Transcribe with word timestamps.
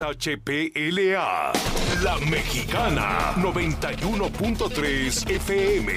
HPLA, 0.00 1.50
La 2.04 2.18
Mexicana, 2.30 3.34
91.3 3.34 5.28
FM. 5.28 5.92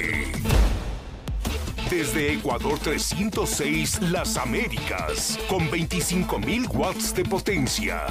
Desde 1.88 2.32
Ecuador 2.32 2.80
306, 2.80 4.00
Las 4.10 4.36
Américas, 4.38 5.38
con 5.48 5.70
25.000 5.70 6.68
watts 6.74 7.14
de 7.14 7.24
potencia. 7.24 8.04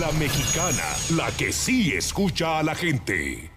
La 0.00 0.10
Mexicana, 0.12 0.82
la 1.14 1.30
que 1.32 1.52
sí 1.52 1.92
escucha 1.92 2.60
a 2.60 2.62
la 2.62 2.74
gente. 2.74 3.50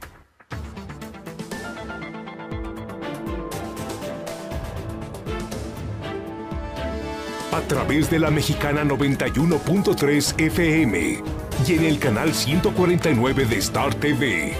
A 7.53 7.61
través 7.69 8.09
de 8.09 8.19
la 8.19 8.31
Mexicana 8.31 8.83
91.3 8.83 10.41
FM 10.41 11.38
y 11.67 11.73
en 11.73 11.85
el 11.85 11.99
canal 11.99 12.33
149 12.33 13.45
de 13.45 13.57
Star 13.57 13.93
TV. 13.95 14.53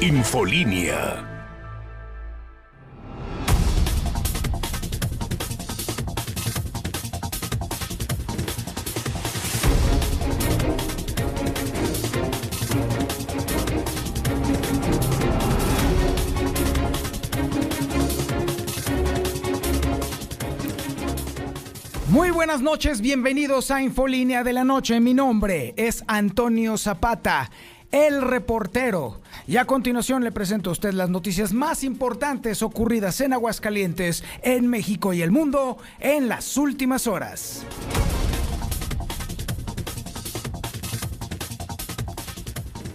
Infolínea. 0.00 1.25
Noches, 22.76 23.00
bienvenidos 23.00 23.70
a 23.70 23.80
Infolínea 23.80 24.44
de 24.44 24.52
la 24.52 24.62
Noche. 24.62 25.00
Mi 25.00 25.14
nombre 25.14 25.72
es 25.78 26.04
Antonio 26.08 26.76
Zapata, 26.76 27.50
el 27.90 28.20
reportero. 28.20 29.22
Y 29.46 29.56
a 29.56 29.64
continuación 29.64 30.22
le 30.22 30.30
presento 30.30 30.68
a 30.68 30.72
usted 30.74 30.92
las 30.92 31.08
noticias 31.08 31.54
más 31.54 31.82
importantes 31.84 32.60
ocurridas 32.60 33.22
en 33.22 33.32
Aguascalientes, 33.32 34.22
en 34.42 34.66
México 34.66 35.14
y 35.14 35.22
el 35.22 35.30
mundo 35.30 35.78
en 36.00 36.28
las 36.28 36.58
últimas 36.58 37.06
horas. 37.06 37.64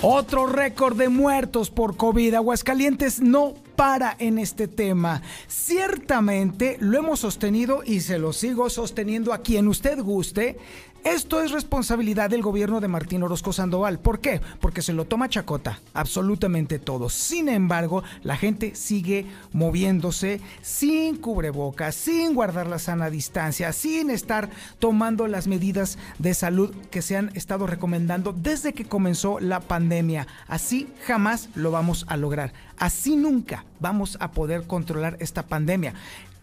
Otro 0.04 0.46
récord 0.46 0.96
de 0.96 1.10
muertos 1.10 1.72
por 1.72 1.98
COVID. 1.98 2.36
Aguascalientes 2.36 3.20
no 3.20 3.56
para 3.82 4.16
en 4.20 4.38
este 4.38 4.68
tema. 4.68 5.24
Ciertamente 5.48 6.78
lo 6.82 7.00
hemos 7.00 7.22
sostenido 7.22 7.82
y 7.84 8.02
se 8.02 8.20
lo 8.20 8.32
sigo 8.32 8.70
sosteniendo 8.70 9.34
a 9.34 9.40
quien 9.40 9.68
usted 9.68 10.00
guste. 10.04 10.60
Esto 11.04 11.42
es 11.42 11.50
responsabilidad 11.50 12.30
del 12.30 12.44
gobierno 12.44 12.80
de 12.80 12.88
Martín 12.88 13.24
Orozco 13.24 13.52
Sandoval. 13.52 13.98
¿Por 13.98 14.20
qué? 14.20 14.40
Porque 14.60 14.84
se 14.84 14.94
lo 14.94 15.06
toma 15.06 15.30
chacota, 15.30 15.80
absolutamente 15.96 16.78
todo. 16.78 17.10
Sin 17.10 17.50
embargo, 17.50 18.04
la 18.22 18.38
gente 18.38 18.76
sigue 18.76 19.26
moviéndose 19.52 20.42
sin 20.62 21.18
cubrebocas, 21.18 21.96
sin 21.96 22.36
guardar 22.36 22.68
la 22.68 22.78
sana 22.78 23.10
distancia, 23.10 23.74
sin 23.74 24.12
estar 24.12 24.52
tomando 24.78 25.26
las 25.26 25.48
medidas 25.48 25.98
de 26.20 26.36
salud 26.36 26.72
que 26.92 27.02
se 27.02 27.18
han 27.18 27.32
estado 27.34 27.66
recomendando 27.66 28.32
desde 28.32 28.74
que 28.74 28.86
comenzó 28.86 29.40
la 29.40 29.60
pandemia. 29.60 30.28
Así 30.48 30.88
jamás 31.08 31.50
lo 31.56 31.72
vamos 31.72 32.06
a 32.10 32.16
lograr. 32.16 32.54
Así 32.78 33.16
nunca 33.16 33.66
vamos 33.80 34.18
a 34.20 34.32
poder 34.32 34.68
controlar 34.68 35.18
esta 35.20 35.42
pandemia. 35.48 35.96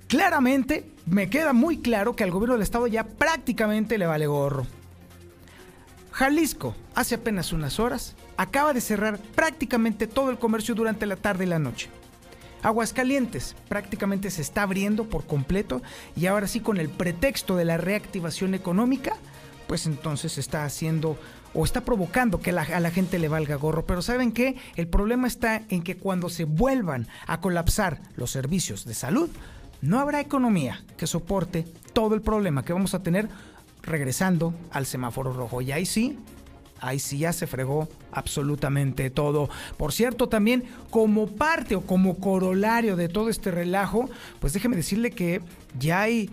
Claramente, 0.09 0.91
me 1.05 1.29
queda 1.29 1.53
muy 1.53 1.79
claro 1.79 2.17
que 2.17 2.25
al 2.25 2.31
gobierno 2.31 2.55
del 2.55 2.63
estado 2.63 2.87
ya 2.87 3.05
prácticamente 3.05 3.99
le 3.99 4.07
vale 4.07 4.27
gorro. 4.27 4.67
Jalisco, 6.13 6.75
hace 6.95 7.15
apenas 7.17 7.53
unas 7.53 7.79
horas, 7.79 8.17
acaba 8.39 8.73
de 8.73 8.81
cerrar 8.81 9.19
prácticamente 9.19 10.07
todo 10.07 10.31
el 10.31 10.39
comercio 10.39 10.75
durante 10.75 11.05
la 11.05 11.17
tarde 11.17 11.45
y 11.45 11.49
la 11.49 11.59
noche. 11.59 11.91
Aguascalientes 12.63 13.55
prácticamente 13.69 14.31
se 14.31 14.43
está 14.43 14.63
abriendo 14.63 15.05
por 15.05 15.27
completo 15.27 15.83
y 16.17 16.27
ahora 16.27 16.49
sí 16.49 16.61
con 16.61 16.79
el 16.79 16.89
pretexto 16.89 17.55
de 17.55 17.67
la 17.67 17.77
reactivación 17.77 18.55
económica, 18.55 19.13
pues 19.69 19.87
entonces 19.87 20.39
está 20.39 20.65
haciendo 20.65 21.19
o 21.55 21.65
está 21.65 21.83
provocando 21.83 22.41
que 22.41 22.51
a 22.51 22.81
la 22.81 22.91
gente 22.91 23.19
le 23.19 23.29
valga 23.29 23.57
gorro. 23.57 23.85
Pero 23.85 24.01
¿saben 24.01 24.33
qué? 24.33 24.57
El 24.75 24.89
problema 24.89 25.29
está 25.29 25.63
en 25.69 25.83
que 25.83 25.99
cuando 25.99 26.31
se 26.31 26.45
vuelvan 26.45 27.07
a 27.27 27.41
colapsar 27.41 28.01
los 28.17 28.31
servicios 28.31 28.87
de 28.87 28.95
salud, 28.95 29.31
no 29.81 30.01
habrá 30.01 30.21
economía 30.21 30.83
que 30.97 31.07
soporte 31.07 31.65
todo 31.93 32.15
el 32.15 32.23
problema 32.23 32.65
que 32.65 32.73
vamos 32.73 32.95
a 32.95 33.03
tener 33.03 33.29
regresando 33.83 34.55
al 34.71 34.87
semáforo 34.87 35.33
rojo. 35.33 35.61
Y 35.63 35.73
ahí 35.73 35.87
sí, 35.87 36.19
ahí 36.81 36.99
sí 36.99 37.19
ya 37.19 37.33
se 37.33 37.47
fregó 37.47 37.89
absolutamente 38.13 39.11
todo. 39.11 39.49
Por 39.77 39.93
cierto, 39.93 40.29
también 40.29 40.65
como 40.91 41.27
parte 41.27 41.75
o 41.75 41.83
como 41.83 42.19
corolario 42.19 42.97
de 42.97 43.09
todo 43.09 43.29
este 43.29 43.51
relajo, 43.51 44.09
pues 44.41 44.53
déjeme 44.53 44.77
decirle 44.77 45.11
que 45.11 45.41
ya 45.79 46.03
hay 46.03 46.31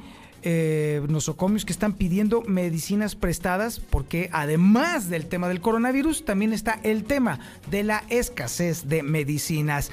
eh, 0.47 1.01
nosocomios 1.09 1.65
que 1.65 1.73
están 1.73 1.93
pidiendo 1.93 2.43
medicinas 2.43 3.15
prestadas 3.15 3.79
porque 3.79 4.29
además 4.31 5.09
del 5.09 5.25
tema 5.25 5.47
del 5.47 5.59
coronavirus, 5.59 6.23
también 6.23 6.53
está 6.53 6.79
el 6.83 7.03
tema 7.03 7.39
de 7.71 7.83
la 7.83 8.03
escasez 8.09 8.87
de 8.87 9.01
medicinas. 9.01 9.89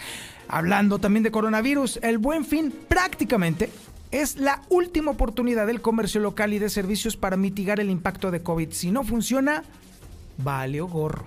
Hablando 0.53 0.99
también 0.99 1.23
de 1.23 1.31
coronavirus, 1.31 1.99
el 2.03 2.19
buen 2.19 2.45
fin 2.45 2.75
prácticamente 2.87 3.71
es 4.11 4.37
la 4.37 4.61
última 4.69 5.11
oportunidad 5.11 5.67
del 5.67 5.81
comercio 5.81 6.21
local 6.21 6.53
y 6.53 6.59
de 6.59 6.69
servicios 6.69 7.17
para 7.17 7.39
mitigar 7.39 7.81
el 7.81 7.89
impacto 7.89 8.31
de 8.31 8.43
COVID. 8.43 8.71
Si 8.71 8.91
no 8.91 9.03
funciona, 9.03 9.65
vale 10.37 10.83
gorro. 10.83 11.25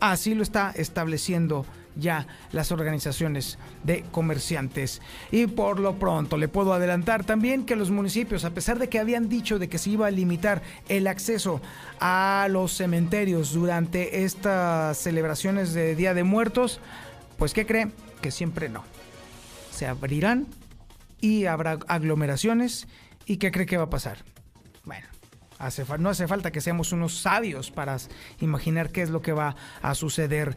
Así 0.00 0.34
lo 0.34 0.42
está 0.42 0.70
estableciendo 0.76 1.64
ya 1.96 2.26
las 2.52 2.70
organizaciones 2.70 3.58
de 3.84 4.04
comerciantes. 4.12 5.00
Y 5.30 5.46
por 5.46 5.80
lo 5.80 5.98
pronto 5.98 6.36
le 6.36 6.48
puedo 6.48 6.74
adelantar 6.74 7.24
también 7.24 7.64
que 7.64 7.74
los 7.74 7.90
municipios, 7.90 8.44
a 8.44 8.50
pesar 8.50 8.78
de 8.78 8.90
que 8.90 8.98
habían 8.98 9.30
dicho 9.30 9.58
de 9.58 9.70
que 9.70 9.78
se 9.78 9.88
iba 9.88 10.08
a 10.08 10.10
limitar 10.10 10.60
el 10.90 11.06
acceso 11.06 11.62
a 12.00 12.48
los 12.50 12.72
cementerios 12.72 13.54
durante 13.54 14.24
estas 14.24 14.98
celebraciones 14.98 15.72
de 15.72 15.96
Día 15.96 16.12
de 16.12 16.22
Muertos, 16.22 16.80
pues 17.38 17.54
¿qué 17.54 17.64
cree? 17.64 17.88
Que 18.20 18.30
siempre 18.30 18.68
no. 18.68 18.84
Se 19.70 19.86
abrirán 19.86 20.46
y 21.20 21.46
habrá 21.46 21.78
aglomeraciones. 21.88 22.88
¿Y 23.26 23.36
qué 23.36 23.50
cree 23.50 23.66
que 23.66 23.76
va 23.76 23.84
a 23.84 23.90
pasar? 23.90 24.24
Bueno, 24.84 25.06
hace 25.58 25.84
no 25.98 26.08
hace 26.08 26.26
falta 26.26 26.50
que 26.50 26.60
seamos 26.60 26.92
unos 26.92 27.18
sabios 27.18 27.70
para 27.70 27.96
imaginar 28.40 28.90
qué 28.90 29.02
es 29.02 29.10
lo 29.10 29.22
que 29.22 29.32
va 29.32 29.54
a 29.82 29.94
suceder. 29.94 30.56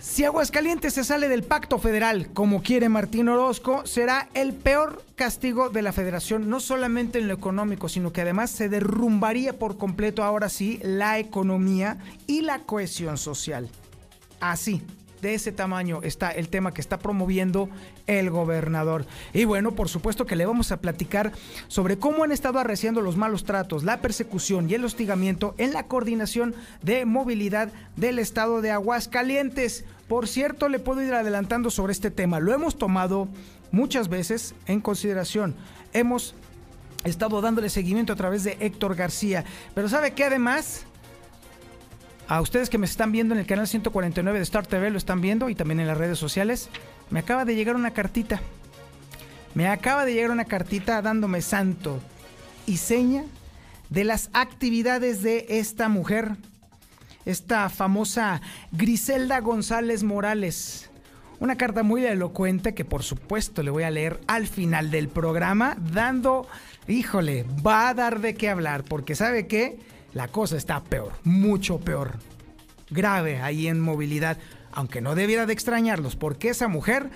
Si 0.00 0.24
Aguascalientes 0.24 0.94
se 0.94 1.02
sale 1.02 1.28
del 1.28 1.42
pacto 1.42 1.80
federal, 1.80 2.30
como 2.32 2.62
quiere 2.62 2.88
Martín 2.88 3.28
Orozco, 3.28 3.84
será 3.84 4.28
el 4.32 4.54
peor 4.54 5.04
castigo 5.16 5.70
de 5.70 5.82
la 5.82 5.90
federación, 5.92 6.48
no 6.48 6.60
solamente 6.60 7.18
en 7.18 7.26
lo 7.26 7.34
económico, 7.34 7.88
sino 7.88 8.12
que 8.12 8.20
además 8.20 8.50
se 8.50 8.68
derrumbaría 8.68 9.58
por 9.58 9.76
completo 9.76 10.22
ahora 10.22 10.50
sí 10.50 10.78
la 10.84 11.18
economía 11.18 11.98
y 12.28 12.42
la 12.42 12.60
cohesión 12.60 13.18
social. 13.18 13.68
Así, 14.38 14.82
de 15.20 15.34
ese 15.34 15.52
tamaño 15.52 16.00
está 16.02 16.30
el 16.30 16.48
tema 16.48 16.72
que 16.72 16.80
está 16.80 16.98
promoviendo 16.98 17.68
el 18.06 18.30
gobernador. 18.30 19.06
Y 19.32 19.44
bueno, 19.44 19.72
por 19.72 19.88
supuesto 19.88 20.26
que 20.26 20.36
le 20.36 20.46
vamos 20.46 20.72
a 20.72 20.80
platicar 20.80 21.32
sobre 21.68 21.98
cómo 21.98 22.24
han 22.24 22.32
estado 22.32 22.58
arreciando 22.58 23.00
los 23.00 23.16
malos 23.16 23.44
tratos, 23.44 23.84
la 23.84 24.00
persecución 24.00 24.68
y 24.70 24.74
el 24.74 24.84
hostigamiento 24.84 25.54
en 25.58 25.72
la 25.72 25.86
coordinación 25.86 26.54
de 26.82 27.04
movilidad 27.04 27.70
del 27.96 28.18
estado 28.18 28.62
de 28.62 28.70
Aguascalientes. 28.70 29.84
Por 30.08 30.28
cierto, 30.28 30.68
le 30.68 30.78
puedo 30.78 31.02
ir 31.02 31.14
adelantando 31.14 31.70
sobre 31.70 31.92
este 31.92 32.10
tema. 32.10 32.40
Lo 32.40 32.54
hemos 32.54 32.78
tomado 32.78 33.28
muchas 33.70 34.08
veces 34.08 34.54
en 34.66 34.80
consideración. 34.80 35.54
Hemos 35.92 36.34
estado 37.04 37.40
dándole 37.40 37.70
seguimiento 37.70 38.12
a 38.12 38.16
través 38.16 38.44
de 38.44 38.56
Héctor 38.60 38.94
García. 38.94 39.44
Pero 39.74 39.88
¿sabe 39.88 40.12
qué 40.12 40.24
además? 40.24 40.84
A 42.28 42.42
ustedes 42.42 42.68
que 42.68 42.76
me 42.76 42.84
están 42.84 43.10
viendo 43.10 43.32
en 43.32 43.40
el 43.40 43.46
canal 43.46 43.66
149 43.66 44.38
de 44.38 44.42
Star 44.42 44.66
TV, 44.66 44.90
lo 44.90 44.98
están 44.98 45.22
viendo 45.22 45.48
y 45.48 45.54
también 45.54 45.80
en 45.80 45.86
las 45.86 45.96
redes 45.96 46.18
sociales, 46.18 46.68
me 47.08 47.20
acaba 47.20 47.46
de 47.46 47.54
llegar 47.54 47.74
una 47.74 47.92
cartita. 47.92 48.42
Me 49.54 49.66
acaba 49.66 50.04
de 50.04 50.12
llegar 50.12 50.30
una 50.30 50.44
cartita 50.44 51.00
dándome 51.00 51.40
santo 51.40 52.00
y 52.66 52.76
seña 52.76 53.24
de 53.88 54.04
las 54.04 54.28
actividades 54.34 55.22
de 55.22 55.46
esta 55.48 55.88
mujer, 55.88 56.36
esta 57.24 57.70
famosa 57.70 58.42
Griselda 58.72 59.40
González 59.40 60.02
Morales. 60.02 60.90
Una 61.40 61.56
carta 61.56 61.82
muy 61.82 62.04
elocuente 62.04 62.74
que 62.74 62.84
por 62.84 63.04
supuesto 63.04 63.62
le 63.62 63.70
voy 63.70 63.84
a 63.84 63.90
leer 63.90 64.20
al 64.26 64.48
final 64.48 64.90
del 64.90 65.08
programa, 65.08 65.78
dando, 65.94 66.46
híjole, 66.88 67.46
va 67.66 67.88
a 67.88 67.94
dar 67.94 68.20
de 68.20 68.34
qué 68.34 68.50
hablar, 68.50 68.84
porque 68.84 69.14
sabe 69.14 69.46
que 69.46 69.78
la 70.12 70.28
cosa 70.28 70.56
está 70.56 70.82
peor, 70.82 71.12
mucho 71.24 71.78
peor. 71.78 72.16
Grave 72.90 73.40
ahí 73.40 73.68
en 73.68 73.80
movilidad, 73.80 74.38
aunque 74.72 75.00
no 75.00 75.14
debiera 75.14 75.46
de 75.46 75.52
extrañarlos, 75.52 76.16
porque 76.16 76.48
esa 76.48 76.68
mujer 76.68 77.10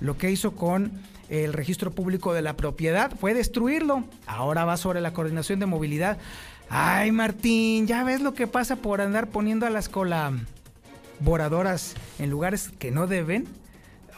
lo 0.00 0.16
que 0.16 0.30
hizo 0.30 0.52
con 0.52 0.92
el 1.28 1.52
registro 1.52 1.90
público 1.90 2.32
de 2.32 2.42
la 2.42 2.56
propiedad 2.56 3.12
fue 3.18 3.34
destruirlo. 3.34 4.04
Ahora 4.26 4.64
va 4.64 4.76
sobre 4.76 5.00
la 5.00 5.12
coordinación 5.12 5.60
de 5.60 5.66
movilidad. 5.66 6.18
Ay, 6.70 7.12
Martín, 7.12 7.86
ya 7.86 8.04
ves 8.04 8.20
lo 8.20 8.34
que 8.34 8.46
pasa 8.46 8.76
por 8.76 9.00
andar 9.00 9.28
poniendo 9.28 9.66
a 9.66 9.70
las 9.70 9.88
colaboradoras 9.88 11.94
en 12.18 12.30
lugares 12.30 12.70
que 12.78 12.90
no 12.90 13.06
deben. 13.06 13.46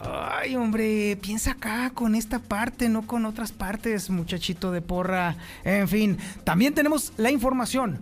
Ay, 0.03 0.57
hombre, 0.57 1.19
piensa 1.21 1.53
acá 1.53 1.91
con 1.91 2.15
esta 2.15 2.39
parte, 2.39 2.89
no 2.89 3.07
con 3.07 3.27
otras 3.27 3.53
partes, 3.53 4.09
muchachito 4.09 4.73
de 4.73 4.81
porra. 4.81 5.37
En 5.63 5.89
fin, 5.89 6.17
también 6.43 6.73
tenemos 6.73 7.13
la 7.19 7.31
información 7.31 7.99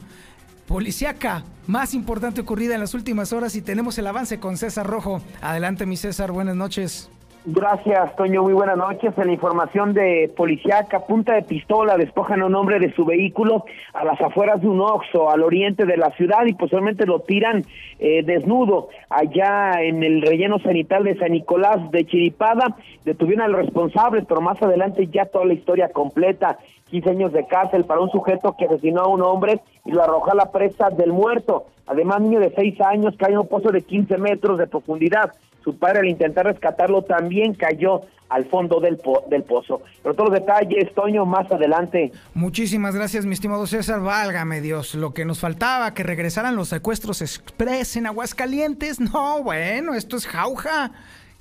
policiaca 0.68 1.44
más 1.66 1.94
importante 1.94 2.42
ocurrida 2.42 2.74
en 2.74 2.80
las 2.80 2.94
últimas 2.94 3.32
horas 3.32 3.56
y 3.56 3.62
tenemos 3.62 3.98
el 3.98 4.06
avance 4.06 4.38
con 4.38 4.56
César 4.56 4.86
Rojo. 4.86 5.22
Adelante, 5.40 5.86
mi 5.86 5.96
César, 5.96 6.30
buenas 6.30 6.54
noches. 6.54 7.10
Gracias, 7.44 8.14
Toño. 8.16 8.42
Muy 8.42 8.52
buenas 8.52 8.76
noches. 8.76 9.16
En 9.16 9.28
la 9.28 9.32
información 9.32 9.94
de 9.94 10.30
Policiaca, 10.36 11.06
punta 11.06 11.34
de 11.34 11.42
pistola, 11.42 11.96
despojan 11.96 12.42
a 12.42 12.46
un 12.46 12.54
hombre 12.54 12.78
de 12.78 12.92
su 12.94 13.04
vehículo 13.04 13.64
a 13.94 14.04
las 14.04 14.20
afueras 14.20 14.60
de 14.60 14.68
un 14.68 14.80
oxo 14.80 15.30
al 15.30 15.42
oriente 15.42 15.86
de 15.86 15.96
la 15.96 16.10
ciudad 16.10 16.44
y 16.46 16.52
posiblemente 16.52 17.06
lo 17.06 17.20
tiran 17.20 17.64
eh, 18.00 18.22
desnudo 18.22 18.88
allá 19.08 19.82
en 19.82 20.02
el 20.02 20.20
relleno 20.20 20.58
sanitario 20.58 21.14
de 21.14 21.18
San 21.18 21.32
Nicolás 21.32 21.90
de 21.90 22.04
Chiripada. 22.04 22.76
Detuvieron 23.04 23.44
al 23.44 23.54
responsable, 23.54 24.24
pero 24.28 24.40
más 24.40 24.60
adelante 24.60 25.06
ya 25.06 25.24
toda 25.24 25.46
la 25.46 25.54
historia 25.54 25.88
completa. 25.88 26.58
15 26.90 27.10
años 27.10 27.32
de 27.32 27.46
cárcel 27.46 27.84
para 27.84 28.00
un 28.00 28.10
sujeto 28.10 28.54
que 28.58 28.66
asesinó 28.66 29.02
a 29.02 29.08
un 29.08 29.22
hombre 29.22 29.60
y 29.84 29.92
lo 29.92 30.02
arrojó 30.02 30.32
a 30.32 30.34
la 30.34 30.50
presa 30.50 30.90
del 30.90 31.12
muerto. 31.12 31.66
Además, 31.86 32.20
niño 32.20 32.40
de 32.40 32.52
6 32.54 32.80
años 32.82 33.14
cae 33.18 33.32
en 33.32 33.38
un 33.38 33.48
pozo 33.48 33.70
de 33.70 33.82
15 33.82 34.18
metros 34.18 34.58
de 34.58 34.66
profundidad. 34.66 35.32
Su 35.64 35.78
padre 35.78 36.00
al 36.00 36.08
intentar 36.08 36.46
rescatarlo 36.46 37.02
también 37.02 37.54
cayó 37.54 38.02
al 38.28 38.46
fondo 38.46 38.80
del, 38.80 39.00
del 39.28 39.42
pozo. 39.42 39.82
Pero 40.02 40.14
todos 40.14 40.30
los 40.30 40.40
detalles, 40.40 40.94
Toño, 40.94 41.24
más 41.24 41.50
adelante. 41.50 42.12
Muchísimas 42.34 42.94
gracias, 42.94 43.24
mi 43.24 43.32
estimado 43.32 43.66
César. 43.66 44.00
Válgame 44.00 44.60
Dios, 44.60 44.94
lo 44.94 45.14
que 45.14 45.24
nos 45.24 45.40
faltaba, 45.40 45.94
que 45.94 46.02
regresaran 46.02 46.56
los 46.56 46.68
secuestros 46.68 47.22
express 47.22 47.96
en 47.96 48.06
Aguascalientes. 48.06 49.00
No, 49.00 49.42
bueno, 49.42 49.94
esto 49.94 50.16
es 50.16 50.26
jauja. 50.26 50.92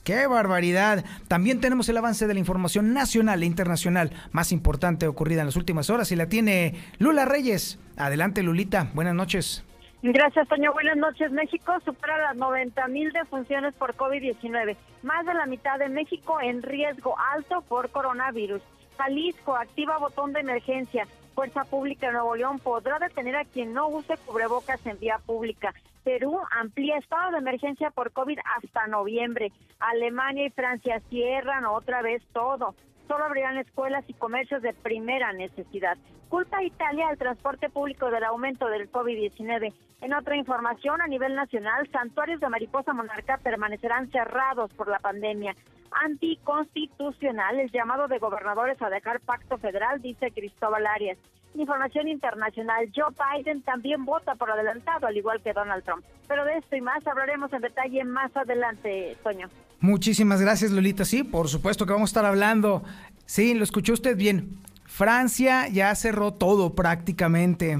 ¡Qué 0.07 0.25
barbaridad! 0.25 1.03
También 1.27 1.59
tenemos 1.59 1.89
el 1.89 1.97
avance 1.97 2.27
de 2.27 2.33
la 2.33 2.39
información 2.39 2.93
nacional 2.93 3.43
e 3.43 3.45
internacional 3.45 4.11
más 4.31 4.53
importante 4.53 5.05
ocurrida 5.05 5.41
en 5.41 5.47
las 5.47 5.57
últimas 5.57 5.89
horas 5.89 6.13
y 6.13 6.15
la 6.15 6.29
tiene 6.29 6.75
Lula 6.97 7.25
Reyes. 7.25 7.77
Adelante, 7.97 8.41
Lulita. 8.41 8.87
Buenas 8.93 9.15
noches. 9.15 9.65
Gracias, 10.01 10.47
Toño. 10.47 10.71
Buenas 10.71 10.95
noches. 10.95 11.29
México 11.33 11.73
supera 11.83 12.17
las 12.19 12.37
90 12.37 12.87
mil 12.87 13.11
defunciones 13.11 13.73
por 13.73 13.97
COVID-19. 13.97 14.77
Más 15.03 15.25
de 15.25 15.33
la 15.33 15.45
mitad 15.45 15.77
de 15.77 15.89
México 15.89 16.39
en 16.39 16.61
riesgo 16.61 17.13
alto 17.35 17.61
por 17.67 17.89
coronavirus. 17.89 18.61
Jalisco 18.97 19.57
activa 19.57 19.97
botón 19.97 20.31
de 20.31 20.39
emergencia. 20.39 21.05
Fuerza 21.37 21.65
Pública 21.65 22.07
de 22.07 22.13
Nuevo 22.13 22.35
León 22.35 22.57
podrá 22.57 22.97
detener 22.97 23.35
a 23.35 23.45
quien 23.45 23.71
no 23.71 23.89
use 23.89 24.17
cubrebocas 24.25 24.83
en 24.87 24.97
vía 24.97 25.19
pública. 25.23 25.71
Perú 26.03 26.39
amplía 26.49 26.97
estado 26.97 27.33
de 27.33 27.37
emergencia 27.37 27.91
por 27.91 28.11
COVID 28.11 28.39
hasta 28.55 28.87
noviembre. 28.87 29.51
Alemania 29.79 30.47
y 30.47 30.49
Francia 30.49 30.99
cierran 31.11 31.65
otra 31.65 32.01
vez 32.01 32.23
todo. 32.33 32.73
Solo 33.07 33.23
abrirán 33.23 33.57
escuelas 33.57 34.03
y 34.07 34.13
comercios 34.13 34.61
de 34.61 34.73
primera 34.73 35.31
necesidad. 35.33 35.97
Culpa 36.29 36.57
a 36.57 36.63
Italia 36.63 37.07
al 37.07 37.17
transporte 37.17 37.69
público 37.69 38.11
del 38.11 38.25
aumento 38.25 38.67
del 38.67 38.91
COVID-19. 38.91 39.73
En 40.01 40.13
otra 40.13 40.35
información, 40.35 41.01
a 41.01 41.07
nivel 41.07 41.33
nacional, 41.33 41.89
santuarios 41.91 42.41
de 42.41 42.49
mariposa 42.49 42.93
monarca 42.93 43.37
permanecerán 43.37 44.11
cerrados 44.11 44.73
por 44.73 44.89
la 44.89 44.99
pandemia. 44.99 45.55
Anticonstitucional 45.91 47.59
el 47.59 47.71
llamado 47.71 48.07
de 48.07 48.19
gobernadores 48.19 48.81
a 48.81 48.89
dejar 48.89 49.21
pacto 49.21 49.57
federal, 49.57 50.01
dice 50.01 50.31
Cristóbal 50.31 50.85
Arias. 50.85 51.17
Información 51.55 52.09
internacional, 52.09 52.91
Joe 52.93 53.13
Biden 53.17 53.61
también 53.61 54.05
vota 54.05 54.35
por 54.35 54.51
adelantado, 54.51 55.07
al 55.07 55.17
igual 55.17 55.41
que 55.41 55.53
Donald 55.53 55.83
Trump. 55.85 56.05
Pero 56.27 56.43
de 56.43 56.57
esto 56.57 56.75
y 56.75 56.81
más 56.81 57.07
hablaremos 57.07 57.51
en 57.53 57.61
detalle 57.61 58.03
más 58.03 58.35
adelante, 58.35 59.15
Toño. 59.23 59.47
Muchísimas 59.79 60.41
gracias, 60.41 60.71
Lolita. 60.71 61.05
Sí, 61.05 61.23
por 61.23 61.49
supuesto 61.49 61.85
que 61.85 61.93
vamos 61.93 62.09
a 62.09 62.11
estar 62.11 62.25
hablando. 62.25 62.83
Sí, 63.25 63.53
lo 63.53 63.63
escuchó 63.63 63.93
usted 63.93 64.17
bien. 64.17 64.59
Francia 64.85 65.67
ya 65.67 65.93
cerró 65.95 66.33
todo 66.33 66.73
prácticamente. 66.73 67.77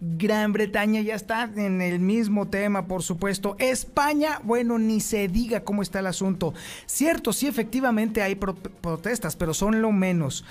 Gran 0.00 0.52
Bretaña 0.52 1.00
ya 1.00 1.14
está 1.14 1.50
en 1.56 1.80
el 1.80 1.98
mismo 1.98 2.46
tema, 2.46 2.86
por 2.86 3.02
supuesto. 3.02 3.56
España, 3.58 4.38
bueno, 4.44 4.78
ni 4.78 5.00
se 5.00 5.28
diga 5.28 5.64
cómo 5.64 5.82
está 5.82 6.00
el 6.00 6.06
asunto. 6.06 6.52
Cierto, 6.84 7.32
sí, 7.32 7.46
efectivamente 7.46 8.20
hay 8.20 8.34
protestas, 8.34 9.34
pero 9.34 9.54
son 9.54 9.80
lo 9.80 9.92
menos. 9.92 10.44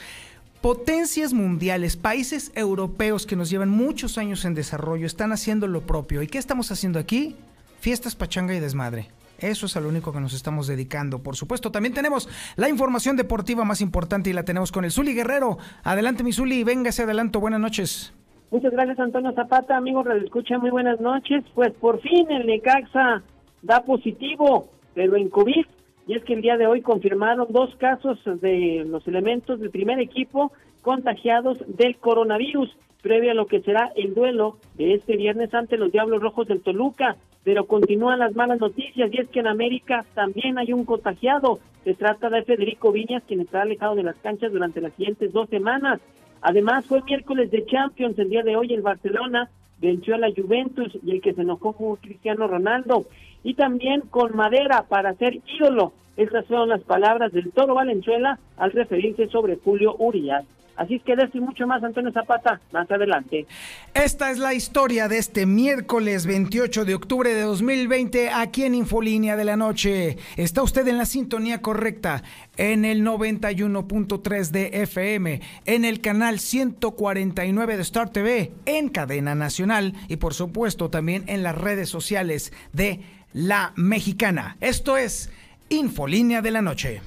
Potencias 0.62 1.34
mundiales, 1.34 1.98
países 1.98 2.52
europeos 2.56 3.28
que 3.28 3.36
nos 3.36 3.50
llevan 3.50 3.70
muchos 3.70 4.18
años 4.18 4.44
en 4.46 4.56
desarrollo, 4.56 5.06
están 5.06 5.32
haciendo 5.32 5.68
lo 5.68 5.82
propio. 5.82 6.24
¿Y 6.24 6.28
qué 6.28 6.40
estamos 6.40 6.72
haciendo 6.72 7.00
aquí? 7.00 7.36
Fiestas, 7.80 8.16
pachanga 8.16 8.56
y 8.56 8.60
desmadre. 8.60 9.10
Eso 9.40 9.66
es 9.66 9.76
a 9.76 9.82
lo 9.82 9.90
único 9.90 10.14
que 10.14 10.20
nos 10.20 10.34
estamos 10.34 10.68
dedicando. 10.68 11.22
Por 11.22 11.36
supuesto, 11.36 11.72
también 11.72 11.94
tenemos 11.94 12.30
la 12.56 12.70
información 12.70 13.18
deportiva 13.18 13.66
más 13.66 13.82
importante 13.82 14.30
y 14.30 14.34
la 14.34 14.44
tenemos 14.44 14.72
con 14.72 14.86
el 14.86 14.92
Zuli 14.92 15.14
Guerrero. 15.14 15.58
Adelante, 15.84 16.24
mi 16.24 16.32
Zuli, 16.32 16.64
véngase 16.64 17.04
adelanto. 17.04 17.40
Buenas 17.40 17.60
noches. 17.60 18.14
Muchas 18.52 18.72
gracias, 18.72 19.00
Antonio 19.00 19.34
Zapata. 19.34 19.76
Amigos, 19.76 20.06
escucha 20.24 20.58
muy 20.60 20.70
buenas 20.70 21.00
noches. 21.02 21.44
Pues 21.56 21.74
por 21.74 22.00
fin 22.02 22.30
el 22.32 22.46
Necaxa 22.46 23.24
da 23.64 23.82
positivo, 23.82 24.70
pero 24.94 25.16
en 25.16 25.30
COVID 25.30 25.66
y 26.08 26.16
es 26.16 26.24
que 26.24 26.34
el 26.34 26.42
día 26.42 26.58
de 26.58 26.68
hoy 26.68 26.82
confirmaron 26.82 27.48
dos 27.50 27.76
casos 27.78 28.20
de 28.26 28.84
los 28.86 29.08
elementos 29.08 29.60
del 29.60 29.70
primer 29.70 30.00
equipo 30.00 30.52
contagiados 30.82 31.60
del 31.68 31.96
coronavirus, 31.96 32.76
previo 33.02 33.32
a 33.32 33.36
lo 33.36 33.48
que 33.48 33.62
será 33.62 33.92
el 33.96 34.14
duelo 34.14 34.58
de 34.76 34.94
este 34.96 35.16
viernes 35.16 35.54
ante 35.54 35.78
los 35.78 35.92
Diablos 35.92 36.22
Rojos 36.22 36.48
del 36.48 36.62
Toluca. 36.62 37.16
Pero 37.44 37.66
continúan 37.66 38.20
las 38.20 38.36
malas 38.36 38.60
noticias 38.60 39.10
y 39.14 39.18
es 39.18 39.28
que 39.30 39.42
en 39.42 39.48
América 39.48 40.06
también 40.14 40.58
hay 40.58 40.72
un 40.72 40.86
contagiado. 40.86 41.60
Se 41.84 41.94
trata 41.94 42.30
de 42.30 42.44
Federico 42.44 42.92
Viñas, 42.94 43.24
quien 43.28 43.42
está 43.42 43.62
alejado 43.62 43.96
de 43.96 44.04
las 44.04 44.16
canchas 44.18 44.52
durante 44.52 44.80
las 44.80 44.94
siguientes 44.94 45.34
dos 45.34 45.50
semanas. 45.50 46.00
Además, 46.42 46.86
fue 46.86 47.02
miércoles 47.04 47.52
de 47.52 47.66
Champions 47.66 48.18
el 48.20 48.30
día 48.30 48.44
de 48.44 48.56
hoy 48.56 48.74
el 48.74 48.82
Barcelona 48.82 49.50
venció 49.80 50.16
a 50.16 50.18
la 50.18 50.32
Juventus 50.32 50.98
y 51.06 51.12
el 51.12 51.22
que 51.22 51.34
se 51.34 51.42
enojó 51.42 51.74
fue 51.74 51.98
Cristiano 51.98 52.48
Ronaldo 52.48 53.06
y 53.44 53.54
también 53.56 54.02
con 54.02 54.36
madera 54.36 54.86
para 54.88 55.14
ser 55.16 55.40
ídolo. 55.60 55.94
Estas 56.16 56.46
son 56.46 56.70
las 56.70 56.82
palabras 56.82 57.32
del 57.32 57.52
Toro 57.52 57.76
Valenzuela 57.76 58.40
al 58.58 58.72
referirse 58.72 59.28
sobre 59.28 59.58
Julio 59.58 59.96
Urias. 59.98 60.46
Así 60.76 60.96
es 60.96 61.04
que 61.04 61.16
de 61.16 61.30
mucho 61.40 61.68
más, 61.68 61.84
Antonio 61.84 62.12
Zapata, 62.12 62.60
más 62.72 62.90
adelante. 62.90 63.46
Esta 63.94 64.32
es 64.32 64.40
la 64.40 64.56
historia 64.56 65.08
de 65.08 65.20
este 65.20 65.46
miércoles 65.46 66.26
28 66.26 66.86
de 66.86 66.96
octubre 66.96 67.34
de 67.34 67.42
2020 67.42 68.30
aquí 68.32 68.64
en 68.64 68.74
Infolínea 68.74 69.36
de 69.36 69.46
la 69.46 69.56
Noche. 69.56 70.18
Está 70.36 70.64
usted 70.64 70.88
en 70.88 70.98
la 70.98 71.06
sintonía 71.06 71.62
correcta 71.62 72.24
en 72.58 72.86
el 72.86 73.04
91.3 73.04 74.50
de 74.50 74.82
FM, 74.84 75.42
en 75.66 75.86
el 75.86 76.02
canal 76.02 76.40
149 76.40 77.76
de 77.76 77.82
Star 77.84 78.10
TV, 78.10 78.52
en 78.66 78.90
cadena 78.90 79.36
nacional 79.36 79.94
y 80.08 80.16
por 80.16 80.34
supuesto 80.34 80.90
también 80.90 81.24
en 81.28 81.44
las 81.44 81.56
redes 81.56 81.90
sociales 81.90 82.52
de 82.72 83.02
La 83.34 83.74
Mexicana. 83.76 84.58
Esto 84.62 84.96
es 84.96 85.32
Infolínea 85.70 86.44
de 86.44 86.52
la 86.52 86.62
Noche. 86.62 87.02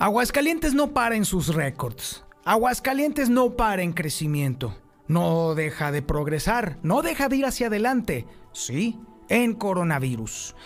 Aguascalientes 0.00 0.74
no 0.74 0.92
para 0.92 1.14
en 1.14 1.24
sus 1.24 1.54
récords. 1.54 2.24
Aguascalientes 2.44 3.30
no 3.30 3.54
para 3.54 3.82
en 3.82 3.92
crecimiento. 3.92 4.76
No 5.06 5.54
deja 5.54 5.92
de 5.92 6.02
progresar, 6.02 6.78
no 6.82 7.02
deja 7.02 7.28
de 7.28 7.36
ir 7.36 7.46
hacia 7.46 7.68
adelante. 7.68 8.26
Sí, 8.50 8.98
en 9.28 9.54
coronavirus. 9.54 10.56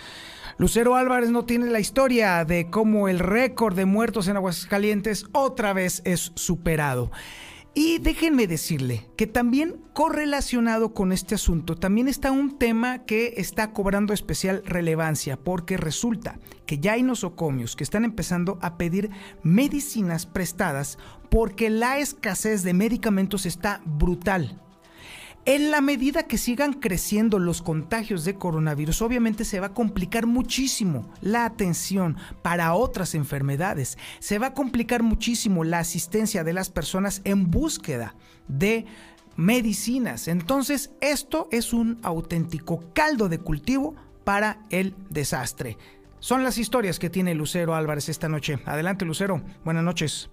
Lucero 0.59 0.97
Álvarez 0.97 1.29
no 1.29 1.45
tiene 1.45 1.67
la 1.67 1.81
historia 1.81 2.43
de 2.47 2.71
cómo 2.71 3.09
el 3.09 3.19
récord 3.19 3.77
de 3.77 3.85
muertos 3.85 4.27
en 4.27 4.37
Aguascalientes 4.37 5.27
otra 5.33 5.75
vez 5.75 6.01
es 6.07 6.33
superado. 6.35 7.11
Y 7.75 7.99
déjenme 7.99 8.47
decirle 8.47 9.07
que 9.19 9.27
también 9.27 9.77
correlacionado 9.93 10.95
con 10.95 11.13
este 11.13 11.35
asunto, 11.35 11.77
también 11.77 12.09
está 12.09 12.33
un 12.33 12.57
tema 12.57 13.05
que 13.05 13.35
está 13.37 13.75
cobrando 13.75 14.15
especial 14.15 14.63
relevancia, 14.65 15.37
porque 15.37 15.77
resulta 15.77 16.39
que 16.65 16.79
ya 16.79 16.95
hay 16.95 17.03
nosocomios 17.03 17.77
que 17.77 17.85
están 17.85 18.07
empezando 18.07 18.59
a 18.63 18.79
pedir 18.79 19.11
medicinas 19.43 20.25
prestadas 20.25 20.97
porque 21.29 21.69
la 21.69 21.99
escasez 21.99 22.63
de 22.63 22.73
medicamentos 22.73 23.45
está 23.45 23.83
brutal. 23.85 24.59
En 25.47 25.71
la 25.71 25.81
medida 25.81 26.25
que 26.25 26.39
sigan 26.39 26.73
creciendo 26.73 27.39
los 27.39 27.63
contagios 27.63 28.25
de 28.25 28.35
coronavirus, 28.35 29.01
obviamente 29.01 29.45
se 29.45 29.61
va 29.61 29.69
a 29.69 29.75
complicar 29.75 30.27
muchísimo 30.27 31.09
la 31.21 31.45
atención 31.45 32.17
para 32.43 32.75
otras 32.75 33.15
enfermedades. 33.15 33.97
Se 34.19 34.41
va 34.41 34.49
a 34.49 34.55
complicar 34.55 35.05
muchísimo 35.05 35.63
la 35.63 35.79
asistencia 35.79 36.43
de 36.43 36.53
las 36.53 36.69
personas 36.69 37.21
en 37.23 37.49
búsqueda 37.49 38.17
de 38.49 38.87
medicinas. 39.37 40.27
Entonces, 40.27 40.91
esto 41.01 41.47
es 41.53 41.73
un 41.73 42.01
auténtico 42.03 42.93
caldo 42.93 43.29
de 43.29 43.39
cultivo 43.39 43.95
para 44.25 44.65
el 44.71 44.97
desastre. 45.11 45.79
Son 46.19 46.43
las 46.43 46.59
historias 46.59 46.99
que 46.99 47.09
tiene 47.09 47.37
Lucero 47.37 47.77
Álvarez 47.77 48.09
esta 48.09 48.29
noche. 48.29 48.59
Adelante, 48.65 49.05
Lucero. 49.05 49.45
Buenas 49.65 49.85
noches 49.85 50.29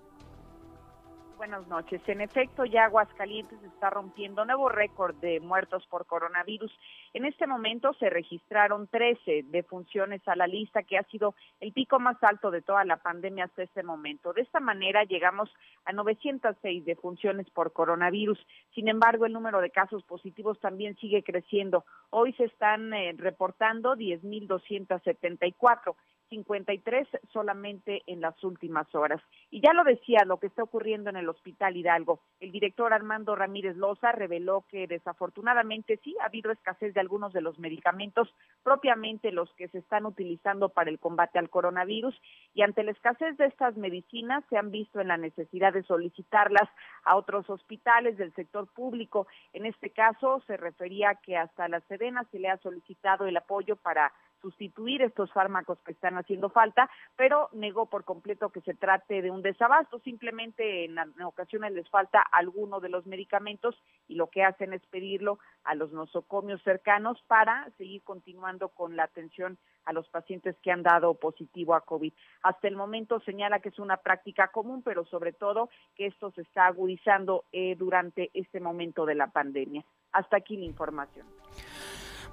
buenas 1.43 1.67
noches. 1.67 2.01
En 2.07 2.21
efecto, 2.21 2.63
ya 2.63 2.85
Aguascalientes 2.85 3.62
está 3.63 3.89
rompiendo 3.89 4.45
nuevo 4.45 4.69
récord 4.69 5.13
de 5.15 5.41
muertos 5.41 5.85
por 5.88 6.05
coronavirus. 6.05 6.71
En 7.13 7.25
este 7.25 7.47
momento 7.47 7.93
se 7.95 8.09
registraron 8.09 8.88
13 8.88 9.47
defunciones 9.50 10.25
a 10.25 10.38
la 10.38 10.47
lista, 10.47 10.83
que 10.83 10.97
ha 10.97 11.03
sido 11.09 11.35
el 11.59 11.73
pico 11.73 12.00
más 12.00 12.15
alto 12.23 12.50
de 12.50 12.62
toda 12.62 12.85
la 12.85 12.95
pandemia 12.95 13.43
hasta 13.43 13.63
este 13.63 13.83
momento. 13.83 14.31
De 14.31 14.41
esta 14.41 14.62
manera 14.62 15.03
llegamos 15.03 15.50
a 15.83 15.91
906 15.91 16.85
defunciones 16.85 17.50
por 17.50 17.73
coronavirus. 17.73 18.39
Sin 18.73 18.88
embargo, 18.88 19.25
el 19.25 19.33
número 19.33 19.59
de 19.59 19.69
casos 19.69 20.01
positivos 20.05 20.62
también 20.62 20.95
sigue 20.95 21.23
creciendo. 21.23 21.83
Hoy 22.09 22.31
se 22.35 22.45
están 22.45 22.93
eh, 22.93 23.15
reportando 23.17 23.97
10.274. 23.97 25.95
53 26.33 27.07
solamente 27.31 28.01
en 28.07 28.19
las 28.19 28.43
últimas 28.43 28.87
horas. 28.95 29.21
Y 29.51 29.61
ya 29.61 29.71
lo 29.73 29.83
decía 29.83 30.25
lo 30.25 30.39
que 30.39 30.47
está 30.47 30.63
ocurriendo 30.63 31.11
en 31.11 31.17
el 31.17 31.29
Hospital 31.29 31.77
Hidalgo. 31.77 32.21
El 32.39 32.51
director 32.51 32.91
Armando 32.91 33.35
Ramírez 33.35 33.77
Loza 33.77 34.11
reveló 34.11 34.65
que 34.67 34.87
desafortunadamente 34.87 35.99
sí 36.03 36.15
ha 36.19 36.25
habido 36.25 36.51
escasez 36.51 36.95
de 36.95 37.01
algunos 37.01 37.33
de 37.33 37.41
los 37.41 37.59
medicamentos, 37.59 38.33
propiamente 38.63 39.31
los 39.31 39.53
que 39.53 39.67
se 39.67 39.77
están 39.77 40.07
utilizando 40.07 40.69
para 40.69 40.89
el 40.89 40.97
combate 40.97 41.37
al 41.37 41.51
coronavirus, 41.51 42.19
y 42.55 42.63
ante 42.63 42.83
la 42.83 42.91
escasez 42.91 43.37
de 43.37 43.45
estas 43.45 43.77
medicinas 43.77 44.43
se 44.49 44.57
han 44.57 44.71
visto 44.71 45.01
en 45.01 45.09
la 45.09 45.17
necesidad 45.17 45.71
de 45.71 45.83
solicitarlas 45.83 46.67
a 47.03 47.15
otros 47.15 47.47
hospitales 47.47 48.17
del 48.17 48.33
sector 48.33 48.67
público. 48.73 49.27
En 49.53 49.67
este 49.67 49.91
caso 49.91 50.41
se 50.47 50.57
refería 50.57 51.13
que 51.23 51.37
hasta 51.37 51.67
la 51.67 51.79
Sedena 51.81 52.23
se 52.31 52.39
le 52.39 52.49
ha 52.49 52.57
solicitado 52.57 53.27
el 53.27 53.37
apoyo 53.37 53.75
para 53.75 54.11
sustituir 54.43 55.01
estos 55.01 55.31
fármacos 55.31 55.79
que 55.85 55.93
están 55.93 56.17
haciendo 56.17 56.50
falta, 56.50 56.89
pero 57.15 57.50
negó 57.53 57.85
por 57.85 58.03
completo 58.03 58.50
que 58.50 58.59
se 58.62 58.73
trate 58.73 59.21
de 59.21 59.31
un 59.31 59.41
desabasto, 59.41 60.00
simplemente 60.00 60.85
en, 60.85 60.97
ocasiones 61.23 61.71
les 61.71 61.89
falta 61.89 62.21
alguno 62.21 62.81
de 62.81 62.89
los 62.89 63.05
medicamentos 63.05 63.81
y 64.09 64.15
lo 64.15 64.27
que 64.27 64.43
hacen 64.43 64.73
es 64.73 64.85
pedirlo 64.88 65.39
a 65.63 65.75
los 65.75 65.93
nosocomios 65.93 66.62
cercanos 66.63 67.23
para 67.27 67.69
seguir 67.77 68.03
continuando 68.03 68.67
con 68.69 68.97
la 68.97 69.05
atención 69.05 69.57
a 69.85 69.93
los 69.93 70.09
pacientes 70.09 70.57
que 70.62 70.71
han 70.71 70.83
dado 70.83 71.13
positivo 71.13 71.73
a 71.73 71.81
COVID. 71.81 72.13
Hasta 72.41 72.67
el 72.67 72.75
momento 72.75 73.21
señala 73.21 73.59
que 73.59 73.69
es 73.69 73.79
una 73.79 73.97
práctica 73.97 74.50
común, 74.50 74.81
pero 74.83 75.05
sobre 75.05 75.31
todo 75.31 75.69
que 75.95 76.07
esto 76.07 76.31
se 76.31 76.41
está 76.41 76.67
agudizando 76.67 77.45
eh, 77.53 77.75
durante 77.77 78.29
este 78.33 78.59
momento 78.59 79.05
de 79.05 79.15
la 79.15 79.27
pandemia. 79.27 79.85
Hasta 80.12 80.38
aquí 80.38 80.57
la 80.57 80.65
información. 80.65 81.25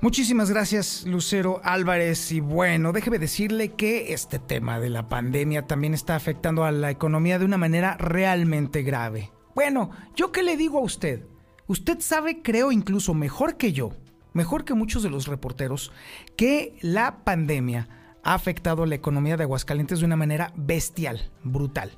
Muchísimas 0.03 0.49
gracias, 0.49 1.05
Lucero 1.07 1.61
Álvarez. 1.63 2.33
Y 2.33 2.41
bueno, 2.41 2.93
déjeme 2.93 3.19
decirle 3.19 3.73
que 3.75 4.15
este 4.15 4.39
tema 4.39 4.81
de 4.81 4.89
la 4.89 5.11
pandemia 5.11 5.67
también 5.67 5.93
está 5.93 6.17
afectando 6.17 6.65
a 6.65 6.73
la 6.73 6.91
economía 6.91 7.39
de 7.39 7.45
una 7.45 7.59
manera 7.59 7.99
realmente 7.99 8.83
grave. 8.83 9.31
Bueno, 9.55 9.91
¿yo 10.17 10.33
qué 10.33 10.43
le 10.43 10.57
digo 10.57 10.79
a 10.79 10.83
usted? 10.83 11.27
Usted 11.67 12.01
sabe, 12.01 12.41
creo 12.41 12.73
incluso 12.73 13.13
mejor 13.13 13.59
que 13.59 13.75
yo, 13.75 13.93
mejor 14.33 14.65
que 14.65 14.73
muchos 14.73 15.03
de 15.03 15.11
los 15.11 15.27
reporteros, 15.27 15.93
que 16.35 16.79
la 16.81 17.23
pandemia 17.23 18.17
ha 18.23 18.33
afectado 18.33 18.87
la 18.87 18.95
economía 18.95 19.37
de 19.37 19.43
Aguascalientes 19.43 20.01
de 20.01 20.07
una 20.07 20.17
manera 20.17 20.55
bestial, 20.57 21.31
brutal. 21.45 21.93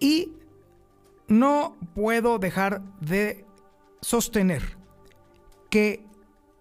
Y 0.00 0.32
no 1.28 1.76
puedo 1.94 2.38
dejar 2.38 2.80
de 3.02 3.44
sostener 4.00 4.78
que 5.68 6.07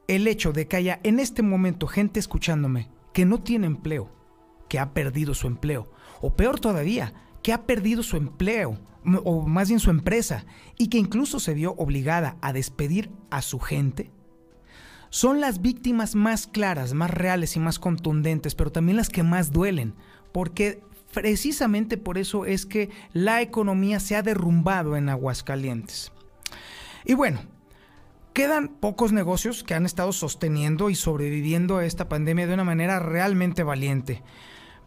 el 0.08 0.28
hecho 0.28 0.54
de 0.54 0.68
que 0.68 0.78
haya 0.78 1.00
en 1.04 1.20
este 1.20 1.42
momento 1.42 1.88
gente 1.88 2.20
escuchándome 2.20 2.90
que 3.14 3.26
no 3.26 3.42
tiene 3.42 3.68
empleo, 3.68 4.12
que 4.70 4.80
ha 4.80 4.94
perdido 4.94 5.34
su 5.34 5.48
empleo, 5.48 5.92
o 6.22 6.36
peor 6.36 6.60
todavía, 6.60 7.14
que 7.44 7.54
ha 7.54 7.66
perdido 7.66 8.04
su 8.04 8.18
empleo, 8.18 8.78
o 9.24 9.48
más 9.48 9.70
bien 9.70 9.80
su 9.80 9.90
empresa, 9.90 10.46
y 10.78 10.90
que 10.90 10.98
incluso 10.98 11.40
se 11.40 11.54
vio 11.54 11.74
obligada 11.74 12.38
a 12.42 12.54
despedir 12.54 13.10
a 13.30 13.42
su 13.42 13.60
gente, 13.60 14.12
son 15.10 15.40
las 15.40 15.62
víctimas 15.62 16.16
más 16.16 16.48
claras, 16.48 16.94
más 16.94 17.12
reales 17.12 17.56
y 17.56 17.60
más 17.60 17.80
contundentes, 17.80 18.56
pero 18.56 18.72
también 18.72 18.98
las 18.98 19.10
que 19.10 19.24
más 19.24 19.52
duelen, 19.52 19.94
porque 20.32 20.84
precisamente 21.14 21.98
por 21.98 22.18
eso 22.18 22.46
es 22.46 22.66
que 22.66 22.90
la 23.14 23.42
economía 23.42 24.00
se 24.00 24.16
ha 24.16 24.22
derrumbado 24.22 24.98
en 24.98 25.10
Aguascalientes. 25.10 26.12
Y 27.06 27.14
bueno, 27.14 27.40
Quedan 28.38 28.68
pocos 28.68 29.14
negocios 29.14 29.64
que 29.64 29.74
han 29.74 29.88
estado 29.88 30.14
sosteniendo 30.14 30.92
y 30.92 30.96
sobreviviendo 30.96 31.78
a 31.78 31.86
esta 31.86 32.08
pandemia 32.08 32.46
de 32.46 32.54
una 32.54 32.64
manera 32.64 33.00
realmente 33.00 33.64
valiente. 33.64 34.22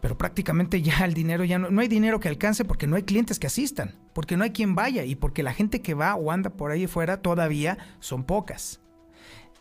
Pero 0.01 0.17
prácticamente 0.17 0.83
ya 0.83 1.05
el 1.05 1.15
dinero, 1.15 1.43
ya 1.43 1.59
no, 1.59 1.69
no, 1.69 1.81
hay 1.81 1.89
dinero 1.89 2.21
que 2.21 2.29
alcance 2.29 2.65
porque 2.65 2.87
no 2.87 2.95
hay 2.95 3.03
clientes 3.03 3.41
que 3.41 3.49
asistan, 3.49 3.99
porque 4.13 4.37
no 4.37 4.45
hay 4.45 4.51
quien 4.53 4.77
vaya 4.77 5.03
y 5.03 5.17
porque 5.17 5.43
la 5.43 5.53
gente 5.53 5.83
que 5.83 5.95
va 5.95 6.15
o 6.15 6.31
anda 6.31 6.51
por 6.51 6.71
ahí 6.71 6.87
fuera 6.87 7.23
todavía 7.23 7.77
son 7.99 8.23
pocas. 8.23 8.83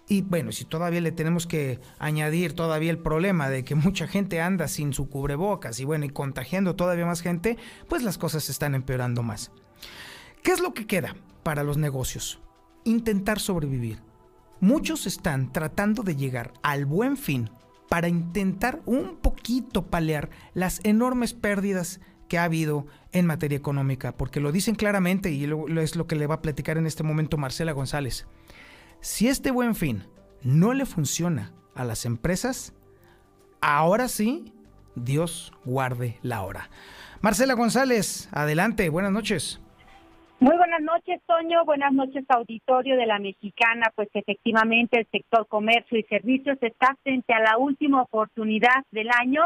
Y 0.07 0.21
bueno, 0.21 0.51
si 0.51 0.65
todavía 0.65 1.01
le 1.01 1.11
tenemos 1.11 1.47
que 1.47 1.79
añadir 1.97 2.53
todavía 2.53 2.91
el 2.91 2.99
problema 2.99 3.49
de 3.49 3.65
que 3.65 3.73
mucha 3.73 4.05
gente 4.05 4.39
anda 4.39 4.67
sin 4.67 4.93
su 4.93 5.09
cubrebocas 5.09 5.79
y 5.79 5.85
bueno, 5.85 6.05
y 6.05 6.09
contagiando 6.09 6.75
todavía 6.75 7.07
más 7.07 7.21
gente, 7.21 7.57
pues 7.87 8.03
las 8.03 8.19
cosas 8.19 8.43
se 8.43 8.51
están 8.51 8.75
empeorando 8.75 9.23
más. 9.23 9.51
¿Qué 10.43 10.51
es 10.51 10.59
lo 10.59 10.75
que 10.75 10.85
queda 10.85 11.15
para 11.41 11.63
los 11.63 11.77
negocios? 11.77 12.39
Intentar 12.83 13.39
sobrevivir. 13.39 14.01
Muchos 14.59 15.07
están 15.07 15.51
tratando 15.51 16.03
de 16.03 16.15
llegar 16.15 16.53
al 16.63 16.85
buen 16.85 17.17
fin 17.17 17.49
para 17.89 18.07
intentar 18.07 18.81
un 18.85 19.17
poquito 19.17 19.87
paliar 19.87 20.29
las 20.53 20.79
enormes 20.83 21.33
pérdidas 21.33 21.99
que 22.27 22.37
ha 22.37 22.43
habido 22.43 22.85
en 23.11 23.25
materia 23.25 23.57
económica, 23.57 24.15
porque 24.15 24.39
lo 24.39 24.51
dicen 24.51 24.75
claramente 24.75 25.31
y 25.31 25.45
es 25.79 25.95
lo 25.95 26.07
que 26.07 26.15
le 26.15 26.27
va 26.27 26.35
a 26.35 26.41
platicar 26.41 26.77
en 26.77 26.85
este 26.85 27.03
momento 27.03 27.37
Marcela 27.37 27.71
González. 27.71 28.27
Si 29.01 29.27
este 29.27 29.51
buen 29.51 29.75
fin 29.75 30.03
no 30.43 30.73
le 30.73 30.85
funciona 30.85 31.53
a 31.73 31.83
las 31.83 32.05
empresas, 32.05 32.73
ahora 33.61 34.07
sí, 34.07 34.53
Dios 34.95 35.51
guarde 35.65 36.19
la 36.21 36.43
hora. 36.43 36.69
Marcela 37.21 37.55
González, 37.55 38.29
adelante, 38.31 38.89
buenas 38.89 39.11
noches. 39.11 39.59
Muy 40.39 40.55
buenas 40.55 40.81
noches, 40.81 40.88
Toño. 41.17 41.65
Buenas 41.65 41.91
noches, 41.91 42.23
auditorio 42.29 42.95
de 42.95 43.07
la 43.07 43.17
Mexicana. 43.17 43.91
Pues 43.95 44.09
efectivamente 44.13 44.99
el 44.99 45.07
sector 45.11 45.47
comercio 45.47 45.97
y 45.97 46.03
servicios 46.03 46.57
está 46.61 46.95
frente 47.01 47.33
a 47.33 47.39
la 47.39 47.57
última 47.57 48.03
oportunidad 48.03 48.85
del 48.91 49.09
año 49.09 49.41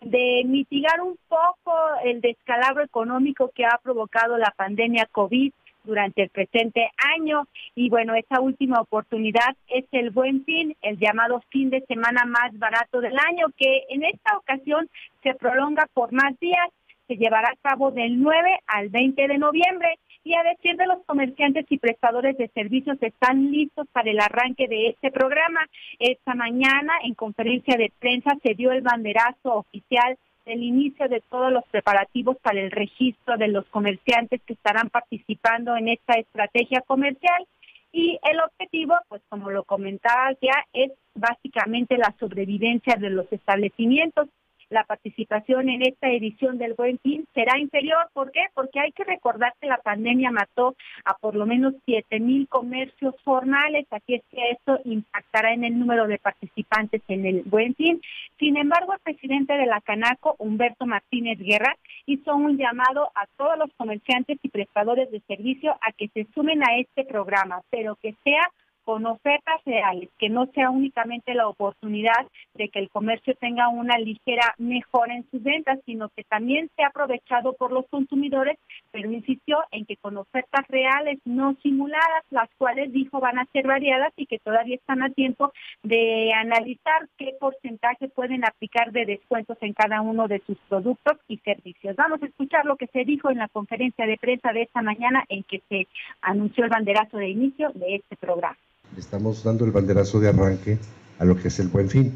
de 0.00 0.42
mitigar 0.46 1.02
un 1.02 1.18
poco 1.28 1.74
el 2.02 2.22
descalabro 2.22 2.82
económico 2.82 3.50
que 3.54 3.66
ha 3.66 3.78
provocado 3.82 4.38
la 4.38 4.54
pandemia 4.56 5.06
COVID 5.12 5.52
durante 5.84 6.22
el 6.22 6.30
presente 6.30 6.90
año. 7.18 7.46
Y 7.74 7.90
bueno, 7.90 8.14
esa 8.14 8.40
última 8.40 8.80
oportunidad 8.80 9.54
es 9.68 9.84
el 9.92 10.10
buen 10.10 10.44
fin, 10.44 10.74
el 10.80 10.98
llamado 10.98 11.42
fin 11.50 11.68
de 11.68 11.82
semana 11.82 12.24
más 12.24 12.58
barato 12.58 13.02
del 13.02 13.18
año, 13.18 13.48
que 13.58 13.84
en 13.90 14.04
esta 14.04 14.38
ocasión 14.38 14.88
se 15.22 15.34
prolonga 15.34 15.86
por 15.92 16.12
más 16.12 16.38
días. 16.40 16.68
Se 17.06 17.16
llevará 17.16 17.50
a 17.50 17.68
cabo 17.68 17.90
del 17.90 18.22
9 18.22 18.60
al 18.66 18.88
20 18.88 19.28
de 19.28 19.36
noviembre 19.36 19.98
y 20.24 20.34
a 20.34 20.42
decir 20.42 20.76
de 20.76 20.86
los 20.86 21.04
comerciantes 21.04 21.66
y 21.68 21.78
prestadores 21.78 22.36
de 22.38 22.48
servicios 22.48 22.98
están 23.00 23.50
listos 23.50 23.86
para 23.92 24.10
el 24.10 24.20
arranque 24.20 24.68
de 24.68 24.88
este 24.88 25.10
programa. 25.10 25.60
Esta 25.98 26.34
mañana 26.34 26.92
en 27.04 27.14
conferencia 27.14 27.76
de 27.76 27.92
prensa 27.98 28.36
se 28.42 28.54
dio 28.54 28.72
el 28.72 28.82
banderazo 28.82 29.54
oficial 29.54 30.16
del 30.46 30.62
inicio 30.62 31.08
de 31.08 31.22
todos 31.28 31.52
los 31.52 31.64
preparativos 31.70 32.36
para 32.38 32.60
el 32.60 32.70
registro 32.70 33.36
de 33.36 33.48
los 33.48 33.66
comerciantes 33.66 34.40
que 34.44 34.54
estarán 34.54 34.90
participando 34.90 35.76
en 35.76 35.88
esta 35.88 36.14
estrategia 36.14 36.80
comercial 36.82 37.46
y 37.92 38.18
el 38.22 38.40
objetivo, 38.40 38.94
pues 39.08 39.22
como 39.28 39.50
lo 39.50 39.64
comentaba 39.64 40.32
ya, 40.40 40.64
es 40.72 40.92
básicamente 41.14 41.98
la 41.98 42.14
sobrevivencia 42.18 42.96
de 42.96 43.10
los 43.10 43.30
establecimientos 43.30 44.28
la 44.72 44.84
participación 44.84 45.68
en 45.68 45.82
esta 45.82 46.08
edición 46.08 46.58
del 46.58 46.74
Buen 46.74 46.98
Fin 46.98 47.26
será 47.34 47.58
inferior. 47.58 48.08
¿Por 48.14 48.32
qué? 48.32 48.46
Porque 48.54 48.80
hay 48.80 48.92
que 48.92 49.04
recordar 49.04 49.52
que 49.60 49.66
la 49.66 49.76
pandemia 49.78 50.30
mató 50.30 50.74
a 51.04 51.14
por 51.18 51.34
lo 51.34 51.46
menos 51.46 51.74
siete 51.84 52.18
mil 52.18 52.48
comercios 52.48 53.14
formales, 53.22 53.86
así 53.90 54.14
es 54.14 54.22
que 54.30 54.50
esto 54.50 54.80
impactará 54.84 55.52
en 55.52 55.64
el 55.64 55.78
número 55.78 56.06
de 56.06 56.18
participantes 56.18 57.02
en 57.08 57.26
el 57.26 57.42
Buen 57.42 57.74
Fin. 57.74 58.00
Sin 58.38 58.56
embargo, 58.56 58.94
el 58.94 59.00
presidente 59.00 59.52
de 59.52 59.66
la 59.66 59.80
Canaco, 59.82 60.36
Humberto 60.38 60.86
Martínez 60.86 61.38
Guerra, 61.38 61.76
hizo 62.06 62.34
un 62.34 62.56
llamado 62.56 63.10
a 63.14 63.26
todos 63.36 63.58
los 63.58 63.70
comerciantes 63.76 64.38
y 64.42 64.48
prestadores 64.48 65.10
de 65.10 65.20
servicio 65.28 65.72
a 65.72 65.92
que 65.92 66.08
se 66.08 66.26
sumen 66.34 66.62
a 66.62 66.78
este 66.78 67.04
programa, 67.04 67.60
pero 67.70 67.96
que 67.96 68.14
sea 68.24 68.50
con 68.84 69.06
ofertas 69.06 69.60
reales, 69.64 70.08
que 70.18 70.28
no 70.28 70.46
sea 70.54 70.70
únicamente 70.70 71.34
la 71.34 71.48
oportunidad 71.48 72.26
de 72.54 72.68
que 72.68 72.78
el 72.78 72.90
comercio 72.90 73.34
tenga 73.36 73.68
una 73.68 73.98
ligera 73.98 74.54
mejora 74.58 75.14
en 75.14 75.28
sus 75.30 75.42
ventas, 75.42 75.78
sino 75.86 76.08
que 76.10 76.24
también 76.24 76.70
sea 76.76 76.88
aprovechado 76.88 77.54
por 77.54 77.72
los 77.72 77.86
consumidores, 77.88 78.58
pero 78.90 79.10
insistió 79.10 79.58
en 79.70 79.86
que 79.86 79.96
con 79.96 80.16
ofertas 80.16 80.66
reales 80.68 81.18
no 81.24 81.54
simuladas, 81.62 82.24
las 82.30 82.48
cuales 82.58 82.92
dijo 82.92 83.20
van 83.20 83.38
a 83.38 83.46
ser 83.52 83.66
variadas 83.66 84.12
y 84.16 84.26
que 84.26 84.38
todavía 84.38 84.76
están 84.76 85.02
a 85.02 85.10
tiempo 85.10 85.52
de 85.82 86.32
analizar 86.32 87.08
qué 87.16 87.34
porcentaje 87.38 88.08
pueden 88.08 88.44
aplicar 88.44 88.92
de 88.92 89.06
descuentos 89.06 89.58
en 89.60 89.72
cada 89.72 90.00
uno 90.00 90.28
de 90.28 90.40
sus 90.46 90.58
productos 90.68 91.18
y 91.28 91.38
servicios. 91.38 91.96
Vamos 91.96 92.22
a 92.22 92.26
escuchar 92.26 92.64
lo 92.64 92.76
que 92.76 92.86
se 92.88 93.04
dijo 93.04 93.30
en 93.30 93.38
la 93.38 93.48
conferencia 93.48 94.06
de 94.06 94.16
prensa 94.16 94.52
de 94.52 94.62
esta 94.62 94.82
mañana 94.82 95.24
en 95.28 95.42
que 95.44 95.62
se 95.68 95.86
anunció 96.20 96.64
el 96.64 96.70
banderazo 96.70 97.18
de 97.18 97.28
inicio 97.28 97.70
de 97.74 97.96
este 97.96 98.16
programa. 98.16 98.56
Estamos 98.98 99.42
dando 99.42 99.64
el 99.64 99.70
banderazo 99.70 100.20
de 100.20 100.28
arranque 100.28 100.78
a 101.18 101.24
lo 101.24 101.36
que 101.36 101.48
es 101.48 101.58
el 101.60 101.68
buen 101.68 101.88
fin. 101.88 102.12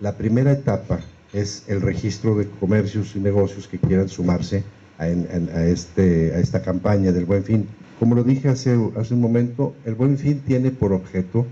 La 0.00 0.12
primera 0.12 0.52
etapa 0.52 1.00
es 1.32 1.64
el 1.68 1.80
registro 1.80 2.36
de 2.36 2.48
comercios 2.48 3.16
y 3.16 3.20
negocios 3.20 3.66
que 3.66 3.78
quieran 3.78 4.08
sumarse 4.08 4.62
a, 4.98 5.08
este, 5.08 6.34
a 6.34 6.38
esta 6.38 6.62
campaña 6.62 7.12
del 7.12 7.24
buen 7.24 7.44
fin. 7.44 7.66
Como 7.98 8.14
lo 8.14 8.24
dije 8.24 8.48
hace, 8.48 8.78
hace 8.96 9.14
un 9.14 9.20
momento, 9.20 9.74
el 9.86 9.94
buen 9.94 10.18
fin 10.18 10.40
tiene 10.40 10.70
por 10.70 10.92
objeto 10.92 11.46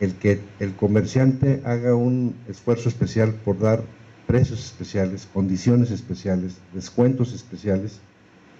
el 0.00 0.14
que 0.14 0.40
el 0.58 0.74
comerciante 0.74 1.62
haga 1.64 1.94
un 1.94 2.34
esfuerzo 2.48 2.88
especial 2.88 3.32
por 3.44 3.60
dar 3.60 3.82
precios 4.26 4.64
especiales, 4.64 5.28
condiciones 5.32 5.92
especiales, 5.92 6.56
descuentos 6.72 7.32
especiales 7.32 8.00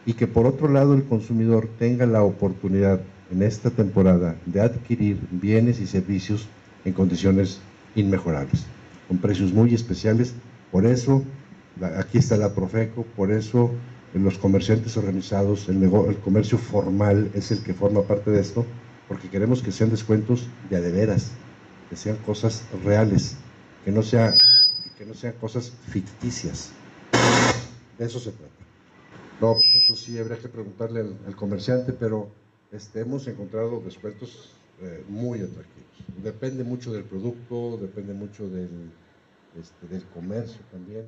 y 0.07 0.13
que 0.13 0.29
por 0.29 0.47
otro 0.47 0.69
lado 0.69 0.95
el 0.95 1.05
consumidor 1.05 1.69
tenga 1.79 2.07
la 2.07 2.23
oportunidad 2.23 3.01
en 3.31 3.43
esta 3.43 3.71
temporada 3.71 4.37
de 4.47 4.61
adquirir 4.61 5.19
bienes 5.31 5.81
y 5.81 5.87
servicios 5.87 6.47
en 6.85 6.93
condiciones 6.93 7.61
inmejorables, 7.95 8.65
con 9.09 9.19
precios 9.19 9.53
muy 9.53 9.75
especiales. 9.75 10.35
Por 10.71 10.87
eso, 10.87 11.25
aquí 11.97 12.19
está 12.19 12.37
la 12.37 12.55
Profeco, 12.55 13.05
por 13.17 13.31
eso 13.31 13.71
los 14.15 14.39
comerciantes 14.39 14.97
organizados, 14.97 15.69
el, 15.69 15.83
el 15.83 16.19
comercio 16.19 16.57
formal 16.57 17.31
es 17.35 17.51
el 17.51 17.63
que 17.63 17.75
forma 17.75 18.03
parte 18.03 18.31
de 18.31 18.41
esto, 18.41 18.65
porque 19.09 19.29
queremos 19.29 19.63
que 19.63 19.73
sean 19.73 19.91
descuentos 19.91 20.47
de 20.71 20.77
adeveras, 20.77 21.33
que 21.91 21.97
sean 21.97 22.17
cosas 22.19 22.63
reales, 22.85 23.37
que 23.85 23.91
no, 23.91 24.03
sea, 24.03 24.35
que 24.97 25.05
no 25.05 25.15
sean 25.15 25.35
cosas 25.41 25.73
ficticias. 25.89 26.71
De 27.99 28.07
eso 28.07 28.19
se 28.21 28.31
trata. 28.31 28.55
No, 29.41 29.55
pues 29.55 29.85
eso 29.85 29.97
sí 29.97 30.19
habría 30.19 30.39
que 30.39 30.49
preguntarle 30.49 31.01
al, 31.01 31.37
comerciante, 31.37 31.93
pero 31.93 32.31
este, 32.73 33.01
hemos 33.01 33.27
encontrado 33.29 33.81
descuentos 33.81 34.57
eh, 34.81 35.05
muy 35.09 35.41
atractivos. 35.41 36.23
Depende 36.23 36.65
mucho 36.65 36.93
del 36.93 37.05
producto, 37.05 37.77
depende 37.77 38.13
mucho 38.15 38.49
del, 38.49 38.91
este, 39.57 39.87
del 39.87 40.05
comercio 40.09 40.61
también. 40.71 41.07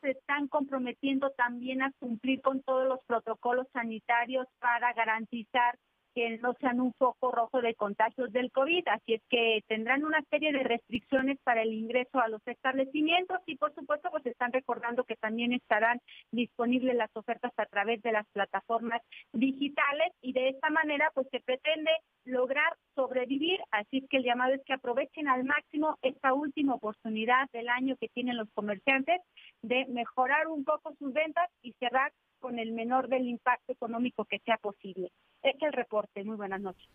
se 0.00 0.10
están 0.10 0.48
comprometiendo 0.48 1.30
también 1.30 1.82
a 1.82 1.92
cumplir 1.98 2.40
con 2.40 2.62
todos 2.62 2.86
los 2.86 3.00
protocolos 3.06 3.66
sanitarios 3.72 4.46
para 4.58 4.92
garantizar 4.92 5.78
que 6.14 6.38
no 6.38 6.54
sean 6.60 6.80
un 6.80 6.92
foco 6.94 7.30
rojo 7.30 7.60
de 7.60 7.74
contagios 7.74 8.32
del 8.32 8.50
COVID. 8.52 8.86
Así 8.88 9.14
es 9.14 9.22
que 9.28 9.62
tendrán 9.68 10.04
una 10.04 10.22
serie 10.30 10.52
de 10.52 10.62
restricciones 10.62 11.38
para 11.44 11.62
el 11.62 11.72
ingreso 11.72 12.20
a 12.20 12.28
los 12.28 12.40
establecimientos 12.46 13.38
y 13.46 13.56
por 13.56 13.74
supuesto 13.74 14.10
pues 14.10 14.24
están 14.26 14.52
recordando 14.52 15.04
que 15.04 15.16
también 15.16 15.52
estarán 15.52 16.00
disponibles 16.30 16.96
las 16.96 17.10
ofertas 17.14 17.52
a 17.56 17.66
través 17.66 18.02
de 18.02 18.12
las 18.12 18.26
plataformas 18.32 19.00
digitales 19.32 20.12
y 20.20 20.32
de 20.32 20.50
esta 20.50 20.70
manera 20.70 21.10
pues 21.14 21.26
se 21.30 21.40
pretende 21.40 21.90
lograr 22.24 22.76
sobrevivir. 22.94 23.60
Así 23.70 23.98
es 23.98 24.08
que 24.08 24.18
el 24.18 24.24
llamado 24.24 24.54
es 24.54 24.62
que 24.64 24.74
aprovechen 24.74 25.28
al 25.28 25.44
máximo 25.44 25.98
esta 26.02 26.34
última 26.34 26.74
oportunidad 26.74 27.48
del 27.52 27.68
año 27.68 27.96
que 27.96 28.08
tienen 28.08 28.36
los 28.36 28.50
comerciantes 28.54 29.20
de 29.62 29.86
mejorar 29.86 30.48
un 30.48 30.64
poco 30.64 30.94
sus 30.98 31.12
ventas 31.12 31.48
y 31.62 31.72
cerrar 31.74 32.12
con 32.40 32.58
el 32.58 32.72
menor 32.72 33.08
del 33.08 33.28
impacto 33.28 33.72
económico 33.72 34.24
que 34.24 34.40
sea 34.40 34.58
posible. 34.58 35.10
Es 35.42 35.56
el 35.60 35.72
reporte. 35.72 36.24
Muy 36.24 36.36
buenas 36.36 36.60
noches. 36.60 36.88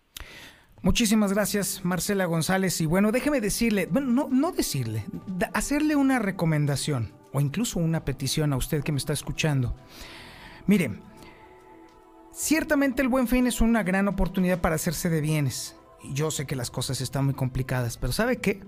Muchísimas 0.81 1.33
gracias, 1.33 1.83
Marcela 1.83 2.25
González. 2.25 2.79
Y 2.81 2.85
bueno, 2.85 3.11
déjeme 3.11 3.41
decirle, 3.41 3.87
bueno, 3.87 4.11
no, 4.11 4.27
no 4.29 4.51
decirle, 4.51 5.05
hacerle 5.53 5.95
una 5.95 6.19
recomendación 6.19 7.11
o 7.33 7.41
incluso 7.41 7.79
una 7.79 8.05
petición 8.05 8.53
a 8.53 8.57
usted 8.57 8.83
que 8.83 8.91
me 8.91 8.99
está 8.99 9.13
escuchando. 9.13 9.75
Mire, 10.67 10.91
ciertamente 12.31 13.01
el 13.01 13.07
buen 13.07 13.27
fin 13.27 13.47
es 13.47 13.59
una 13.59 13.83
gran 13.83 14.07
oportunidad 14.07 14.61
para 14.61 14.75
hacerse 14.75 15.09
de 15.09 15.21
bienes. 15.21 15.75
Yo 16.13 16.29
sé 16.29 16.45
que 16.45 16.55
las 16.55 16.69
cosas 16.69 17.01
están 17.01 17.25
muy 17.25 17.33
complicadas, 17.33 17.97
pero 17.97 18.13
¿sabe 18.13 18.37
qué? 18.37 18.61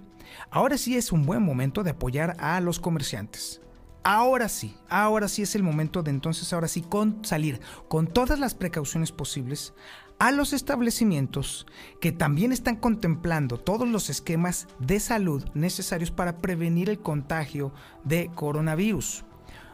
Ahora 0.49 0.77
sí 0.77 0.95
es 0.97 1.11
un 1.11 1.25
buen 1.25 1.43
momento 1.43 1.83
de 1.83 1.91
apoyar 1.91 2.35
a 2.39 2.59
los 2.59 2.79
comerciantes. 2.79 3.61
Ahora 4.03 4.47
sí, 4.47 4.75
ahora 4.87 5.27
sí 5.27 5.41
es 5.41 5.55
el 5.55 5.63
momento 5.63 6.03
de 6.03 6.11
entonces, 6.11 6.53
ahora 6.53 6.67
sí, 6.67 6.81
con 6.81 7.23
salir 7.25 7.59
con 7.89 8.07
todas 8.07 8.39
las 8.39 8.55
precauciones 8.55 9.11
posibles 9.11 9.73
a 10.19 10.31
los 10.31 10.51
establecimientos 10.53 11.65
que 12.01 12.11
también 12.11 12.51
están 12.51 12.75
contemplando 12.75 13.57
todos 13.57 13.87
los 13.87 14.09
esquemas 14.09 14.67
de 14.79 14.99
salud 14.99 15.45
necesarios 15.53 16.11
para 16.11 16.37
prevenir 16.37 16.89
el 16.89 16.99
contagio 16.99 17.73
de 18.03 18.29
coronavirus. 18.35 19.23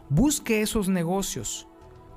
Busque 0.10 0.62
esos 0.62 0.88
negocios, 0.88 1.68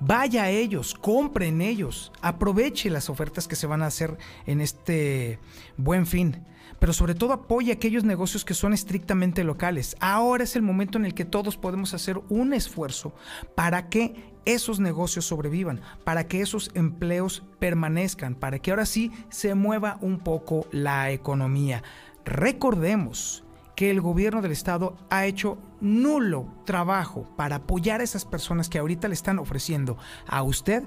vaya 0.01 0.45
a 0.45 0.51
ellos, 0.51 0.95
compre 0.95 1.49
en 1.49 1.63
ellos, 1.63 2.13
aproveche 2.21 2.91
las 2.91 3.09
ofertas 3.09 3.49
que 3.49 3.57
se 3.57 3.67
van 3.67 3.83
a 3.83 3.87
hacer 3.87 4.19
en 4.47 4.61
este 4.61 5.39
buen 5.77 6.07
fin 6.07 6.45
pero 6.79 6.93
sobre 6.93 7.15
todo 7.15 7.33
apoya 7.33 7.75
aquellos 7.75 8.05
negocios 8.05 8.45
que 8.45 8.55
son 8.55 8.73
estrictamente 8.73 9.45
locales. 9.45 9.97
Ahora 10.01 10.45
es 10.45 10.57
el 10.57 10.63
momento 10.63 10.99
en 10.99 11.05
el 11.05 11.15
que 11.15 11.25
todos 11.25 11.57
podemos 11.57 11.95
hacer 11.95 12.21
un 12.29 12.53
esfuerzo 12.53 13.13
para 13.55 13.89
que 13.89 14.33
esos 14.45 14.81
negocios 14.81 15.27
sobrevivan, 15.27 15.81
para 16.05 16.27
que 16.27 16.41
esos 16.41 16.71
empleos 16.75 17.43
permanezcan, 17.59 18.35
para 18.35 18.59
que 18.59 18.71
ahora 18.71 18.87
sí 18.87 19.13
se 19.29 19.55
mueva 19.55 19.99
un 20.01 20.19
poco 20.19 20.67
la 20.73 21.11
economía. 21.11 21.83
Recordemos 22.25 23.45
que 23.79 23.91
el 23.91 24.01
gobierno 24.01 24.43
del 24.43 24.53
estado 24.53 24.97
ha 25.09 25.27
hecho 25.27 25.59
nulo 25.81 26.49
trabajo 26.65 27.29
para 27.37 27.57
apoyar 27.57 28.01
a 28.01 28.05
esas 28.05 28.25
personas 28.25 28.69
que 28.69 28.79
ahorita 28.79 29.07
le 29.07 29.15
están 29.15 29.39
ofreciendo 29.39 29.97
a 30.27 30.43
usted 30.43 30.83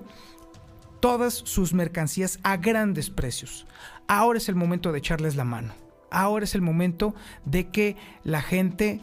todas 1.01 1.33
sus 1.33 1.73
mercancías 1.73 2.39
a 2.43 2.55
grandes 2.57 3.09
precios. 3.09 3.67
Ahora 4.07 4.37
es 4.37 4.47
el 4.47 4.55
momento 4.55 4.91
de 4.91 4.99
echarles 4.99 5.35
la 5.35 5.43
mano. 5.43 5.73
Ahora 6.09 6.45
es 6.45 6.55
el 6.55 6.61
momento 6.61 7.13
de 7.43 7.69
que 7.69 7.97
la 8.23 8.41
gente 8.41 9.01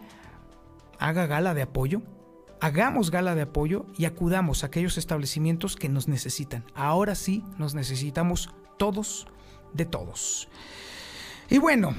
haga 0.99 1.27
gala 1.27 1.53
de 1.55 1.63
apoyo. 1.63 2.03
Hagamos 2.61 3.11
gala 3.11 3.35
de 3.35 3.43
apoyo 3.43 3.87
y 3.97 4.05
acudamos 4.05 4.63
a 4.63 4.69
aquellos 4.69 4.99
establecimientos 4.99 5.77
que 5.77 5.89
nos 5.89 6.09
necesitan. 6.09 6.65
Ahora 6.75 7.15
sí 7.15 7.45
nos 7.57 7.75
necesitamos 7.75 8.51
todos 8.79 9.27
de 9.73 9.85
todos. 9.85 10.49
Y 11.51 11.59
bueno, 11.59 11.95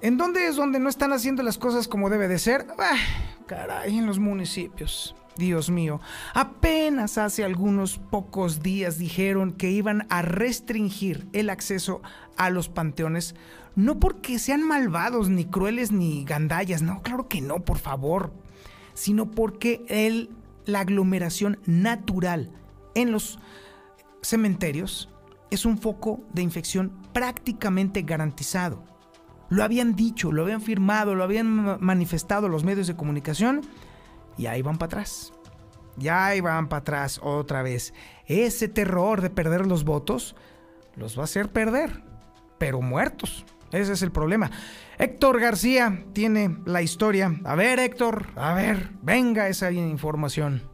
¿en 0.00 0.16
dónde 0.16 0.46
es 0.46 0.56
donde 0.56 0.78
no 0.78 0.88
están 0.88 1.12
haciendo 1.12 1.42
las 1.42 1.58
cosas 1.58 1.88
como 1.88 2.10
debe 2.10 2.28
de 2.28 2.38
ser? 2.38 2.66
Ah, 2.78 2.98
caray, 3.46 3.98
en 3.98 4.06
los 4.06 4.18
municipios. 4.18 5.14
Dios 5.36 5.70
mío, 5.70 6.00
apenas 6.34 7.16
hace 7.18 7.44
algunos 7.44 7.98
pocos 7.98 8.62
días 8.62 8.98
dijeron 8.98 9.52
que 9.52 9.70
iban 9.70 10.06
a 10.10 10.22
restringir 10.22 11.26
el 11.32 11.48
acceso 11.50 12.02
a 12.36 12.50
los 12.50 12.68
panteones, 12.68 13.34
no 13.74 13.98
porque 13.98 14.38
sean 14.38 14.62
malvados, 14.62 15.30
ni 15.30 15.46
crueles, 15.46 15.90
ni 15.90 16.24
gandallas, 16.24 16.82
no, 16.82 17.02
claro 17.02 17.28
que 17.28 17.40
no, 17.40 17.60
por 17.60 17.78
favor, 17.78 18.32
sino 18.94 19.30
porque 19.30 19.84
el, 19.88 20.30
la 20.66 20.80
aglomeración 20.80 21.58
natural 21.64 22.50
en 22.94 23.10
los 23.10 23.38
cementerios 24.20 25.08
es 25.50 25.64
un 25.64 25.78
foco 25.78 26.20
de 26.32 26.42
infección 26.42 26.92
prácticamente 27.12 28.02
garantizado. 28.02 28.84
Lo 29.48 29.64
habían 29.64 29.94
dicho, 29.94 30.32
lo 30.32 30.42
habían 30.42 30.62
firmado, 30.62 31.14
lo 31.14 31.24
habían 31.24 31.78
manifestado 31.80 32.48
los 32.48 32.64
medios 32.64 32.86
de 32.86 32.96
comunicación 32.96 33.62
y 34.36 34.46
ahí 34.46 34.62
van 34.62 34.78
para 34.78 34.86
atrás. 34.86 35.32
Ya 35.96 36.26
ahí 36.26 36.40
van 36.40 36.68
para 36.68 36.80
atrás 36.80 37.20
otra 37.22 37.62
vez. 37.62 37.92
Ese 38.26 38.68
terror 38.68 39.20
de 39.20 39.30
perder 39.30 39.66
los 39.66 39.84
votos 39.84 40.34
los 40.96 41.16
va 41.16 41.22
a 41.22 41.24
hacer 41.24 41.50
perder, 41.50 42.02
pero 42.58 42.80
muertos. 42.80 43.44
Ese 43.72 43.92
es 43.92 44.02
el 44.02 44.12
problema. 44.12 44.50
Héctor 44.98 45.40
García 45.40 46.04
tiene 46.12 46.58
la 46.66 46.82
historia. 46.82 47.40
A 47.44 47.54
ver, 47.54 47.78
Héctor, 47.78 48.26
a 48.36 48.52
ver, 48.54 48.90
venga 49.02 49.48
esa 49.48 49.70
información. 49.70 50.71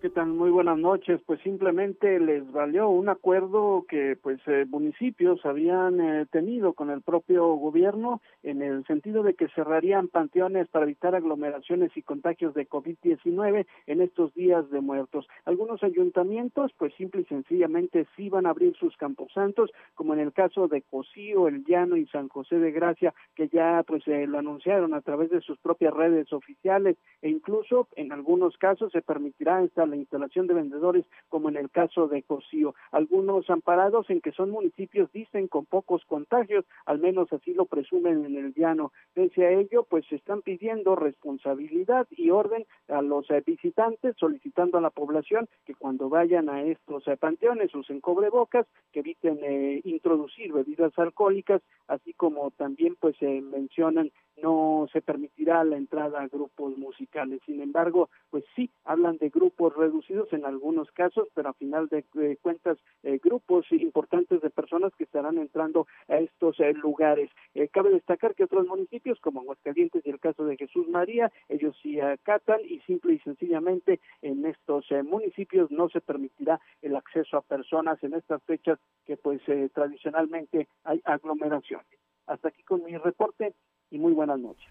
¿Qué 0.00 0.10
tal? 0.10 0.28
Muy 0.28 0.50
buenas 0.50 0.78
noches. 0.78 1.20
Pues 1.26 1.40
simplemente 1.40 2.20
les 2.20 2.48
valió 2.52 2.88
un 2.88 3.08
acuerdo 3.08 3.84
que 3.88 4.16
pues 4.22 4.38
eh, 4.46 4.64
municipios 4.70 5.44
habían 5.44 6.00
eh, 6.00 6.26
tenido 6.30 6.74
con 6.74 6.90
el 6.90 7.02
propio 7.02 7.54
gobierno 7.54 8.22
en 8.44 8.62
el 8.62 8.86
sentido 8.86 9.24
de 9.24 9.34
que 9.34 9.48
cerrarían 9.48 10.06
panteones 10.06 10.68
para 10.68 10.84
evitar 10.84 11.16
aglomeraciones 11.16 11.90
y 11.96 12.02
contagios 12.02 12.54
de 12.54 12.68
COVID-19 12.68 13.66
en 13.88 14.00
estos 14.00 14.32
días 14.34 14.70
de 14.70 14.80
muertos. 14.80 15.26
Algunos 15.44 15.82
ayuntamientos 15.82 16.70
pues 16.78 16.94
simple 16.94 17.22
y 17.22 17.24
sencillamente 17.24 18.06
sí 18.14 18.28
van 18.28 18.46
a 18.46 18.50
abrir 18.50 18.76
sus 18.76 18.96
camposantos, 18.98 19.72
como 19.96 20.14
en 20.14 20.20
el 20.20 20.32
caso 20.32 20.68
de 20.68 20.82
Cocío, 20.82 21.48
El 21.48 21.64
Llano 21.64 21.96
y 21.96 22.06
San 22.06 22.28
José 22.28 22.60
de 22.60 22.70
Gracia, 22.70 23.14
que 23.34 23.48
ya 23.48 23.82
pues 23.84 24.06
eh, 24.06 24.28
lo 24.28 24.38
anunciaron 24.38 24.94
a 24.94 25.00
través 25.00 25.30
de 25.30 25.40
sus 25.40 25.58
propias 25.58 25.92
redes 25.92 26.32
oficiales 26.32 26.96
e 27.20 27.30
incluso 27.30 27.88
en 27.96 28.12
algunos 28.12 28.56
casos 28.58 28.92
se 28.92 29.02
permitirá 29.02 29.60
esta 29.64 29.87
la 29.88 29.96
instalación 29.96 30.46
de 30.46 30.54
vendedores, 30.54 31.04
como 31.28 31.48
en 31.48 31.56
el 31.56 31.70
caso 31.70 32.08
de 32.08 32.22
Cocío. 32.22 32.74
Algunos 32.92 33.48
amparados 33.50 34.08
en 34.10 34.20
que 34.20 34.32
son 34.32 34.50
municipios, 34.50 35.10
dicen, 35.12 35.48
con 35.48 35.66
pocos 35.66 36.04
contagios, 36.04 36.64
al 36.86 36.98
menos 36.98 37.32
así 37.32 37.54
lo 37.54 37.66
presumen 37.66 38.24
en 38.24 38.36
el 38.36 38.54
llano. 38.54 38.92
Pese 39.14 39.46
a 39.46 39.50
ello, 39.50 39.84
pues 39.88 40.06
se 40.06 40.16
están 40.16 40.42
pidiendo 40.42 40.96
responsabilidad 40.96 42.06
y 42.10 42.30
orden 42.30 42.66
a 42.88 43.02
los 43.02 43.30
eh, 43.30 43.42
visitantes, 43.44 44.16
solicitando 44.18 44.78
a 44.78 44.80
la 44.80 44.90
población 44.90 45.48
que 45.64 45.74
cuando 45.74 46.08
vayan 46.08 46.48
a 46.48 46.62
estos 46.62 47.06
eh, 47.08 47.16
panteones 47.16 47.74
usen 47.74 48.00
cobrebocas, 48.00 48.66
que 48.92 49.00
eviten 49.00 49.38
eh, 49.42 49.80
introducir 49.84 50.52
bebidas 50.52 50.96
alcohólicas, 50.98 51.62
así 51.86 52.12
como 52.14 52.50
también 52.52 52.96
pues 53.00 53.16
se 53.16 53.40
mencionan 53.40 54.10
no 54.42 54.86
se 54.92 55.00
permitirá 55.00 55.64
la 55.64 55.76
entrada 55.76 56.20
a 56.20 56.28
grupos 56.28 56.76
musicales. 56.76 57.40
Sin 57.46 57.60
embargo, 57.60 58.08
pues 58.30 58.44
sí, 58.54 58.70
hablan 58.84 59.18
de 59.18 59.30
grupos 59.30 59.74
reducidos 59.78 60.30
en 60.32 60.44
algunos 60.44 60.90
casos, 60.90 61.28
pero 61.34 61.50
a 61.50 61.54
final 61.54 61.88
de, 61.88 62.04
cuentas, 62.42 62.78
eh, 63.02 63.18
grupos 63.22 63.64
importantes 63.70 64.42
de 64.42 64.50
personas 64.50 64.92
que 64.96 65.04
estarán 65.04 65.38
entrando 65.38 65.86
a 66.08 66.18
estos 66.18 66.58
eh, 66.60 66.74
lugares. 66.74 67.30
Eh, 67.54 67.68
cabe 67.68 67.90
destacar 67.90 68.34
que 68.34 68.44
otros 68.44 68.66
municipios, 68.66 69.18
como 69.20 69.40
Aguascalientes 69.40 70.04
y 70.04 70.10
el 70.10 70.20
caso 70.20 70.44
de 70.44 70.56
Jesús 70.56 70.88
María, 70.88 71.32
ellos 71.48 71.76
sí 71.82 72.00
acatan 72.00 72.60
y 72.68 72.80
simple 72.80 73.14
y 73.14 73.18
sencillamente 73.20 74.00
en 74.22 74.44
estos 74.44 74.86
municipios 75.04 75.70
no 75.70 75.88
se 75.88 76.00
permitirá 76.00 76.60
el 76.82 76.96
acceso 76.96 77.36
a 77.36 77.42
personas 77.42 78.02
en 78.02 78.14
estas 78.14 78.42
fechas 78.42 78.78
que 79.06 79.16
pues 79.16 79.40
tradicionalmente 79.72 80.68
hay 80.84 81.00
aglomeraciones. 81.04 81.86
Hasta 82.26 82.48
aquí 82.48 82.62
con 82.64 82.84
mi 82.84 82.96
reporte 82.96 83.54
y 83.90 83.98
muy 83.98 84.12
buenas 84.12 84.38
noches. 84.38 84.68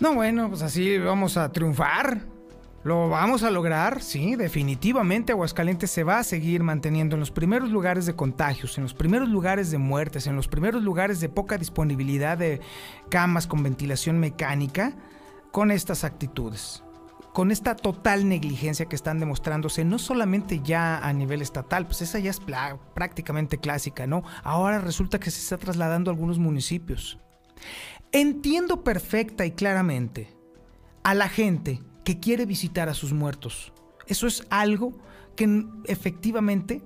No, 0.00 0.14
bueno, 0.14 0.48
pues 0.48 0.62
así 0.62 0.98
vamos 0.98 1.36
a 1.36 1.50
triunfar. 1.50 2.37
Lo 2.88 3.10
vamos 3.10 3.42
a 3.42 3.50
lograr, 3.50 4.00
sí, 4.00 4.34
definitivamente 4.34 5.32
Aguascalientes 5.32 5.90
se 5.90 6.04
va 6.04 6.20
a 6.20 6.24
seguir 6.24 6.62
manteniendo 6.62 7.16
en 7.16 7.20
los 7.20 7.30
primeros 7.30 7.68
lugares 7.68 8.06
de 8.06 8.16
contagios, 8.16 8.78
en 8.78 8.84
los 8.84 8.94
primeros 8.94 9.28
lugares 9.28 9.70
de 9.70 9.76
muertes, 9.76 10.26
en 10.26 10.36
los 10.36 10.48
primeros 10.48 10.82
lugares 10.82 11.20
de 11.20 11.28
poca 11.28 11.58
disponibilidad 11.58 12.38
de 12.38 12.62
camas 13.10 13.46
con 13.46 13.62
ventilación 13.62 14.18
mecánica, 14.18 14.94
con 15.52 15.70
estas 15.70 16.02
actitudes, 16.02 16.82
con 17.34 17.50
esta 17.50 17.76
total 17.76 18.26
negligencia 18.26 18.86
que 18.86 18.96
están 18.96 19.20
demostrándose, 19.20 19.84
no 19.84 19.98
solamente 19.98 20.62
ya 20.64 20.96
a 20.96 21.12
nivel 21.12 21.42
estatal, 21.42 21.84
pues 21.84 22.00
esa 22.00 22.18
ya 22.20 22.30
es 22.30 22.40
prácticamente 22.94 23.58
clásica, 23.58 24.06
¿no? 24.06 24.22
Ahora 24.42 24.78
resulta 24.78 25.20
que 25.20 25.30
se 25.30 25.42
está 25.42 25.58
trasladando 25.58 26.10
a 26.10 26.14
algunos 26.14 26.38
municipios. 26.38 27.18
Entiendo 28.12 28.82
perfecta 28.82 29.44
y 29.44 29.50
claramente 29.50 30.34
a 31.04 31.12
la 31.12 31.28
gente 31.28 31.82
que 32.08 32.18
quiere 32.18 32.46
visitar 32.46 32.88
a 32.88 32.94
sus 32.94 33.12
muertos. 33.12 33.70
Eso 34.06 34.26
es 34.26 34.46
algo 34.48 34.98
que 35.36 35.66
efectivamente 35.84 36.80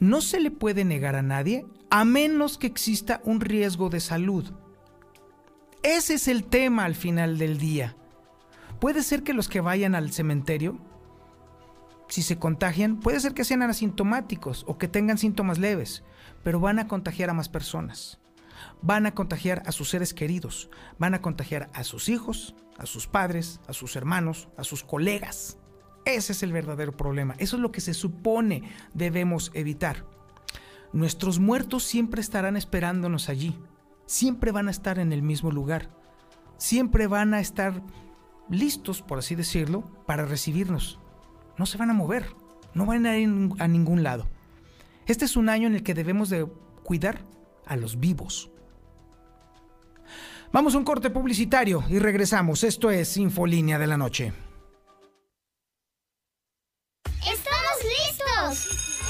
no 0.00 0.20
se 0.20 0.40
le 0.40 0.50
puede 0.50 0.84
negar 0.84 1.14
a 1.14 1.22
nadie 1.22 1.64
a 1.88 2.04
menos 2.04 2.58
que 2.58 2.66
exista 2.66 3.20
un 3.22 3.40
riesgo 3.40 3.90
de 3.90 4.00
salud. 4.00 4.50
Ese 5.84 6.14
es 6.14 6.26
el 6.26 6.42
tema 6.42 6.84
al 6.84 6.96
final 6.96 7.38
del 7.38 7.58
día. 7.58 7.94
Puede 8.80 9.04
ser 9.04 9.22
que 9.22 9.34
los 9.34 9.48
que 9.48 9.60
vayan 9.60 9.94
al 9.94 10.10
cementerio, 10.10 10.80
si 12.08 12.22
se 12.22 12.40
contagian, 12.40 12.98
puede 12.98 13.20
ser 13.20 13.34
que 13.34 13.44
sean 13.44 13.62
asintomáticos 13.62 14.64
o 14.66 14.78
que 14.78 14.88
tengan 14.88 15.16
síntomas 15.16 15.58
leves, 15.58 16.02
pero 16.42 16.58
van 16.58 16.80
a 16.80 16.88
contagiar 16.88 17.30
a 17.30 17.34
más 17.34 17.48
personas 17.48 18.20
van 18.82 19.06
a 19.06 19.14
contagiar 19.14 19.62
a 19.66 19.72
sus 19.72 19.90
seres 19.90 20.14
queridos, 20.14 20.70
van 20.98 21.14
a 21.14 21.22
contagiar 21.22 21.70
a 21.72 21.84
sus 21.84 22.08
hijos, 22.08 22.54
a 22.80 22.86
sus 22.86 23.06
padres, 23.06 23.60
a 23.68 23.74
sus 23.74 23.94
hermanos, 23.94 24.48
a 24.56 24.64
sus 24.64 24.82
colegas. 24.82 25.58
Ese 26.06 26.32
es 26.32 26.42
el 26.42 26.52
verdadero 26.52 26.96
problema. 26.96 27.34
Eso 27.38 27.56
es 27.56 27.62
lo 27.62 27.70
que 27.70 27.82
se 27.82 27.92
supone 27.92 28.62
debemos 28.94 29.50
evitar. 29.54 30.06
Nuestros 30.94 31.38
muertos 31.38 31.84
siempre 31.84 32.22
estarán 32.22 32.56
esperándonos 32.56 33.28
allí. 33.28 33.58
Siempre 34.06 34.50
van 34.50 34.68
a 34.68 34.70
estar 34.70 34.98
en 34.98 35.12
el 35.12 35.22
mismo 35.22 35.50
lugar. 35.50 35.90
Siempre 36.56 37.06
van 37.06 37.34
a 37.34 37.40
estar 37.40 37.82
listos, 38.48 39.02
por 39.02 39.18
así 39.18 39.34
decirlo, 39.34 39.82
para 40.06 40.24
recibirnos. 40.24 40.98
No 41.58 41.66
se 41.66 41.76
van 41.76 41.90
a 41.90 41.94
mover. 41.94 42.34
No 42.72 42.86
van 42.86 43.04
a 43.04 43.18
ir 43.18 43.28
a 43.58 43.68
ningún 43.68 44.02
lado. 44.02 44.26
Este 45.06 45.26
es 45.26 45.36
un 45.36 45.50
año 45.50 45.66
en 45.66 45.74
el 45.74 45.82
que 45.82 45.94
debemos 45.94 46.30
de 46.30 46.46
cuidar 46.82 47.26
a 47.66 47.76
los 47.76 48.00
vivos. 48.00 48.49
Vamos 50.52 50.74
a 50.74 50.78
un 50.78 50.84
corte 50.84 51.10
publicitario 51.10 51.84
y 51.88 52.00
regresamos. 52.00 52.64
Esto 52.64 52.90
es 52.90 53.16
Infolínea 53.16 53.78
de 53.78 53.86
la 53.86 53.96
Noche. 53.96 54.32
¡Estamos 57.04 57.78
listos! 57.84 59.00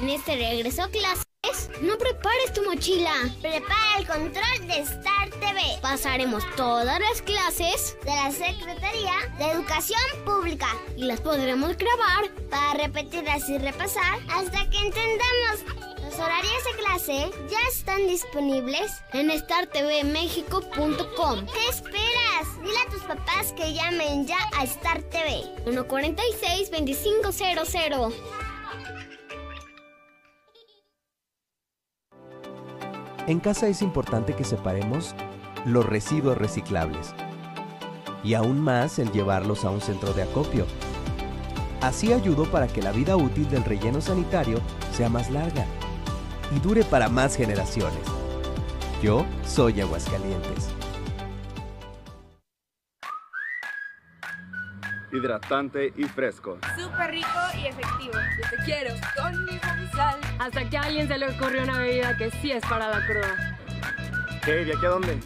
En 0.00 0.08
este 0.08 0.36
regreso 0.36 0.84
a 0.84 0.88
clases, 0.88 1.70
no 1.82 1.98
prepares 1.98 2.52
tu 2.54 2.62
mochila. 2.62 3.12
Prepara 3.42 3.98
el 3.98 4.06
control 4.06 4.68
de 4.68 4.78
Star 4.82 5.28
TV. 5.30 5.60
Pasaremos 5.82 6.44
todas 6.54 7.00
las 7.00 7.20
clases 7.22 7.96
de 8.04 8.10
la 8.10 8.30
Secretaría 8.30 9.14
de 9.38 9.50
Educación 9.50 10.00
Pública 10.24 10.68
y 10.96 11.06
las 11.06 11.20
podremos 11.20 11.76
grabar 11.76 12.30
para 12.50 12.84
repetirlas 12.84 13.48
y 13.48 13.58
repasar 13.58 14.20
hasta 14.30 14.70
que 14.70 14.78
entendamos 14.78 15.93
los 16.14 16.26
horarios 16.26 16.62
de 16.64 16.72
clase 16.82 17.30
ya 17.48 17.58
están 17.72 18.06
disponibles 18.06 19.02
en 19.12 19.30
startvmexico.com. 19.30 21.46
¿Qué 21.46 21.68
esperas? 21.68 22.60
Dile 22.62 22.78
a 22.86 22.90
tus 22.90 23.02
papás 23.02 23.52
que 23.56 23.74
llamen 23.74 24.26
ya 24.26 24.38
a 24.56 24.62
Star 24.64 25.02
TV. 25.02 25.44
146-2500. 25.66 28.12
En 33.26 33.40
casa 33.40 33.68
es 33.68 33.80
importante 33.82 34.36
que 34.36 34.44
separemos 34.44 35.14
los 35.64 35.86
residuos 35.86 36.38
reciclables 36.38 37.14
y 38.22 38.34
aún 38.34 38.60
más 38.60 38.98
el 38.98 39.10
llevarlos 39.10 39.64
a 39.64 39.70
un 39.70 39.80
centro 39.80 40.12
de 40.12 40.22
acopio. 40.22 40.66
Así 41.80 42.12
ayudo 42.12 42.44
para 42.50 42.68
que 42.68 42.82
la 42.82 42.92
vida 42.92 43.16
útil 43.16 43.48
del 43.50 43.64
relleno 43.64 44.00
sanitario 44.00 44.60
sea 44.92 45.08
más 45.08 45.30
larga 45.30 45.66
y 46.54 46.60
dure 46.60 46.84
para 46.84 47.08
más 47.08 47.36
generaciones. 47.36 48.02
Yo 49.02 49.26
soy 49.46 49.80
Aguascalientes. 49.80 50.70
hidratante 55.12 55.92
y 55.96 56.04
fresco. 56.06 56.58
Súper 56.76 57.12
rico 57.12 57.28
y 57.56 57.66
efectivo. 57.68 58.14
Yo 58.14 58.50
te 58.50 58.64
quiero 58.64 58.92
con 59.16 59.44
mi 59.44 59.60
sal. 59.94 60.18
Hasta 60.40 60.68
que 60.68 60.76
a 60.76 60.82
alguien 60.82 61.06
se 61.06 61.16
le 61.16 61.28
ocurrió 61.28 61.62
una 61.62 61.78
bebida 61.78 62.16
que 62.16 62.32
sí 62.32 62.50
es 62.50 62.64
para 62.66 62.88
la 62.88 63.06
cruda. 63.06 63.56
¿Qué? 64.44 64.64
¿Y 64.64 64.72
aquí 64.72 64.84
a 64.84 64.88
dónde? 64.88 65.20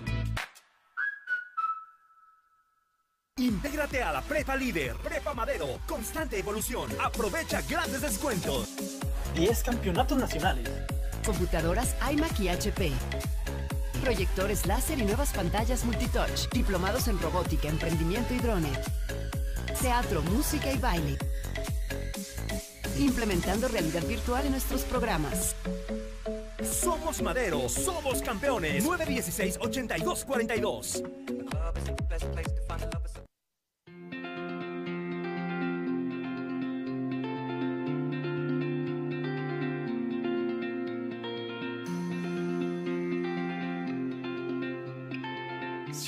Intégrate 3.39 4.03
a 4.03 4.13
la 4.13 4.21
Prepa 4.21 4.57
Líder, 4.57 4.95
Prepa 4.97 5.33
Madero, 5.33 5.81
constante 5.87 6.39
evolución. 6.39 6.91
Aprovecha 7.03 7.63
grandes 7.63 8.03
descuentos. 8.03 8.69
10 9.35 9.63
campeonatos 9.63 10.19
nacionales 10.19 10.98
computadoras 11.25 11.95
iMac 12.11 12.41
y 12.41 12.49
HP. 12.49 12.91
Proyectores 14.03 14.67
láser 14.67 14.99
y 14.99 15.05
nuevas 15.05 15.33
pantallas 15.33 15.85
multitouch. 15.85 16.49
Diplomados 16.53 17.07
en 17.09 17.21
robótica, 17.21 17.69
emprendimiento 17.69 18.35
y 18.35 18.39
drone. 18.39 18.71
Teatro, 19.81 20.23
música 20.23 20.73
y 20.73 20.79
baile. 20.79 21.17
Implementando 22.99 23.69
realidad 23.69 24.03
virtual 24.07 24.47
en 24.47 24.53
nuestros 24.53 24.83
programas. 24.83 25.55
Somos 26.63 27.21
Madero, 27.23 27.69
somos 27.69 28.23
campeones. 28.23 28.85
916-8242. 28.85 31.03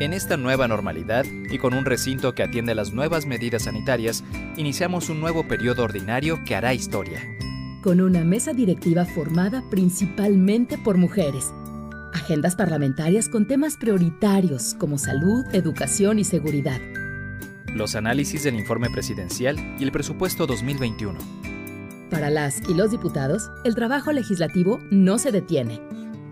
En 0.00 0.12
esta 0.12 0.36
nueva 0.36 0.68
normalidad 0.68 1.26
y 1.50 1.58
con 1.58 1.74
un 1.74 1.84
recinto 1.84 2.32
que 2.32 2.44
atiende 2.44 2.72
las 2.76 2.92
nuevas 2.92 3.26
medidas 3.26 3.64
sanitarias, 3.64 4.22
iniciamos 4.56 5.08
un 5.08 5.18
nuevo 5.18 5.48
periodo 5.48 5.82
ordinario 5.82 6.44
que 6.44 6.54
hará 6.54 6.72
historia. 6.72 7.20
Con 7.82 8.00
una 8.00 8.22
mesa 8.22 8.52
directiva 8.52 9.04
formada 9.04 9.64
principalmente 9.70 10.78
por 10.78 10.98
mujeres. 10.98 11.52
Agendas 12.14 12.54
parlamentarias 12.54 13.28
con 13.28 13.48
temas 13.48 13.76
prioritarios 13.76 14.74
como 14.74 14.98
salud, 14.98 15.44
educación 15.52 16.20
y 16.20 16.24
seguridad. 16.24 16.80
Los 17.74 17.96
análisis 17.96 18.44
del 18.44 18.54
informe 18.54 18.90
presidencial 18.90 19.56
y 19.80 19.82
el 19.82 19.90
presupuesto 19.90 20.46
2021. 20.46 21.18
Para 22.08 22.30
las 22.30 22.60
y 22.68 22.74
los 22.74 22.92
diputados, 22.92 23.50
el 23.64 23.74
trabajo 23.74 24.12
legislativo 24.12 24.78
no 24.92 25.18
se 25.18 25.32
detiene 25.32 25.80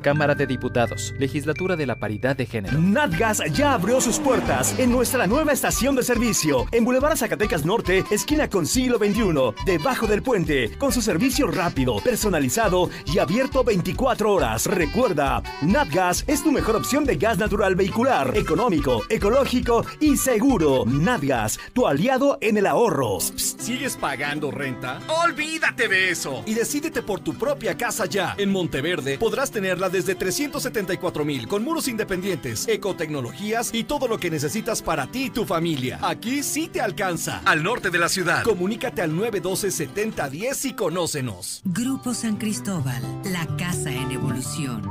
Cámara 0.06 0.36
de 0.36 0.46
Diputados, 0.46 1.16
Legislatura 1.18 1.74
de 1.74 1.84
la 1.84 1.98
Paridad 1.98 2.36
de 2.36 2.46
Género. 2.46 2.80
Natgas 2.80 3.42
ya 3.52 3.72
abrió 3.72 4.00
sus 4.00 4.20
puertas 4.20 4.78
en 4.78 4.92
nuestra 4.92 5.26
nueva 5.26 5.50
estación 5.50 5.96
de 5.96 6.04
servicio, 6.04 6.64
en 6.70 6.84
Boulevard 6.84 7.16
Zacatecas 7.16 7.64
Norte, 7.64 8.04
esquina 8.12 8.48
con 8.48 8.66
siglo 8.66 8.98
XXI, 8.98 9.64
debajo 9.66 10.06
del 10.06 10.22
puente, 10.22 10.78
con 10.78 10.92
su 10.92 11.02
servicio 11.02 11.48
rápido, 11.48 11.96
personalizado 12.04 12.88
y 13.04 13.18
abierto 13.18 13.64
24 13.64 14.32
horas. 14.32 14.66
Recuerda, 14.66 15.42
Natgas 15.60 16.22
es 16.28 16.44
tu 16.44 16.52
mejor 16.52 16.76
opción 16.76 17.04
de 17.04 17.16
gas 17.16 17.38
natural 17.38 17.74
vehicular, 17.74 18.30
económico, 18.36 19.02
ecológico 19.08 19.84
y 19.98 20.16
seguro. 20.16 20.84
Natgas, 20.86 21.58
tu 21.72 21.84
aliado 21.84 22.38
en 22.42 22.58
el 22.58 22.66
ahorro. 22.66 23.18
¿Sigues 23.18 23.96
pagando 23.96 24.52
renta? 24.52 25.00
Olvídate 25.24 25.88
de 25.88 26.10
eso 26.10 26.44
y 26.46 26.54
decídete 26.54 27.02
por 27.02 27.18
tu 27.18 27.34
propia 27.34 27.76
casa 27.76 28.06
ya. 28.06 28.36
En 28.38 28.52
Monteverde 28.52 29.18
podrás 29.18 29.50
tenerla 29.50 29.88
desde 29.96 30.14
374 30.14 31.24
mil 31.24 31.48
con 31.48 31.64
muros 31.64 31.88
independientes, 31.88 32.68
ecotecnologías 32.68 33.70
y 33.72 33.84
todo 33.84 34.08
lo 34.08 34.18
que 34.18 34.30
necesitas 34.30 34.82
para 34.82 35.06
ti 35.06 35.24
y 35.24 35.30
tu 35.30 35.46
familia. 35.46 35.98
Aquí 36.02 36.42
sí 36.42 36.68
te 36.68 36.82
alcanza. 36.82 37.40
Al 37.46 37.62
norte 37.62 37.88
de 37.88 37.98
la 37.98 38.10
ciudad. 38.10 38.42
Comunícate 38.42 39.00
al 39.00 39.12
912-7010 39.12 40.64
y 40.66 40.72
conócenos. 40.74 41.62
Grupo 41.64 42.12
San 42.12 42.36
Cristóbal, 42.36 43.02
la 43.24 43.46
casa 43.56 43.90
en 43.90 44.10
evolución. 44.10 44.82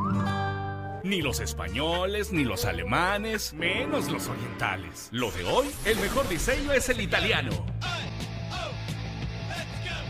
Ni 1.04 1.22
los 1.22 1.40
españoles, 1.40 2.32
ni 2.32 2.44
los 2.44 2.66
alemanes, 2.66 3.54
menos 3.54 4.10
los 4.10 4.28
orientales. 4.28 5.10
Lo 5.12 5.30
de 5.30 5.44
hoy, 5.44 5.68
el 5.86 6.00
mejor 6.00 6.28
diseño 6.28 6.72
es 6.72 6.90
el 6.90 7.00
italiano. 7.00 7.52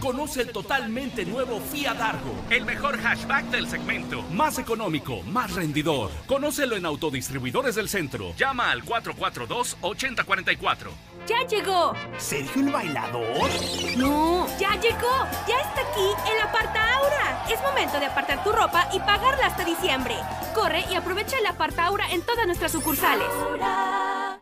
Conoce 0.06 0.44
el 0.44 0.52
totalmente 0.52 1.26
nuevo 1.26 1.60
Fiat 1.60 2.00
Argo, 2.00 2.36
el 2.52 2.64
mejor 2.64 3.00
hatchback 3.00 3.46
del 3.46 3.68
segmento. 3.68 4.22
Más 4.34 4.60
económico, 4.60 5.24
más 5.24 5.56
rendidor. 5.56 6.12
Conócelo 6.28 6.76
en 6.76 6.86
autodistribuidores 6.86 7.74
del 7.74 7.90
centro. 7.90 8.36
Llama 8.38 8.70
al 8.70 8.84
442-8044. 8.84 10.90
¡Ya 11.28 11.42
llegó! 11.48 11.96
¿Sergio 12.20 12.62
el 12.62 12.72
bailador? 12.72 13.50
No, 13.98 14.46
ya 14.60 14.80
llegó. 14.80 15.26
Ya 15.48 15.58
está 15.58 15.82
aquí 15.82 16.08
el 16.32 16.40
Aparta 16.40 16.98
Aura. 16.98 17.44
Es 17.50 17.60
momento 17.64 18.00
de 18.00 18.06
apartar 18.06 18.44
tu 18.44 18.52
ropa 18.52 18.88
y 18.94 19.00
pagarla 19.00 19.48
hasta 19.48 19.66
diciembre. 19.66 20.18
Corre 20.54 20.86
y 20.92 20.94
aprovecha 20.94 21.40
el 21.40 21.48
Aparta 21.48 21.86
Aura 21.86 22.12
en 22.12 22.22
todas 22.22 22.46
nuestras 22.46 22.74
sucursales. 22.74 23.26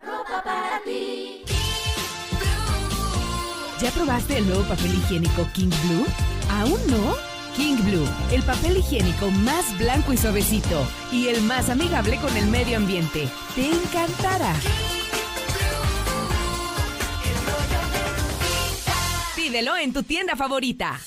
ropa 0.02 0.44
para 0.44 0.82
ti. 0.84 1.33
¿Ya 3.84 3.92
probaste 3.92 4.38
el 4.38 4.48
nuevo 4.48 4.64
papel 4.64 4.96
higiénico 4.96 5.46
King 5.54 5.68
Blue? 5.68 6.06
¿Aún 6.50 6.80
no? 6.88 7.16
King 7.54 7.76
Blue, 7.84 8.08
el 8.32 8.42
papel 8.44 8.78
higiénico 8.78 9.30
más 9.30 9.78
blanco 9.78 10.14
y 10.14 10.18
suavecito 10.18 10.88
y 11.12 11.28
el 11.28 11.42
más 11.42 11.70
amigable 11.70 12.16
con 12.22 12.38
el 12.38 12.48
medio 12.48 12.78
ambiente. 12.78 13.28
Te 13.56 13.70
encantará. 13.70 14.56
Pídelo 19.36 19.76
en 19.76 19.92
tu 19.92 20.02
tienda 20.04 20.38
favorita. 20.38 21.02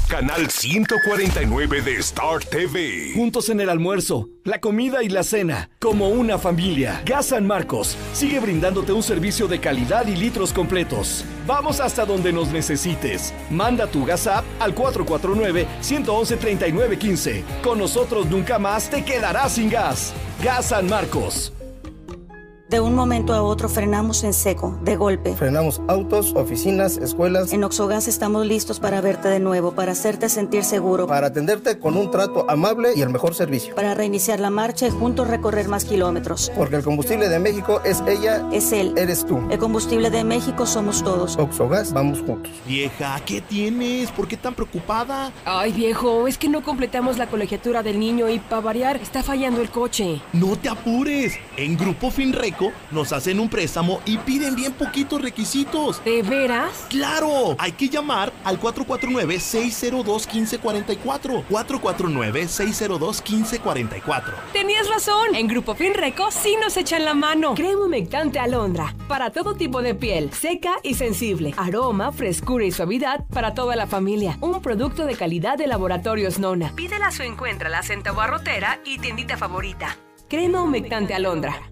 canal 0.09 0.49
149 0.49 1.83
de 1.83 1.97
Star 1.97 2.43
TV. 2.45 3.11
Juntos 3.15 3.51
en 3.51 3.61
el 3.61 3.69
almuerzo, 3.69 4.29
la 4.45 4.61
comida 4.61 5.03
y 5.03 5.09
la 5.09 5.25
cena, 5.25 5.71
como 5.81 6.09
una 6.09 6.39
familia. 6.39 7.03
Gas 7.05 7.27
San 7.27 7.45
Marcos 7.47 7.97
sigue 8.13 8.41
brindándote 8.41 8.93
un 8.93 9.03
servicio 9.03 9.49
de 9.49 9.59
calidad 9.59 10.07
y 10.07 10.15
litros 10.17 10.53
completos. 10.53 11.25
Vamos 11.47 11.79
hasta 11.81 12.05
donde 12.05 12.33
nos 12.33 12.49
necesites. 12.49 13.33
Manda 13.51 13.87
tu 13.87 14.05
gas 14.05 14.27
app 14.27 14.45
al 14.61 14.75
449-111-3915. 14.75 17.45
Con 17.63 17.79
nosotros 17.79 18.27
nunca 18.27 18.59
más 18.59 18.91
te 18.91 19.05
quedarás 19.05 19.53
sin 19.53 19.71
gas. 19.71 20.13
Gas 20.43 20.67
San 20.67 20.89
Marcos. 20.89 21.53
De 22.73 22.81
un 22.81 22.95
momento 22.95 23.35
a 23.35 23.43
otro 23.43 23.69
frenamos 23.69 24.25
en 24.25 24.33
seco, 24.33 24.79
de 24.83 24.97
golpe. 24.97 25.37
Frenamos 25.37 25.83
autos, 25.89 26.33
oficinas, 26.35 26.97
escuelas. 26.97 27.53
En 27.53 27.65
Oxogas 27.65 28.09
estamos 28.09 28.47
listos 28.47 28.81
para 28.81 29.03
verte 29.03 29.29
de 29.29 29.41
nuevo, 29.41 29.73
para 29.73 29.93
hacerte 29.93 30.31
sentir 30.31 30.65
seguro. 30.65 31.07
Para 31.07 31.27
atenderte 31.27 31.79
con 31.79 31.99
un 31.99 32.11
trato 32.11 32.47
amable 32.49 32.93
y 32.97 33.03
el 33.03 33.11
mejor 33.11 33.35
servicio. 33.35 33.75
Para 33.75 33.93
reiniciar 33.93 34.41
la 34.41 34.49
marcha 34.49 34.87
y 34.87 34.91
juntos 34.91 35.29
recorrer 35.29 35.69
más 35.69 35.85
kilómetros. 35.85 36.51
Porque 36.57 36.77
el 36.77 36.83
combustible 36.83 37.29
de 37.29 37.39
México 37.39 37.83
es 37.85 38.03
ella. 38.09 38.43
Es 38.51 38.73
él. 38.73 38.95
Eres 38.97 39.27
tú. 39.27 39.39
El 39.51 39.59
combustible 39.59 40.09
de 40.09 40.25
México 40.25 40.65
somos 40.65 41.05
todos. 41.05 41.37
Oxogas, 41.37 41.93
vamos 41.93 42.23
juntos. 42.23 42.51
Vieja, 42.67 43.21
¿qué 43.27 43.43
tienes? 43.43 44.11
¿Por 44.13 44.27
qué 44.27 44.39
tan 44.39 44.55
preocupada? 44.55 45.31
Ay, 45.45 45.73
viejo, 45.73 46.27
es 46.27 46.39
que 46.39 46.49
no 46.49 46.63
completamos 46.63 47.19
la 47.19 47.27
colegiatura 47.27 47.83
del 47.83 48.01
niño 48.01 48.31
y 48.31 48.39
para 48.39 48.63
variar 48.63 48.97
está 48.97 49.23
fallando 49.23 49.61
el 49.61 49.69
coche. 49.69 50.23
No 50.33 50.57
te 50.57 50.71
apures. 50.71 51.35
En 51.59 51.77
Grupo 51.77 52.11
Finreco 52.11 52.62
nos 52.91 53.13
hacen 53.13 53.41
un 53.41 53.49
préstamo 53.49 54.01
y 54.07 54.19
piden 54.19 54.55
bien 54.55 54.75
poquitos 54.75 55.21
requisitos. 55.21 56.05
¿De 56.05 56.23
veras? 56.23 56.87
¡Claro! 56.89 57.57
Hay 57.59 57.73
que 57.73 57.89
llamar 57.89 58.33
al 58.45 58.61
449-602-1544. 58.61 61.45
449-602-1544. 61.49 64.35
Tenías 64.53 64.89
razón. 64.89 65.35
En 65.35 65.49
Grupo 65.49 65.75
Finreco 65.75 66.31
sí 66.31 66.57
nos 66.61 66.77
echan 66.77 67.05
la 67.05 67.15
mano. 67.15 67.55
Crema 67.55 67.87
humectante 67.87 68.39
alondra. 68.39 68.95
Para 69.09 69.31
todo 69.31 69.55
tipo 69.55 69.83
de 69.83 69.95
piel. 69.95 70.31
Seca 70.33 70.77
y 70.83 70.95
sensible. 70.95 71.55
Aroma, 71.57 72.13
frescura 72.13 72.65
y 72.65 72.71
suavidad 72.71 73.27
para 73.29 73.55
toda 73.55 73.77
la 73.77 73.87
familia. 73.87 74.37
Un 74.41 74.63
producto 74.63 75.07
de 75.07 75.17
calidad 75.17 75.59
de 75.59 75.67
Laboratorios 75.67 76.39
Nona. 76.39 76.73
Pídela 76.75 77.09
o 77.09 77.23
encuéntrala 77.23 77.81
en 77.89 78.03
tu 78.03 78.15
barrotera 78.15 78.81
y 78.85 78.99
tiendita 78.99 79.37
favorita. 79.37 79.97
Crema 80.29 80.63
humectante 80.63 81.15
alondra. 81.15 81.72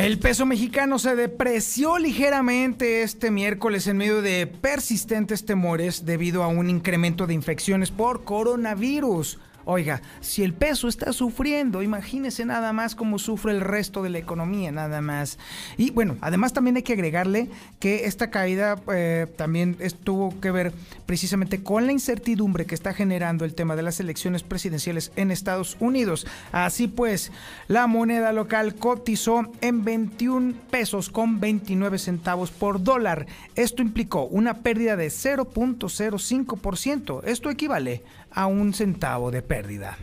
El 0.00 0.18
peso 0.18 0.46
mexicano 0.46 0.98
se 0.98 1.14
depreció 1.14 1.98
ligeramente 1.98 3.02
este 3.02 3.30
miércoles 3.30 3.86
en 3.86 3.98
medio 3.98 4.22
de 4.22 4.46
persistentes 4.46 5.44
temores 5.44 6.06
debido 6.06 6.42
a 6.42 6.46
un 6.46 6.70
incremento 6.70 7.26
de 7.26 7.34
infecciones 7.34 7.90
por 7.90 8.24
coronavirus. 8.24 9.38
Oiga, 9.64 10.02
si 10.20 10.42
el 10.42 10.54
peso 10.54 10.88
está 10.88 11.12
sufriendo, 11.12 11.82
imagínese 11.82 12.44
nada 12.44 12.72
más 12.72 12.94
cómo 12.94 13.18
sufre 13.18 13.52
el 13.52 13.60
resto 13.60 14.02
de 14.02 14.10
la 14.10 14.18
economía, 14.18 14.72
nada 14.72 15.00
más. 15.00 15.38
Y 15.76 15.90
bueno, 15.90 16.16
además 16.20 16.52
también 16.52 16.76
hay 16.76 16.82
que 16.82 16.94
agregarle 16.94 17.48
que 17.78 18.06
esta 18.06 18.30
caída 18.30 18.80
eh, 18.92 19.26
también 19.36 19.76
tuvo 20.02 20.38
que 20.40 20.50
ver 20.50 20.72
precisamente 21.06 21.62
con 21.62 21.86
la 21.86 21.92
incertidumbre 21.92 22.66
que 22.66 22.74
está 22.74 22.94
generando 22.94 23.44
el 23.44 23.54
tema 23.54 23.76
de 23.76 23.82
las 23.82 24.00
elecciones 24.00 24.42
presidenciales 24.42 25.12
en 25.16 25.30
Estados 25.30 25.76
Unidos. 25.78 26.26
Así 26.52 26.88
pues, 26.88 27.30
la 27.68 27.86
moneda 27.86 28.32
local 28.32 28.74
cotizó 28.74 29.52
en 29.60 29.84
21 29.84 30.54
pesos 30.70 31.10
con 31.10 31.40
29 31.40 31.98
centavos 31.98 32.50
por 32.50 32.82
dólar. 32.82 33.26
Esto 33.54 33.82
implicó 33.82 34.24
una 34.24 34.58
pérdida 34.58 34.96
de 34.96 35.08
0.05%. 35.08 37.22
Esto 37.24 37.50
equivale 37.50 38.02
a 38.32 38.46
un 38.46 38.72
centavo 38.72 39.30
de 39.30 39.42
pérdida. 39.42 39.96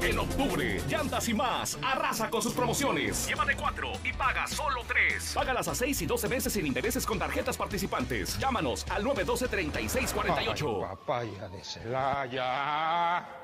En 0.00 0.18
octubre, 0.18 0.80
Llantas 0.88 1.28
y 1.28 1.34
más 1.34 1.78
arrasa 1.82 2.28
con 2.28 2.42
sus 2.42 2.52
promociones. 2.54 3.26
Llévate 3.28 3.54
cuatro 3.54 3.92
y 4.04 4.12
paga 4.12 4.46
solo 4.46 4.82
tres. 4.88 5.32
Págalas 5.34 5.68
a 5.68 5.74
6 5.74 6.02
y 6.02 6.06
12 6.06 6.28
meses 6.28 6.52
sin 6.52 6.66
intereses 6.66 7.06
con 7.06 7.18
tarjetas 7.18 7.56
participantes. 7.56 8.38
Llámanos 8.38 8.84
al 8.90 9.04
912-3648. 9.04 10.80
papaya 10.88 11.48
de 11.48 11.62
Celaya. 11.62 13.41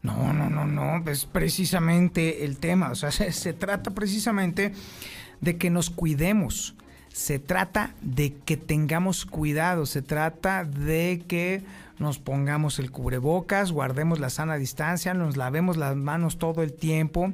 No, 0.00 0.32
no, 0.32 0.48
no, 0.48 0.64
no, 0.64 1.10
es 1.10 1.26
precisamente 1.26 2.46
el 2.46 2.56
tema. 2.56 2.92
O 2.92 2.94
sea, 2.94 3.10
se, 3.10 3.52
trata 3.52 3.90
precisamente 3.90 4.72
de 5.42 5.58
que 5.58 5.68
nos 5.68 5.90
cuidemos. 5.90 6.74
Se 7.12 7.38
trata 7.38 7.92
de 8.00 8.32
que 8.46 8.56
tengamos 8.56 9.26
cuidado. 9.26 9.84
Se 9.84 10.00
trata 10.00 10.64
de 10.64 11.22
que 11.28 11.64
nos 11.98 12.18
pongamos 12.18 12.78
el 12.78 12.90
cubrebocas, 12.90 13.72
guardemos 13.72 14.20
la 14.20 14.30
sana 14.30 14.56
distancia, 14.56 15.14
nos 15.14 15.36
lavemos 15.36 15.76
las 15.76 15.96
manos 15.96 16.38
todo 16.38 16.62
el 16.62 16.72
tiempo. 16.72 17.32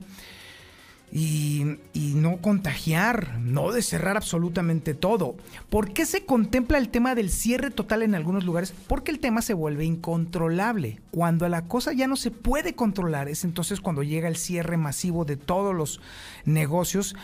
Y, 1.15 1.77
no 1.95 2.39
contagiar, 2.39 3.39
no 3.39 3.71
de 3.71 3.83
cerrar 3.83 4.17
absolutamente 4.17 4.95
todo. 4.95 5.35
¿Por 5.69 5.93
qué 5.93 6.07
se 6.07 6.25
contempla 6.25 6.79
el 6.79 6.89
tema 6.89 7.15
del 7.15 7.29
cierre 7.29 7.71
total 7.71 8.03
en 8.03 8.15
algunos 8.15 8.45
lugares? 8.45 8.73
Porque 8.87 9.11
el 9.11 9.19
tema 9.19 9.43
se 9.43 9.53
vuelve 9.53 9.85
incontrolable. 9.85 11.01
Cuando 11.11 11.47
la 11.51 11.67
cosa 11.67 11.93
ya 11.93 12.07
no 12.07 12.17
se 12.17 12.31
puede 12.31 12.75
controlar, 12.75 13.29
es 13.29 13.45
entonces 13.45 13.83
cuando 13.83 14.03
llega 14.03 14.27
el 14.27 14.37
cierre 14.37 14.79
masivo 14.79 15.27
de 15.27 15.37
todos 15.37 15.75
los 15.75 16.01
negocios 16.47 17.15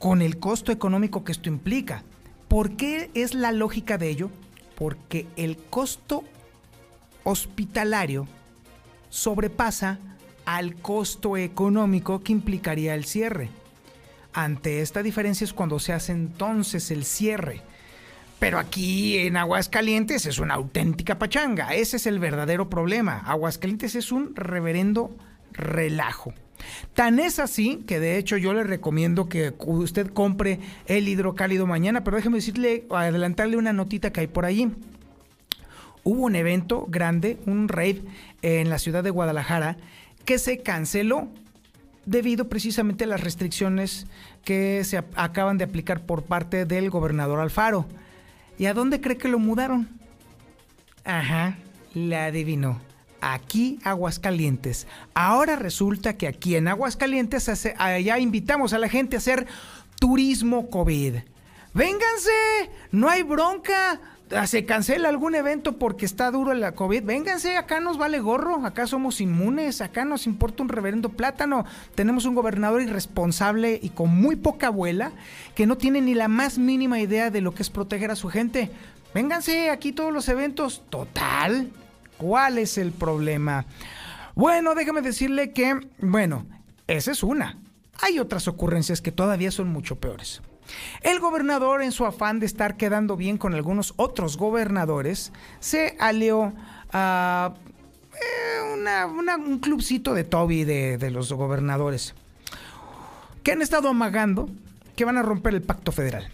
con 0.00 0.20
el 0.20 0.38
costo 0.38 0.72
económico 0.72 1.22
que 1.22 1.30
esto 1.30 1.48
implica. 1.48 2.02
¿Por 2.48 2.76
qué 2.76 3.08
es 3.14 3.34
la 3.34 3.52
lógica 3.52 3.98
de 3.98 4.08
ello? 4.08 4.30
Porque 4.74 5.28
el 5.36 5.58
costo 5.58 6.24
hospitalario 7.24 8.26
sobrepasa 9.10 9.98
al 10.44 10.74
costo 10.76 11.36
económico 11.36 12.22
que 12.22 12.32
implicaría 12.32 12.94
el 12.94 13.04
cierre. 13.04 13.48
Ante 14.32 14.80
esta 14.80 15.02
diferencia 15.02 15.44
es 15.44 15.52
cuando 15.52 15.78
se 15.78 15.92
hace 15.92 16.12
entonces 16.12 16.90
el 16.90 17.04
cierre. 17.04 17.62
Pero 18.38 18.58
aquí 18.58 19.18
en 19.18 19.36
Aguascalientes 19.36 20.26
es 20.26 20.38
una 20.38 20.54
auténtica 20.54 21.18
pachanga. 21.18 21.74
Ese 21.74 21.96
es 21.96 22.06
el 22.06 22.18
verdadero 22.18 22.68
problema. 22.68 23.18
Aguascalientes 23.18 23.94
es 23.94 24.10
un 24.10 24.34
reverendo 24.34 25.14
relajo. 25.52 26.34
Tan 26.94 27.18
es 27.18 27.38
así 27.38 27.84
que 27.86 28.00
de 28.00 28.18
hecho 28.18 28.36
yo 28.36 28.52
le 28.54 28.64
recomiendo 28.64 29.28
que 29.28 29.54
usted 29.58 30.08
compre 30.08 30.60
el 30.86 31.08
hidrocálido 31.08 31.66
mañana, 31.66 32.02
pero 32.04 32.16
déjeme 32.16 32.36
decirle, 32.36 32.86
adelantarle 32.90 33.56
una 33.56 33.72
notita 33.72 34.12
que 34.12 34.20
hay 34.20 34.26
por 34.26 34.44
allí. 34.44 34.72
Hubo 36.04 36.22
un 36.22 36.36
evento 36.36 36.86
grande, 36.88 37.38
un 37.46 37.68
raid 37.68 37.98
en 38.42 38.70
la 38.70 38.78
ciudad 38.78 39.04
de 39.04 39.10
Guadalajara, 39.10 39.76
que 40.24 40.38
se 40.38 40.58
canceló. 40.58 41.28
debido 42.04 42.48
precisamente 42.48 43.04
a 43.04 43.06
las 43.06 43.20
restricciones 43.20 44.06
que 44.44 44.82
se 44.84 44.98
acaban 45.14 45.58
de 45.58 45.64
aplicar 45.64 46.04
por 46.04 46.24
parte 46.24 46.64
del 46.64 46.90
gobernador 46.90 47.40
Alfaro. 47.40 47.86
¿Y 48.58 48.66
a 48.66 48.74
dónde 48.74 49.00
cree 49.00 49.16
que 49.16 49.28
lo 49.28 49.38
mudaron? 49.38 49.88
Ajá, 51.04 51.56
la 51.94 52.26
adivinó. 52.26 52.80
Aquí 53.20 53.78
Aguascalientes. 53.84 54.88
Ahora 55.14 55.54
resulta 55.56 56.16
que 56.16 56.26
aquí 56.26 56.56
en 56.56 56.66
Aguascalientes 56.66 57.48
allá 57.78 58.18
invitamos 58.18 58.72
a 58.72 58.78
la 58.78 58.88
gente 58.88 59.16
a 59.16 59.18
hacer 59.18 59.46
turismo 60.00 60.68
COVID. 60.70 61.16
Vénganse, 61.72 62.70
no 62.90 63.08
hay 63.08 63.22
bronca. 63.22 64.00
Ah, 64.34 64.46
se 64.46 64.64
cancela 64.64 65.08
algún 65.08 65.34
evento 65.34 65.76
porque 65.78 66.06
está 66.06 66.30
duro 66.30 66.54
la 66.54 66.72
COVID, 66.72 67.02
vénganse, 67.02 67.56
acá 67.56 67.80
nos 67.80 67.98
vale 67.98 68.18
gorro, 68.20 68.64
acá 68.64 68.86
somos 68.86 69.20
inmunes, 69.20 69.80
acá 69.80 70.04
nos 70.04 70.26
importa 70.26 70.62
un 70.62 70.68
reverendo 70.68 71.10
plátano. 71.10 71.66
Tenemos 71.94 72.24
un 72.24 72.34
gobernador 72.34 72.80
irresponsable 72.80 73.78
y 73.82 73.90
con 73.90 74.08
muy 74.10 74.36
poca 74.36 74.68
abuela 74.68 75.12
que 75.54 75.66
no 75.66 75.76
tiene 75.76 76.00
ni 76.00 76.14
la 76.14 76.28
más 76.28 76.58
mínima 76.58 77.00
idea 77.00 77.30
de 77.30 77.40
lo 77.40 77.54
que 77.54 77.62
es 77.62 77.70
proteger 77.70 78.10
a 78.10 78.16
su 78.16 78.28
gente. 78.28 78.70
Vénganse 79.12 79.70
aquí 79.70 79.92
todos 79.92 80.12
los 80.12 80.28
eventos. 80.28 80.82
Total, 80.88 81.70
¿cuál 82.16 82.58
es 82.58 82.78
el 82.78 82.92
problema? 82.92 83.66
Bueno, 84.34 84.74
déjame 84.74 85.02
decirle 85.02 85.52
que, 85.52 85.78
bueno, 85.98 86.46
esa 86.86 87.12
es 87.12 87.22
una. 87.22 87.58
Hay 88.00 88.18
otras 88.18 88.48
ocurrencias 88.48 89.02
que 89.02 89.12
todavía 89.12 89.50
son 89.50 89.68
mucho 89.68 89.96
peores. 89.96 90.40
El 91.02 91.20
gobernador, 91.20 91.82
en 91.82 91.92
su 91.92 92.04
afán 92.06 92.40
de 92.40 92.46
estar 92.46 92.76
quedando 92.76 93.16
bien 93.16 93.38
con 93.38 93.54
algunos 93.54 93.94
otros 93.96 94.36
gobernadores, 94.36 95.32
se 95.60 95.96
alió 95.98 96.52
a 96.92 97.54
eh, 98.14 99.04
un 99.36 99.58
clubcito 99.58 100.14
de 100.14 100.24
Toby 100.24 100.64
de, 100.64 100.98
de 100.98 101.10
los 101.10 101.32
gobernadores 101.32 102.14
que 103.42 103.52
han 103.52 103.62
estado 103.62 103.88
amagando 103.88 104.48
que 104.96 105.04
van 105.04 105.16
a 105.16 105.22
romper 105.22 105.54
el 105.54 105.62
pacto 105.62 105.92
federal. 105.92 106.28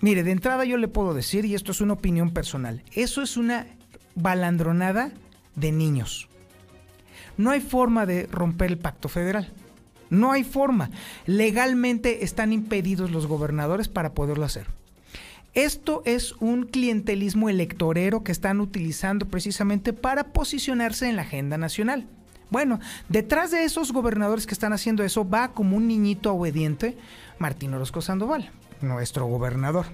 Mire, 0.00 0.22
de 0.22 0.32
entrada 0.32 0.64
yo 0.64 0.76
le 0.76 0.88
puedo 0.88 1.14
decir, 1.14 1.44
y 1.44 1.54
esto 1.54 1.72
es 1.72 1.80
una 1.80 1.94
opinión 1.94 2.30
personal, 2.30 2.82
eso 2.92 3.22
es 3.22 3.36
una 3.36 3.66
balandronada 4.14 5.12
de 5.56 5.72
niños. 5.72 6.28
No 7.36 7.50
hay 7.50 7.60
forma 7.60 8.06
de 8.06 8.26
romper 8.30 8.70
el 8.70 8.78
pacto 8.78 9.08
federal. 9.08 9.52
No 10.10 10.32
hay 10.32 10.44
forma. 10.44 10.90
Legalmente 11.26 12.24
están 12.24 12.52
impedidos 12.52 13.10
los 13.10 13.26
gobernadores 13.26 13.88
para 13.88 14.12
poderlo 14.12 14.44
hacer. 14.44 14.66
Esto 15.54 16.02
es 16.04 16.34
un 16.38 16.66
clientelismo 16.66 17.48
electorero 17.48 18.22
que 18.22 18.30
están 18.30 18.60
utilizando 18.60 19.26
precisamente 19.26 19.92
para 19.92 20.32
posicionarse 20.32 21.08
en 21.08 21.16
la 21.16 21.22
agenda 21.22 21.58
nacional. 21.58 22.06
Bueno, 22.50 22.80
detrás 23.08 23.50
de 23.50 23.64
esos 23.64 23.92
gobernadores 23.92 24.46
que 24.46 24.54
están 24.54 24.72
haciendo 24.72 25.04
eso 25.04 25.28
va 25.28 25.52
como 25.52 25.76
un 25.76 25.86
niñito 25.86 26.34
obediente 26.34 26.96
Martín 27.38 27.74
Orozco 27.74 28.02
Sandoval, 28.02 28.50
nuestro 28.80 29.26
gobernador. 29.26 29.86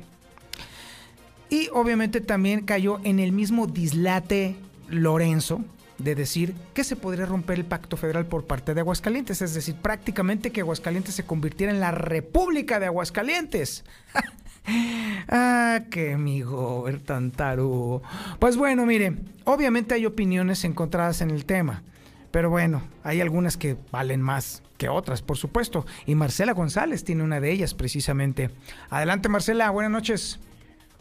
Y 1.48 1.68
obviamente 1.72 2.20
también 2.20 2.64
cayó 2.64 2.98
en 3.04 3.18
el 3.18 3.32
mismo 3.32 3.66
dislate 3.66 4.56
Lorenzo, 4.88 5.64
de 5.99 6.14
decir 6.14 6.55
que 6.74 6.84
se 6.84 6.97
podría 6.97 7.26
romper 7.26 7.59
el 7.59 7.64
pacto 7.64 7.97
federal 7.97 8.26
por 8.26 8.44
parte 8.44 8.74
de 8.74 8.80
Aguascalientes, 8.80 9.42
es 9.42 9.55
decir, 9.55 9.76
prácticamente 9.76 10.51
que 10.51 10.61
Aguascalientes 10.61 11.14
se 11.14 11.24
convirtiera 11.24 11.72
en 11.72 11.80
la 11.80 11.90
República 11.90 12.78
de 12.78 12.86
Aguascalientes. 12.86 13.84
ah, 15.28 15.80
que 15.90 16.16
mi 16.16 16.42
tan 17.05 17.32
Pues 18.38 18.57
bueno, 18.57 18.86
mire, 18.86 19.16
obviamente 19.44 19.94
hay 19.94 20.07
opiniones 20.07 20.64
encontradas 20.64 21.20
en 21.20 21.30
el 21.30 21.44
tema, 21.44 21.82
pero 22.30 22.51
bueno, 22.51 22.82
hay 23.03 23.20
algunas 23.20 23.57
que 23.57 23.76
valen 23.90 24.20
más 24.20 24.62
que 24.76 24.88
otras, 24.88 25.22
por 25.22 25.38
supuesto, 25.38 25.86
y 26.05 26.14
Marcela 26.14 26.53
González 26.53 27.05
tiene 27.05 27.22
una 27.22 27.40
de 27.40 27.51
ellas 27.51 27.72
precisamente. 27.72 28.51
Adelante, 28.90 29.28
Marcela, 29.28 29.70
buenas 29.70 29.92
noches. 29.92 30.38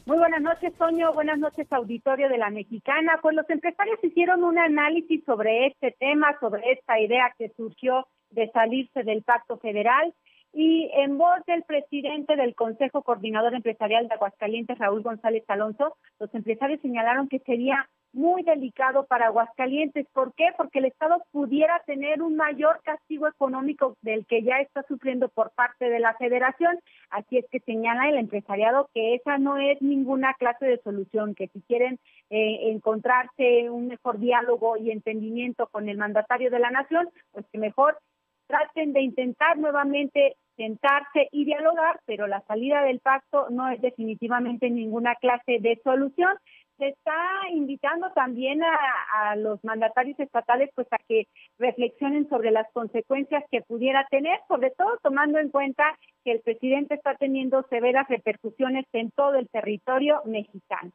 Muy 0.05 0.19
buenas 0.19 0.41
noches, 0.43 0.71
Toño. 0.75 1.13
Buenas 1.13 1.39
noches, 1.39 1.65
auditorio 1.71 2.29
de 2.29 2.37
la 2.37 2.51
Mexicana. 2.51 3.17
Pues 3.23 3.35
los 3.35 3.49
empresarios 3.49 3.97
hicieron 4.03 4.43
un 4.43 4.59
análisis 4.59 5.23
sobre 5.25 5.65
este 5.65 5.95
tema, 5.99 6.37
sobre 6.39 6.61
esta 6.73 6.99
idea 6.99 7.33
que 7.39 7.49
surgió 7.57 8.05
de 8.29 8.51
salirse 8.51 9.01
del 9.01 9.23
pacto 9.23 9.57
federal. 9.57 10.13
Y 10.53 10.91
en 10.93 11.17
voz 11.17 11.43
del 11.47 11.63
presidente 11.63 12.35
del 12.35 12.53
Consejo 12.53 13.01
Coordinador 13.01 13.55
Empresarial 13.55 14.07
de 14.07 14.13
Aguascalientes, 14.13 14.77
Raúl 14.77 15.01
González 15.01 15.43
Alonso, 15.47 15.97
los 16.19 16.31
empresarios 16.35 16.81
señalaron 16.81 17.27
que 17.27 17.39
sería 17.39 17.89
muy 18.15 18.43
delicado 18.43 19.05
para 19.05 19.27
Aguascalientes. 19.27 20.07
¿Por 20.13 20.33
qué? 20.33 20.47
Porque 20.57 20.79
el 20.79 20.85
Estado 20.85 21.21
pudiera 21.31 21.81
tener 21.85 22.21
un 22.21 22.35
mayor 22.35 22.81
castigo 22.83 23.27
económico 23.27 23.97
del 24.01 24.25
que 24.25 24.41
ya 24.41 24.61
está 24.61 24.83
sufriendo 24.87 25.27
por 25.29 25.51
parte 25.51 25.89
de 25.89 25.99
la 25.99 26.15
Federación. 26.15 26.79
Así 27.09 27.37
es 27.37 27.45
que 27.51 27.59
señala 27.59 28.09
el 28.09 28.17
empresariado 28.17 28.89
que 28.93 29.15
esa 29.15 29.37
no 29.37 29.57
es 29.57 29.81
ninguna 29.81 30.33
clase 30.35 30.65
de 30.65 30.81
solución, 30.81 31.35
que 31.35 31.49
si 31.49 31.61
quieren 31.61 31.99
eh, 32.29 32.71
encontrarse 32.71 33.69
un 33.69 33.87
mejor 33.87 34.19
diálogo 34.19 34.77
y 34.77 34.91
entendimiento 34.91 35.67
con 35.67 35.89
el 35.89 35.97
mandatario 35.97 36.49
de 36.49 36.59
la 36.59 36.71
Nación, 36.71 37.09
pues 37.31 37.45
que 37.51 37.57
mejor 37.57 37.99
traten 38.47 38.93
de 38.93 39.01
intentar 39.01 39.57
nuevamente 39.57 40.37
sentarse 40.55 41.27
y 41.31 41.45
dialogar, 41.45 41.99
pero 42.05 42.27
la 42.27 42.41
salida 42.47 42.81
del 42.83 42.99
pacto 42.99 43.49
no 43.49 43.69
es 43.69 43.81
definitivamente 43.81 44.69
ninguna 44.69 45.15
clase 45.15 45.59
de 45.59 45.79
solución 45.83 46.37
se 46.77 46.89
está 46.89 47.15
invitando 47.51 48.11
también 48.13 48.61
a, 48.63 49.35
los 49.37 49.63
mandatarios 49.63 50.19
estatales 50.19 50.69
pues 50.75 50.87
a 50.91 50.97
que 51.07 51.27
reflexionen 51.57 52.27
sobre 52.29 52.51
las 52.51 52.71
consecuencias 52.73 53.43
que 53.51 53.61
pudiera 53.61 54.05
tener, 54.09 54.39
sobre 54.47 54.71
todo 54.71 54.97
tomando 55.01 55.39
en 55.39 55.49
cuenta 55.49 55.83
que 56.23 56.33
el 56.33 56.41
presidente 56.41 56.95
está 56.95 57.15
teniendo 57.15 57.63
severas 57.69 58.07
repercusiones 58.07 58.85
en 58.93 59.11
todo 59.11 59.35
el 59.35 59.49
territorio 59.49 60.21
mexicano. 60.25 60.91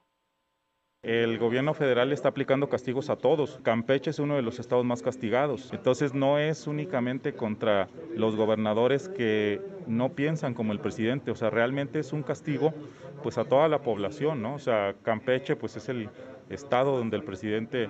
El 1.03 1.39
gobierno 1.39 1.73
federal 1.73 2.13
está 2.13 2.29
aplicando 2.29 2.69
castigos 2.69 3.09
a 3.09 3.17
todos. 3.17 3.59
Campeche 3.63 4.11
es 4.11 4.19
uno 4.19 4.37
de 4.37 4.43
los 4.43 4.59
estados 4.59 4.85
más 4.85 5.01
castigados. 5.01 5.73
Entonces 5.73 6.13
no 6.13 6.39
es 6.39 6.67
únicamente 6.67 7.33
contra 7.33 7.89
los 8.15 8.37
gobernadores 8.37 9.09
que 9.09 9.63
no 9.87 10.13
piensan 10.13 10.53
como 10.53 10.75
el 10.75 10.79
presidente. 10.79 11.31
O 11.31 11.37
sea, 11.37 11.49
realmente 11.49 12.01
es 12.01 12.13
un 12.13 12.23
castigo 12.23 12.75
pues 13.23 13.39
a 13.39 13.45
toda 13.45 13.67
la 13.69 13.81
población, 13.81 14.43
¿no? 14.43 14.57
O 14.57 14.59
sea, 14.59 14.95
Campeche 15.03 15.57
pues 15.57 15.75
es 15.77 15.89
el 15.89 16.11
estado 16.51 16.99
donde 16.99 17.17
el 17.17 17.25
presidente 17.25 17.89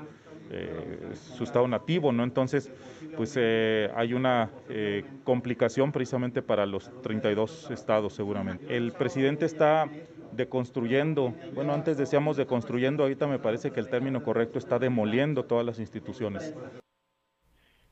eh, 0.53 1.13
su 1.37 1.43
estado 1.43 1.67
nativo, 1.67 2.13
¿no? 2.13 2.23
Entonces, 2.23 2.71
pues 3.17 3.35
eh, 3.37 3.91
hay 3.97 4.15
una 4.15 4.51
eh, 4.69 5.05
complicación 5.25 5.91
precisamente 5.91 6.43
para 6.43 6.65
los 6.65 6.93
32 7.03 7.73
estados 7.73 8.13
seguramente. 8.13 8.77
El 8.77 8.93
presidente 8.93 9.47
está 9.47 9.89
deconstruyendo, 10.33 11.35
bueno, 11.55 11.73
antes 11.73 11.97
decíamos 11.97 12.37
deconstruyendo, 12.37 13.03
ahorita 13.03 13.27
me 13.27 13.39
parece 13.39 13.71
que 13.71 13.81
el 13.81 13.89
término 13.89 14.23
correcto 14.23 14.59
está 14.59 14.79
demoliendo 14.79 15.45
todas 15.45 15.65
las 15.65 15.79
instituciones. 15.79 16.55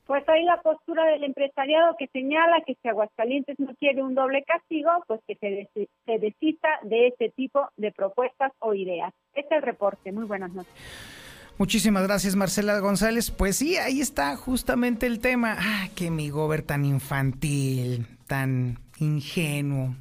Pues 0.06 0.26
ahí 0.26 0.42
la 0.44 0.62
postura 0.62 1.04
del 1.04 1.22
empresariado 1.24 1.94
que 1.98 2.06
señala 2.06 2.62
que 2.66 2.76
si 2.80 2.88
Aguascalientes 2.88 3.58
no 3.58 3.74
quiere 3.74 4.02
un 4.02 4.14
doble 4.14 4.42
castigo, 4.42 4.90
pues 5.06 5.20
que 5.28 5.34
se, 5.34 5.68
se 6.06 6.18
desista 6.18 6.68
de 6.82 7.08
este 7.08 7.28
tipo 7.28 7.68
de 7.76 7.92
propuestas 7.92 8.52
o 8.60 8.72
ideas. 8.72 9.12
Este 9.34 9.54
es 9.54 9.60
el 9.60 9.62
reporte. 9.62 10.10
Muy 10.10 10.24
buenas 10.24 10.50
noches. 10.54 10.72
Muchísimas 11.58 12.04
gracias, 12.04 12.36
Marcela 12.36 12.78
González. 12.78 13.32
Pues 13.32 13.56
sí, 13.56 13.76
ahí 13.76 14.00
está 14.00 14.36
justamente 14.36 15.06
el 15.06 15.18
tema. 15.18 15.56
Ah, 15.58 15.88
que 15.94 16.10
mi 16.10 16.30
gober 16.30 16.62
tan 16.62 16.84
infantil, 16.84 18.06
tan 18.28 18.78
ingenuo, 19.00 19.96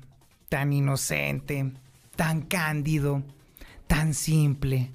tan 0.49 0.71
inocente, 0.71 1.71
tan 2.17 2.41
cándido, 2.41 3.21
tan 3.85 4.13
simple, 4.13 4.91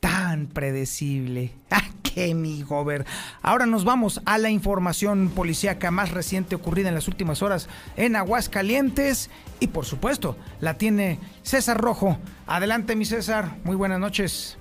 tan 0.00 0.48
predecible. 0.48 1.52
¡Ah, 1.70 1.80
qué 2.02 2.34
mi 2.34 2.62
gober! 2.62 3.06
Ahora 3.40 3.64
nos 3.64 3.84
vamos 3.84 4.20
a 4.26 4.36
la 4.36 4.50
información 4.50 5.30
policíaca 5.34 5.90
más 5.90 6.12
reciente 6.12 6.56
ocurrida 6.56 6.88
en 6.88 6.96
las 6.96 7.08
últimas 7.08 7.42
horas 7.42 7.70
en 7.96 8.16
Aguascalientes. 8.16 9.30
Y 9.60 9.68
por 9.68 9.84
supuesto, 9.86 10.36
la 10.60 10.74
tiene 10.74 11.20
César 11.42 11.80
Rojo. 11.80 12.18
Adelante, 12.46 12.96
mi 12.96 13.04
César. 13.04 13.44
Muy 13.64 13.76
buenas 13.76 14.00
noches. 14.00 14.58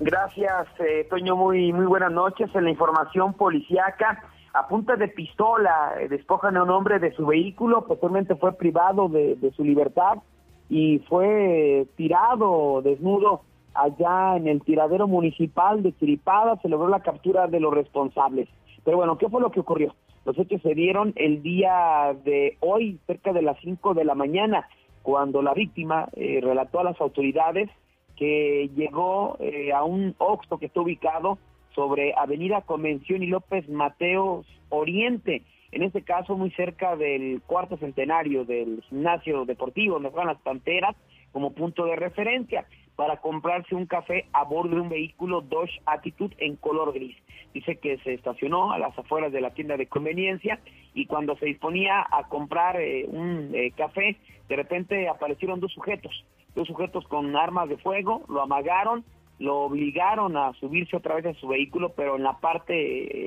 Gracias, 0.00 0.66
eh, 0.80 1.06
Toño. 1.10 1.36
Muy, 1.36 1.72
muy 1.72 1.84
buenas 1.84 2.10
noches. 2.10 2.50
En 2.54 2.64
la 2.64 2.70
información 2.70 3.34
policíaca, 3.34 4.24
a 4.54 4.66
punta 4.66 4.96
de 4.96 5.08
pistola, 5.08 5.92
eh, 6.00 6.08
despojan 6.08 6.56
a 6.56 6.62
un 6.62 6.70
hombre 6.70 6.98
de 6.98 7.14
su 7.14 7.26
vehículo. 7.26 7.86
Posteriormente 7.86 8.34
fue 8.34 8.56
privado 8.56 9.08
de, 9.08 9.36
de 9.36 9.52
su 9.52 9.62
libertad 9.62 10.22
y 10.72 11.00
fue 11.00 11.86
tirado 11.96 12.80
desnudo 12.80 13.42
allá 13.74 14.38
en 14.38 14.48
el 14.48 14.62
tiradero 14.62 15.06
municipal 15.06 15.82
de 15.82 15.94
Chiripada, 15.98 16.56
se 16.62 16.70
logró 16.70 16.88
la 16.88 17.02
captura 17.02 17.46
de 17.46 17.60
los 17.60 17.74
responsables. 17.74 18.48
Pero 18.82 18.96
bueno, 18.96 19.18
¿qué 19.18 19.28
fue 19.28 19.42
lo 19.42 19.50
que 19.50 19.60
ocurrió? 19.60 19.94
Los 20.24 20.38
hechos 20.38 20.62
se 20.62 20.74
dieron 20.74 21.12
el 21.16 21.42
día 21.42 22.16
de 22.24 22.56
hoy, 22.60 22.98
cerca 23.06 23.34
de 23.34 23.42
las 23.42 23.58
5 23.60 23.92
de 23.92 24.06
la 24.06 24.14
mañana, 24.14 24.66
cuando 25.02 25.42
la 25.42 25.52
víctima 25.52 26.08
eh, 26.14 26.40
relató 26.42 26.80
a 26.80 26.84
las 26.84 26.98
autoridades 27.02 27.68
que 28.16 28.70
llegó 28.74 29.36
eh, 29.40 29.74
a 29.74 29.84
un 29.84 30.14
oxo 30.16 30.56
que 30.56 30.66
está 30.66 30.80
ubicado 30.80 31.36
sobre 31.74 32.14
Avenida 32.16 32.62
Convención 32.62 33.22
y 33.22 33.26
López 33.26 33.68
Mateos 33.68 34.46
Oriente, 34.70 35.42
en 35.72 35.82
este 35.82 36.02
caso 36.02 36.36
muy 36.36 36.50
cerca 36.50 36.96
del 36.96 37.42
cuarto 37.46 37.76
centenario 37.78 38.44
del 38.44 38.82
gimnasio 38.88 39.44
deportivo 39.46 39.94
donde 39.94 40.10
juegan 40.10 40.28
las 40.28 40.42
Panteras 40.42 40.94
como 41.32 41.52
punto 41.52 41.86
de 41.86 41.96
referencia 41.96 42.66
para 42.94 43.16
comprarse 43.16 43.74
un 43.74 43.86
café 43.86 44.26
a 44.34 44.44
bordo 44.44 44.76
de 44.76 44.82
un 44.82 44.90
vehículo 44.90 45.40
Dodge 45.40 45.80
Attitude 45.86 46.36
en 46.38 46.56
color 46.56 46.92
gris. 46.92 47.16
Dice 47.54 47.76
que 47.78 47.96
se 47.98 48.12
estacionó 48.12 48.72
a 48.72 48.78
las 48.78 48.96
afueras 48.98 49.32
de 49.32 49.40
la 49.40 49.54
tienda 49.54 49.78
de 49.78 49.86
conveniencia 49.86 50.60
y 50.92 51.06
cuando 51.06 51.34
se 51.36 51.46
disponía 51.46 52.06
a 52.10 52.28
comprar 52.28 52.78
eh, 52.78 53.06
un 53.08 53.50
eh, 53.54 53.72
café, 53.74 54.18
de 54.48 54.56
repente 54.56 55.08
aparecieron 55.08 55.58
dos 55.58 55.72
sujetos, 55.72 56.24
dos 56.54 56.68
sujetos 56.68 57.06
con 57.08 57.34
armas 57.34 57.70
de 57.70 57.78
fuego, 57.78 58.24
lo 58.28 58.42
amagaron, 58.42 59.04
lo 59.38 59.60
obligaron 59.60 60.36
a 60.36 60.52
subirse 60.54 60.96
otra 60.96 61.14
vez 61.14 61.26
a 61.26 61.40
su 61.40 61.48
vehículo, 61.48 61.94
pero 61.96 62.16
en 62.16 62.22
la 62.22 62.38
parte 62.40 62.74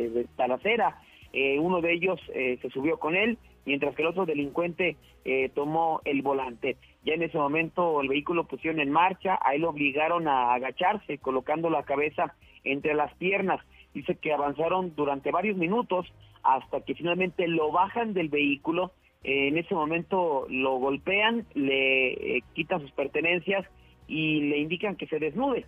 eh, 0.06 0.10
de 0.10 0.26
trasera 0.36 1.02
eh, 1.38 1.60
uno 1.60 1.82
de 1.82 1.92
ellos 1.92 2.18
eh, 2.34 2.58
se 2.62 2.70
subió 2.70 2.98
con 2.98 3.14
él, 3.14 3.38
mientras 3.66 3.94
que 3.94 4.04
el 4.04 4.08
otro 4.08 4.26
delincuente 4.26 4.96
eh, 5.26 5.50
tomó 5.54 6.00
el 6.06 6.22
volante. 6.22 6.78
Ya 7.04 7.14
en 7.14 7.24
ese 7.24 7.38
momento 7.38 8.00
el 8.00 8.08
vehículo 8.08 8.46
pusieron 8.46 8.80
en 8.80 8.90
marcha, 8.90 9.38
ahí 9.42 9.60
lo 9.60 9.72
obligaron 9.72 10.30
a 10.30 10.54
agacharse, 10.54 11.18
colocando 11.18 11.70
la 11.70 11.84
cabeza 11.84 12.34
entre 12.64 12.94
las 12.94 13.14
piernas. 13.16 13.60
Dice 13.94 14.16
que 14.16 14.32
avanzaron 14.32 14.96
durante 14.96 15.30
varios 15.32 15.58
minutos 15.58 16.08
hasta 16.42 16.80
que 16.86 16.96
finalmente 16.96 17.50
lo 17.50 17.70
bajan 17.70 18.14
del 18.14 18.30
vehículo. 18.30 18.94
en 19.24 19.58
ese 19.58 19.76
momento 19.76 20.46
lo 20.50 20.78
golpean, 20.78 21.46
le 21.54 22.44
quitan 22.54 22.80
sus 22.80 22.92
pertenencias 22.92 23.66
y 24.08 24.40
le 24.42 24.60
indican 24.60 24.96
que 24.96 25.08
se 25.08 25.20
desnude. 25.20 25.66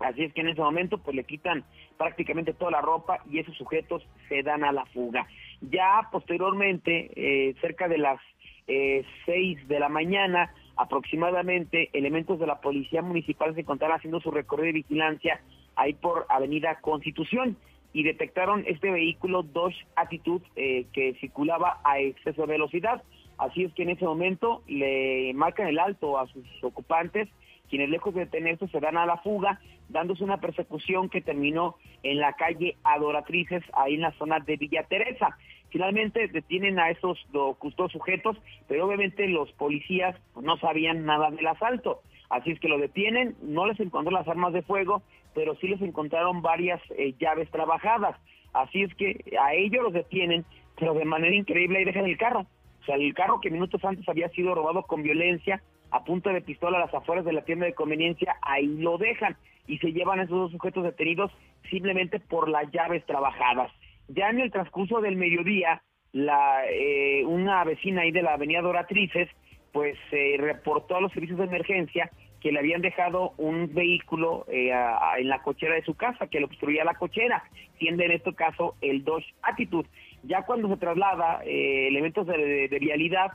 Así 0.00 0.22
es 0.22 0.32
que 0.32 0.42
en 0.42 0.48
ese 0.48 0.60
momento 0.60 0.98
pues 0.98 1.16
le 1.16 1.24
quitan 1.24 1.64
prácticamente 1.96 2.52
toda 2.52 2.70
la 2.70 2.80
ropa 2.80 3.20
y 3.30 3.38
esos 3.38 3.56
sujetos 3.56 4.06
se 4.28 4.42
dan 4.42 4.64
a 4.64 4.72
la 4.72 4.86
fuga. 4.86 5.26
Ya 5.60 6.08
posteriormente, 6.12 7.10
eh, 7.16 7.54
cerca 7.60 7.88
de 7.88 7.98
las 7.98 8.20
eh, 8.68 9.04
6 9.26 9.66
de 9.66 9.80
la 9.80 9.88
mañana 9.88 10.52
aproximadamente, 10.76 11.90
elementos 11.92 12.38
de 12.38 12.46
la 12.46 12.60
Policía 12.60 13.02
Municipal 13.02 13.54
se 13.54 13.62
encontraron 13.62 13.96
haciendo 13.96 14.20
su 14.20 14.30
recorrido 14.30 14.66
de 14.66 14.72
vigilancia 14.72 15.40
ahí 15.74 15.94
por 15.94 16.26
Avenida 16.28 16.78
Constitución 16.80 17.56
y 17.92 18.04
detectaron 18.04 18.64
este 18.66 18.90
vehículo 18.90 19.42
Dodge 19.42 19.86
Attitude 19.96 20.44
eh, 20.54 20.86
que 20.92 21.14
circulaba 21.14 21.80
a 21.82 21.98
exceso 21.98 22.42
de 22.42 22.52
velocidad. 22.52 23.02
Así 23.38 23.64
es 23.64 23.72
que 23.72 23.82
en 23.82 23.90
ese 23.90 24.04
momento 24.04 24.62
le 24.66 25.32
marcan 25.34 25.68
el 25.68 25.78
alto 25.78 26.18
a 26.18 26.26
sus 26.28 26.44
ocupantes 26.62 27.28
quienes 27.68 27.90
lejos 27.90 28.14
de 28.14 28.20
detenerse 28.20 28.68
se 28.68 28.80
dan 28.80 28.96
a 28.96 29.06
la 29.06 29.18
fuga, 29.18 29.60
dándose 29.88 30.24
una 30.24 30.38
persecución 30.38 31.08
que 31.08 31.20
terminó 31.20 31.76
en 32.02 32.18
la 32.18 32.34
calle 32.34 32.76
Adoratrices, 32.84 33.62
ahí 33.72 33.94
en 33.94 34.02
la 34.02 34.12
zona 34.12 34.40
de 34.40 34.56
Villa 34.56 34.84
Teresa. 34.84 35.36
Finalmente 35.70 36.28
detienen 36.28 36.78
a 36.78 36.90
esos 36.90 37.18
dos, 37.30 37.56
sujetos, 37.92 38.36
pero 38.66 38.86
obviamente 38.86 39.28
los 39.28 39.52
policías 39.52 40.16
no 40.40 40.56
sabían 40.58 41.04
nada 41.04 41.30
del 41.30 41.46
asalto. 41.46 42.00
Así 42.30 42.50
es 42.50 42.60
que 42.60 42.68
lo 42.68 42.78
detienen, 42.78 43.36
no 43.42 43.66
les 43.66 43.78
encontró 43.80 44.12
las 44.12 44.28
armas 44.28 44.52
de 44.52 44.62
fuego, 44.62 45.02
pero 45.34 45.54
sí 45.56 45.68
les 45.68 45.80
encontraron 45.82 46.42
varias 46.42 46.80
eh, 46.96 47.14
llaves 47.18 47.50
trabajadas. 47.50 48.16
Así 48.52 48.82
es 48.82 48.94
que 48.94 49.24
a 49.40 49.54
ellos 49.54 49.82
los 49.82 49.92
detienen, 49.92 50.44
pero 50.78 50.94
de 50.94 51.04
manera 51.04 51.34
increíble 51.34 51.78
ahí 51.78 51.84
dejan 51.84 52.06
el 52.06 52.16
carro. 52.16 52.46
O 52.82 52.84
sea, 52.84 52.96
el 52.96 53.14
carro 53.14 53.40
que 53.40 53.50
minutos 53.50 53.84
antes 53.84 54.08
había 54.08 54.28
sido 54.30 54.54
robado 54.54 54.82
con 54.82 55.02
violencia, 55.02 55.62
a 55.90 56.04
punta 56.04 56.32
de 56.32 56.40
pistola 56.40 56.78
a 56.78 56.86
las 56.86 56.94
afueras 56.94 57.24
de 57.24 57.32
la 57.32 57.44
tienda 57.44 57.66
de 57.66 57.74
conveniencia, 57.74 58.36
ahí 58.42 58.66
lo 58.66 58.98
dejan 58.98 59.36
y 59.66 59.78
se 59.78 59.92
llevan 59.92 60.18
a 60.18 60.24
esos 60.24 60.36
dos 60.36 60.52
sujetos 60.52 60.82
detenidos 60.82 61.30
simplemente 61.70 62.18
por 62.18 62.48
las 62.48 62.70
llaves 62.72 63.04
trabajadas. 63.06 63.70
Ya 64.08 64.30
en 64.30 64.40
el 64.40 64.50
transcurso 64.50 65.00
del 65.00 65.16
mediodía, 65.16 65.82
la, 66.12 66.62
eh, 66.68 67.24
una 67.26 67.62
vecina 67.64 68.02
ahí 68.02 68.10
de 68.10 68.22
la 68.22 68.34
avenida 68.34 68.62
Doratrices, 68.62 69.28
pues 69.72 69.96
se 70.10 70.36
reportó 70.38 70.96
a 70.96 71.00
los 71.00 71.12
servicios 71.12 71.38
de 71.38 71.44
emergencia 71.44 72.10
que 72.40 72.52
le 72.52 72.60
habían 72.60 72.80
dejado 72.80 73.32
un 73.36 73.74
vehículo 73.74 74.46
eh, 74.48 74.72
en 75.18 75.28
la 75.28 75.42
cochera 75.42 75.74
de 75.74 75.82
su 75.82 75.94
casa, 75.94 76.28
que 76.28 76.38
le 76.38 76.46
obstruía 76.46 76.84
la 76.84 76.94
cochera, 76.94 77.44
siendo 77.78 78.02
en 78.04 78.12
este 78.12 78.32
caso 78.34 78.76
el 78.80 79.04
Dodge 79.04 79.34
Attitude. 79.42 79.88
Ya 80.22 80.42
cuando 80.42 80.68
se 80.68 80.76
traslada, 80.78 81.42
eh, 81.44 81.88
elementos 81.88 82.26
de, 82.26 82.68
de 82.68 82.78
vialidad 82.78 83.32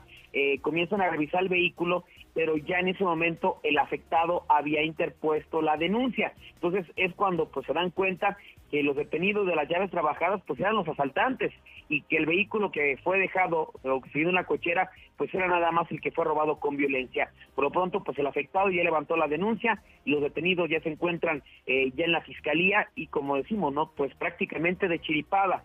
comienzan 0.62 1.00
a 1.00 1.12
revisar 1.12 1.44
el 1.44 1.50
vehículo 1.50 2.06
pero 2.34 2.58
ya 2.58 2.80
en 2.80 2.90
ese 2.90 3.04
momento 3.04 3.60
el 3.64 3.78
afectado 3.78 4.44
había 4.50 4.84
interpuesto 4.84 5.62
la 5.62 5.78
denuncia. 5.78 6.34
Entonces 6.56 6.86
es 6.96 7.14
cuando 7.14 7.50
pues 7.50 7.66
se 7.66 7.74
dan 7.74 7.92
cuenta 7.92 8.38
que 8.72 8.82
los 8.82 8.96
detenidos 8.96 9.46
de 9.46 9.56
las 9.56 9.70
llaves 9.70 9.92
trabajadas 9.92 10.42
pues 10.48 10.60
eran 10.60 10.76
los 10.76 10.88
asaltantes 10.88 11.54
y 11.90 12.02
que 12.02 12.18
el 12.18 12.26
vehículo 12.26 12.72
que 12.72 12.98
fue 13.04 13.20
dejado 13.20 13.72
o 13.84 14.02
que 14.02 14.22
en 14.22 14.34
la 14.34 14.46
cochera 14.46 14.90
pues 15.16 15.32
era 15.34 15.48
nada 15.48 15.72
más 15.72 15.90
el 15.92 16.02
que 16.02 16.12
fue 16.12 16.26
robado 16.26 16.60
con 16.60 16.76
violencia. 16.76 17.32
Por 17.54 17.66
lo 17.66 17.72
pronto 17.72 18.04
pues 18.04 18.18
el 18.18 18.26
afectado 18.26 18.70
ya 18.72 18.84
levantó 18.84 19.16
la 19.16 19.28
denuncia 19.28 19.82
y 20.06 20.12
los 20.12 20.22
detenidos 20.22 20.70
ya 20.70 20.80
se 20.82 20.90
encuentran 20.90 21.44
eh, 21.68 21.92
ya 21.96 22.06
en 22.06 22.12
la 22.12 22.22
fiscalía 22.22 22.88
y 22.96 23.08
como 23.08 23.36
decimos, 23.36 23.72
¿no? 23.74 23.92
Pues 23.96 24.14
prácticamente 24.16 24.88
de 24.88 25.00
chiripada 25.00 25.64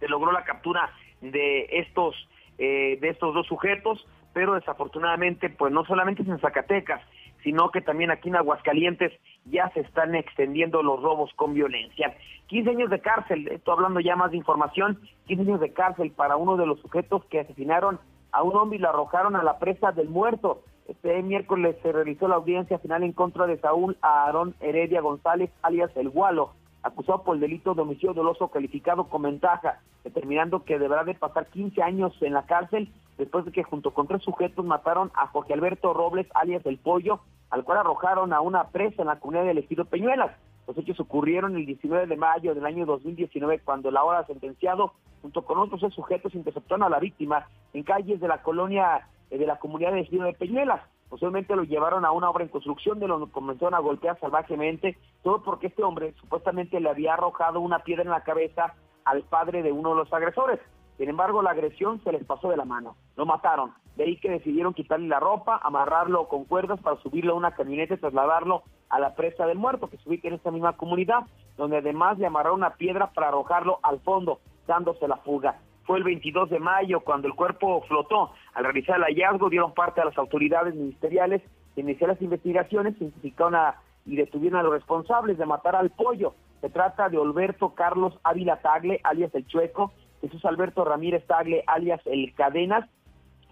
se 0.00 0.08
logró 0.08 0.32
la 0.32 0.42
captura 0.42 0.90
de 1.20 1.66
estos 1.70 2.16
eh, 2.58 2.98
de 3.00 3.08
estos 3.08 3.34
dos 3.34 3.46
sujetos 3.46 4.04
pero 4.32 4.54
desafortunadamente, 4.54 5.50
pues 5.50 5.72
no 5.72 5.84
solamente 5.84 6.22
es 6.22 6.28
en 6.28 6.38
Zacatecas, 6.40 7.00
sino 7.42 7.70
que 7.70 7.80
también 7.80 8.10
aquí 8.10 8.28
en 8.28 8.36
Aguascalientes 8.36 9.12
ya 9.46 9.68
se 9.70 9.80
están 9.80 10.14
extendiendo 10.14 10.82
los 10.82 11.02
robos 11.02 11.30
con 11.34 11.54
violencia. 11.54 12.16
15 12.46 12.70
años 12.70 12.90
de 12.90 13.00
cárcel, 13.00 13.48
esto 13.48 13.72
hablando 13.72 14.00
ya 14.00 14.16
más 14.16 14.30
de 14.30 14.36
información, 14.36 15.00
15 15.26 15.42
años 15.42 15.60
de 15.60 15.72
cárcel 15.72 16.12
para 16.12 16.36
uno 16.36 16.56
de 16.56 16.66
los 16.66 16.80
sujetos 16.80 17.24
que 17.26 17.40
asesinaron 17.40 17.98
a 18.30 18.42
un 18.42 18.56
hombre 18.56 18.78
y 18.78 18.80
lo 18.80 18.88
arrojaron 18.88 19.36
a 19.36 19.42
la 19.42 19.58
presa 19.58 19.92
del 19.92 20.08
muerto. 20.08 20.62
Este 20.88 21.22
miércoles 21.22 21.76
se 21.82 21.92
realizó 21.92 22.28
la 22.28 22.36
audiencia 22.36 22.78
final 22.78 23.02
en 23.02 23.12
contra 23.12 23.46
de 23.46 23.58
Saúl 23.58 23.96
Aarón 24.02 24.54
Heredia 24.60 25.00
González, 25.00 25.50
alias 25.62 25.90
El 25.96 26.10
Gualo, 26.10 26.52
acusado 26.82 27.22
por 27.22 27.36
el 27.36 27.40
delito 27.40 27.74
de 27.74 27.82
homicidio 27.82 28.14
doloso 28.14 28.48
calificado 28.48 29.04
con 29.08 29.22
ventaja, 29.22 29.80
determinando 30.04 30.64
que 30.64 30.78
deberá 30.78 31.04
de 31.04 31.14
pasar 31.14 31.46
15 31.46 31.82
años 31.82 32.14
en 32.20 32.32
la 32.32 32.46
cárcel 32.46 32.92
después 33.18 33.44
de 33.44 33.52
que 33.52 33.62
junto 33.62 33.92
con 33.92 34.06
tres 34.06 34.22
sujetos 34.22 34.64
mataron 34.64 35.10
a 35.14 35.26
Jorge 35.28 35.54
Alberto 35.54 35.92
Robles, 35.94 36.26
alias 36.34 36.64
El 36.66 36.78
Pollo, 36.78 37.20
al 37.50 37.64
cual 37.64 37.78
arrojaron 37.78 38.32
a 38.32 38.40
una 38.40 38.68
presa 38.68 39.02
en 39.02 39.08
la 39.08 39.18
comunidad 39.18 39.44
del 39.44 39.58
Ejido 39.58 39.84
Peñuelas. 39.84 40.32
Los 40.66 40.78
hechos 40.78 41.00
ocurrieron 41.00 41.56
el 41.56 41.66
19 41.66 42.06
de 42.06 42.16
mayo 42.16 42.54
del 42.54 42.64
año 42.64 42.86
2019, 42.86 43.60
cuando 43.60 43.90
la 43.90 44.04
hora 44.04 44.24
sentenciado, 44.26 44.92
junto 45.20 45.44
con 45.44 45.58
otros 45.58 45.80
tres 45.80 45.92
sujetos, 45.92 46.34
interceptaron 46.34 46.84
a 46.84 46.88
la 46.88 46.98
víctima 46.98 47.46
en 47.72 47.82
calles 47.82 48.20
de 48.20 48.28
la 48.28 48.42
colonia 48.42 49.08
eh, 49.30 49.38
de 49.38 49.46
la 49.46 49.58
comunidad 49.58 49.90
del 49.90 50.02
Ejido 50.02 50.24
de 50.24 50.34
Peñuelas. 50.34 50.80
Posiblemente 51.08 51.54
lo 51.56 51.64
llevaron 51.64 52.06
a 52.06 52.12
una 52.12 52.30
obra 52.30 52.44
en 52.44 52.48
construcción 52.48 52.98
de 52.98 53.06
donde 53.06 53.30
comenzaron 53.30 53.74
a 53.74 53.80
golpear 53.80 54.18
salvajemente, 54.18 54.96
todo 55.22 55.42
porque 55.42 55.66
este 55.66 55.82
hombre 55.82 56.14
supuestamente 56.20 56.80
le 56.80 56.88
había 56.88 57.14
arrojado 57.14 57.60
una 57.60 57.80
piedra 57.80 58.04
en 58.04 58.10
la 58.10 58.22
cabeza 58.22 58.74
al 59.04 59.22
padre 59.24 59.62
de 59.62 59.72
uno 59.72 59.90
de 59.90 59.96
los 59.96 60.12
agresores. 60.12 60.58
Sin 61.02 61.08
embargo, 61.08 61.42
la 61.42 61.50
agresión 61.50 62.00
se 62.04 62.12
les 62.12 62.24
pasó 62.24 62.48
de 62.48 62.56
la 62.56 62.64
mano. 62.64 62.94
Lo 63.16 63.26
mataron. 63.26 63.72
De 63.96 64.04
ahí 64.04 64.18
que 64.18 64.30
decidieron 64.30 64.72
quitarle 64.72 65.08
la 65.08 65.18
ropa, 65.18 65.58
amarrarlo 65.60 66.28
con 66.28 66.44
cuerdas 66.44 66.78
para 66.78 66.94
subirlo 66.98 67.32
a 67.32 67.36
una 67.36 67.56
camioneta 67.56 67.94
y 67.94 67.96
trasladarlo 67.96 68.62
a 68.88 69.00
la 69.00 69.16
presa 69.16 69.44
del 69.46 69.58
muerto, 69.58 69.90
que 69.90 69.96
se 69.96 70.08
ubica 70.08 70.28
en 70.28 70.34
esta 70.34 70.52
misma 70.52 70.76
comunidad, 70.76 71.24
donde 71.56 71.78
además 71.78 72.20
le 72.20 72.26
amarraron 72.26 72.60
una 72.60 72.74
piedra 72.74 73.10
para 73.10 73.30
arrojarlo 73.30 73.80
al 73.82 73.98
fondo, 74.02 74.38
dándose 74.68 75.08
la 75.08 75.16
fuga. 75.16 75.58
Fue 75.86 75.98
el 75.98 76.04
22 76.04 76.50
de 76.50 76.60
mayo 76.60 77.00
cuando 77.00 77.26
el 77.26 77.34
cuerpo 77.34 77.82
flotó. 77.88 78.30
Al 78.54 78.62
realizar 78.62 78.98
el 78.98 79.02
hallazgo 79.02 79.50
dieron 79.50 79.74
parte 79.74 80.00
a 80.00 80.04
las 80.04 80.16
autoridades 80.16 80.72
ministeriales 80.76 81.42
iniciaron 81.74 82.14
las 82.14 82.22
investigaciones, 82.22 82.94
identificaron 83.00 83.74
y 84.06 84.14
detuvieron 84.14 84.60
a 84.60 84.62
los 84.62 84.72
responsables 84.72 85.36
de 85.36 85.46
matar 85.46 85.74
al 85.74 85.90
pollo. 85.90 86.34
Se 86.60 86.70
trata 86.70 87.08
de 87.08 87.16
Alberto 87.16 87.74
Carlos 87.74 88.16
Ávila 88.22 88.60
Tagle, 88.60 89.00
alias 89.02 89.34
El 89.34 89.48
Chueco, 89.48 89.90
Jesús 90.22 90.44
Alberto 90.44 90.84
Ramírez 90.84 91.26
Tagle, 91.26 91.64
alias 91.66 92.00
El 92.06 92.32
Cadenas, 92.34 92.88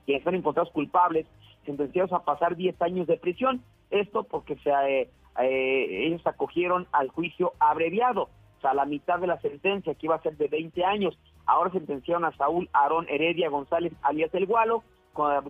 que 0.06 0.16
están 0.16 0.34
encontrados 0.34 0.72
culpables, 0.72 1.26
sentenciados 1.66 2.12
a 2.12 2.24
pasar 2.24 2.56
10 2.56 2.80
años 2.80 3.06
de 3.06 3.18
prisión. 3.18 3.62
Esto 3.90 4.22
porque 4.22 4.56
se, 4.56 4.70
eh, 4.70 5.10
eh, 5.40 6.06
ellos 6.06 6.24
acogieron 6.26 6.86
al 6.92 7.08
juicio 7.08 7.52
abreviado, 7.58 8.22
o 8.22 8.60
sea, 8.60 8.72
la 8.72 8.84
mitad 8.84 9.18
de 9.18 9.26
la 9.26 9.40
sentencia, 9.40 9.94
que 9.94 10.06
iba 10.06 10.14
a 10.14 10.22
ser 10.22 10.36
de 10.36 10.48
20 10.48 10.84
años. 10.84 11.18
Ahora 11.44 11.70
sentenciaron 11.72 12.24
a 12.24 12.36
Saúl 12.36 12.68
Aarón 12.72 13.06
Heredia 13.08 13.50
González, 13.50 13.92
alias 14.02 14.32
El 14.32 14.46
Gualo, 14.46 14.84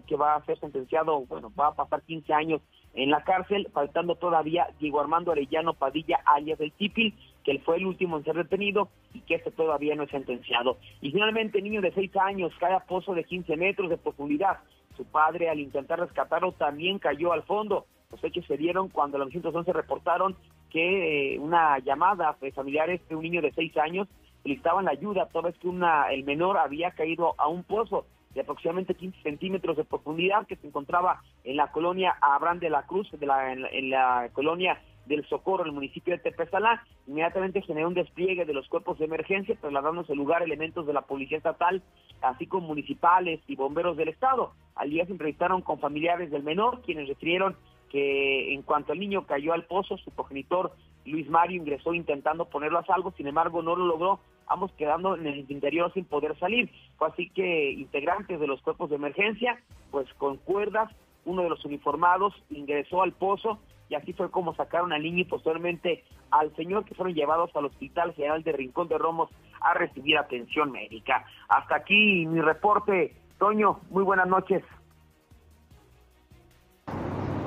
que 0.06 0.16
va 0.16 0.36
a 0.36 0.44
ser 0.46 0.58
sentenciado, 0.58 1.20
bueno, 1.26 1.52
va 1.58 1.68
a 1.68 1.74
pasar 1.74 2.02
15 2.02 2.32
años 2.32 2.62
en 2.94 3.10
la 3.10 3.22
cárcel, 3.22 3.68
faltando 3.72 4.16
todavía 4.16 4.68
Diego 4.80 5.00
Armando 5.00 5.32
Arellano 5.32 5.74
Padilla, 5.74 6.20
alias 6.24 6.60
El 6.60 6.72
Tipil, 6.72 7.14
que 7.44 7.52
él 7.52 7.60
fue 7.64 7.76
el 7.76 7.86
último 7.86 8.16
en 8.16 8.24
ser 8.24 8.36
detenido 8.36 8.88
y 9.14 9.20
que 9.20 9.36
este 9.36 9.50
todavía 9.50 9.94
no 9.94 10.04
es 10.04 10.10
sentenciado. 10.10 10.78
Y 11.00 11.10
finalmente, 11.10 11.62
niño 11.62 11.80
de 11.80 11.92
6 11.92 12.16
años 12.16 12.52
cae 12.58 12.74
a 12.74 12.80
pozo 12.80 13.14
de 13.14 13.24
15 13.24 13.56
metros 13.56 13.90
de 13.90 13.96
profundidad. 13.96 14.58
Su 14.96 15.04
padre, 15.04 15.48
al 15.48 15.60
intentar 15.60 16.00
rescatarlo, 16.00 16.52
también 16.52 16.98
cayó 16.98 17.32
al 17.32 17.42
fondo. 17.44 17.86
Los 18.10 18.22
hechos 18.24 18.44
se 18.46 18.56
dieron 18.56 18.88
cuando 18.88 19.18
los 19.18 19.28
911 19.28 19.72
reportaron 19.72 20.36
que 20.70 21.34
eh, 21.34 21.38
una 21.38 21.78
llamada 21.78 22.36
de 22.40 22.52
familiares 22.52 23.00
de 23.08 23.16
un 23.16 23.22
niño 23.22 23.42
de 23.42 23.52
seis 23.52 23.76
años 23.76 24.08
solicitaban 24.42 24.86
la 24.86 24.92
ayuda 24.92 25.26
toda 25.26 25.48
vez 25.48 25.58
que 25.58 25.68
una, 25.68 26.10
el 26.10 26.24
menor 26.24 26.58
había 26.58 26.92
caído 26.92 27.34
a 27.38 27.48
un 27.48 27.62
pozo 27.64 28.06
de 28.34 28.42
aproximadamente 28.42 28.94
15 28.94 29.22
centímetros 29.22 29.76
de 29.76 29.84
profundidad 29.84 30.46
que 30.46 30.56
se 30.56 30.66
encontraba 30.66 31.20
en 31.44 31.56
la 31.56 31.72
colonia 31.72 32.16
Abraham 32.20 32.60
de 32.60 32.70
la 32.70 32.86
Cruz, 32.86 33.10
de 33.10 33.26
la, 33.26 33.52
en, 33.52 33.90
la 33.90 34.30
colonia 34.32 34.80
del 35.10 35.26
Socorro, 35.26 35.64
el 35.64 35.72
municipio 35.72 36.14
de 36.14 36.22
Tepezalá, 36.22 36.82
inmediatamente 37.06 37.62
generó 37.62 37.88
un 37.88 37.94
despliegue 37.94 38.44
de 38.44 38.54
los 38.54 38.68
cuerpos 38.68 38.98
de 38.98 39.04
emergencia, 39.04 39.56
trasladándose 39.60 40.12
al 40.12 40.18
lugar 40.18 40.42
elementos 40.42 40.86
de 40.86 40.92
la 40.92 41.02
Policía 41.02 41.36
Estatal, 41.36 41.82
así 42.22 42.46
como 42.46 42.68
municipales 42.68 43.40
y 43.46 43.56
bomberos 43.56 43.96
del 43.96 44.08
Estado. 44.08 44.52
Al 44.76 44.90
día 44.90 45.04
se 45.04 45.12
entrevistaron 45.12 45.62
con 45.62 45.80
familiares 45.80 46.30
del 46.30 46.44
menor, 46.44 46.80
quienes 46.82 47.08
refirieron 47.08 47.56
que 47.90 48.54
en 48.54 48.62
cuanto 48.62 48.92
el 48.92 49.00
niño 49.00 49.26
cayó 49.26 49.52
al 49.52 49.64
pozo, 49.64 49.98
su 49.98 50.12
progenitor 50.12 50.72
Luis 51.04 51.28
Mario 51.28 51.60
ingresó 51.60 51.92
intentando 51.92 52.44
ponerlo 52.44 52.78
a 52.78 52.86
salvo, 52.86 53.12
sin 53.16 53.26
embargo 53.26 53.62
no 53.62 53.74
lo 53.74 53.86
logró, 53.86 54.20
ambos 54.46 54.70
quedando 54.72 55.16
en 55.16 55.26
el 55.26 55.50
interior 55.50 55.92
sin 55.92 56.04
poder 56.04 56.38
salir. 56.38 56.70
Fue 56.98 57.08
así 57.08 57.30
que 57.30 57.72
integrantes 57.72 58.38
de 58.38 58.46
los 58.46 58.62
cuerpos 58.62 58.90
de 58.90 58.96
emergencia, 58.96 59.60
pues 59.90 60.06
con 60.14 60.36
cuerdas, 60.36 60.88
uno 61.24 61.42
de 61.42 61.48
los 61.48 61.64
uniformados 61.64 62.32
ingresó 62.48 63.02
al 63.02 63.12
pozo 63.12 63.58
y 63.90 63.96
así 63.96 64.12
fue 64.12 64.30
como 64.30 64.54
sacaron 64.54 64.92
al 64.92 65.02
niño 65.02 65.18
y 65.18 65.24
posteriormente 65.24 66.04
al 66.30 66.54
señor 66.54 66.84
que 66.84 66.94
fueron 66.94 67.12
llevados 67.12 67.50
al 67.54 67.66
Hospital 67.66 68.14
General 68.14 68.42
de 68.44 68.52
Rincón 68.52 68.86
de 68.86 68.96
Romos 68.96 69.28
a 69.60 69.74
recibir 69.74 70.16
atención 70.16 70.70
médica. 70.70 71.24
Hasta 71.48 71.76
aquí 71.76 72.24
mi 72.26 72.40
reporte. 72.40 73.16
Toño, 73.38 73.80
muy 73.90 74.04
buenas 74.04 74.28
noches. 74.28 74.62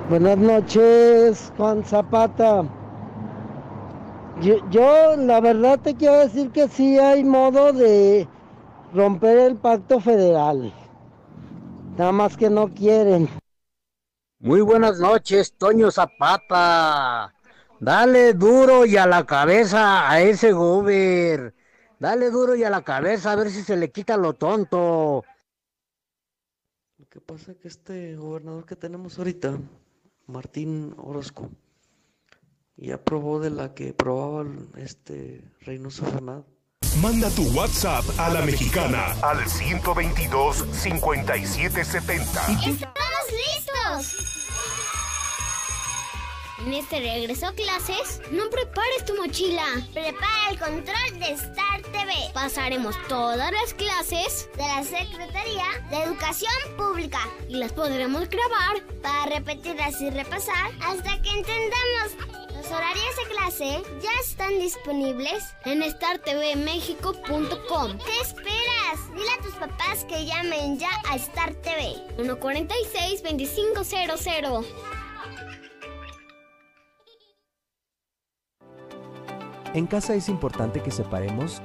Buenas 0.10 0.38
noches, 0.38 1.54
Juan 1.56 1.84
Zapata. 1.86 2.66
Yo, 4.42 5.16
la 5.16 5.40
verdad 5.40 5.80
te 5.80 5.96
quiero 5.96 6.16
decir 6.16 6.52
que 6.52 6.68
sí 6.68 6.98
hay 7.00 7.24
modo 7.24 7.72
de 7.72 8.28
romper 8.94 9.38
el 9.38 9.56
pacto 9.56 10.02
federal. 10.02 10.74
Nada 11.98 12.12
más 12.12 12.36
que 12.36 12.50
no 12.50 12.68
quieren. 12.68 13.30
Muy 14.44 14.60
buenas 14.60 15.00
noches, 15.00 15.54
Toño 15.58 15.90
Zapata. 15.90 17.34
Dale 17.80 18.34
duro 18.34 18.86
y 18.86 18.98
a 18.98 19.06
la 19.06 19.26
cabeza 19.26 20.12
a 20.12 20.20
ese 20.20 20.52
gober. 20.52 21.56
Dale 21.98 22.30
duro 22.30 22.54
y 22.54 22.66
a 22.66 22.70
la 22.70 22.82
cabeza 22.82 23.32
a 23.32 23.36
ver 23.38 23.50
si 23.50 23.64
se 23.64 23.78
le 23.78 23.90
quita 23.90 24.18
lo 24.18 24.34
tonto. 24.34 25.24
Lo 26.98 27.06
que 27.08 27.22
pasa 27.22 27.54
es 27.54 27.58
que 27.60 27.70
este 27.70 28.18
gobernador 28.18 28.66
que 28.66 28.76
tenemos 28.76 29.18
ahorita, 29.18 29.58
Martín 30.28 30.94
Orozco, 30.98 31.50
ya 32.76 32.98
probó 32.98 33.40
de 33.40 33.50
la 33.50 33.74
que 33.74 33.94
probaba 33.94 34.46
este 34.76 35.42
Reynoso 35.62 36.04
Fernández. 36.04 36.52
Manda 37.02 37.30
tu 37.30 37.44
WhatsApp 37.58 38.04
a 38.18 38.30
la 38.30 38.42
mexicana 38.42 39.06
al 39.22 39.48
122 39.48 40.66
5770. 40.74 42.42
¡Estamos 42.52 43.63
En 46.66 46.74
este 46.74 47.00
regreso 47.00 47.46
a 47.48 47.54
clases, 47.54 48.22
no 48.32 48.50
prepares 48.50 49.06
tu 49.06 49.16
mochila. 49.16 49.66
Prepara 49.94 50.50
el 50.50 50.58
control 50.58 51.20
de 51.20 51.34
Star 51.34 51.82
TV. 51.92 52.12
Pasaremos 52.34 52.96
todas 53.08 53.52
las 53.52 53.74
clases 53.76 54.50
de 54.58 54.64
la 54.64 54.84
Secretaría 54.84 55.66
de 55.92 56.04
Educación 56.06 56.52
Pública 56.76 57.20
y 57.48 57.58
las 57.58 57.72
podremos 57.74 58.28
grabar 58.30 58.82
para 59.04 59.26
repetirlas 59.28 60.02
y 60.02 60.10
repasar 60.10 60.72
hasta 60.82 61.22
que 61.22 61.30
entendamos. 61.30 62.43
Los 62.64 62.72
de 62.72 63.28
clase 63.36 63.84
ya 64.02 64.10
están 64.26 64.58
disponibles 64.58 65.54
en 65.66 65.84
startvmexico.com. 65.84 67.98
¿Qué 67.98 68.22
esperas? 68.22 69.14
Dile 69.14 69.30
a 69.38 69.42
tus 69.44 69.54
papás 69.56 70.06
que 70.06 70.26
llamen 70.26 70.80
ya 70.80 70.88
a 71.10 71.18
Star 71.18 71.54
TV. 71.56 71.98
146-2500. 72.18 74.66
En 79.74 79.86
casa 79.86 80.16
es 80.16 80.30
importante 80.30 80.82
que 80.82 80.92
separemos 80.92 81.62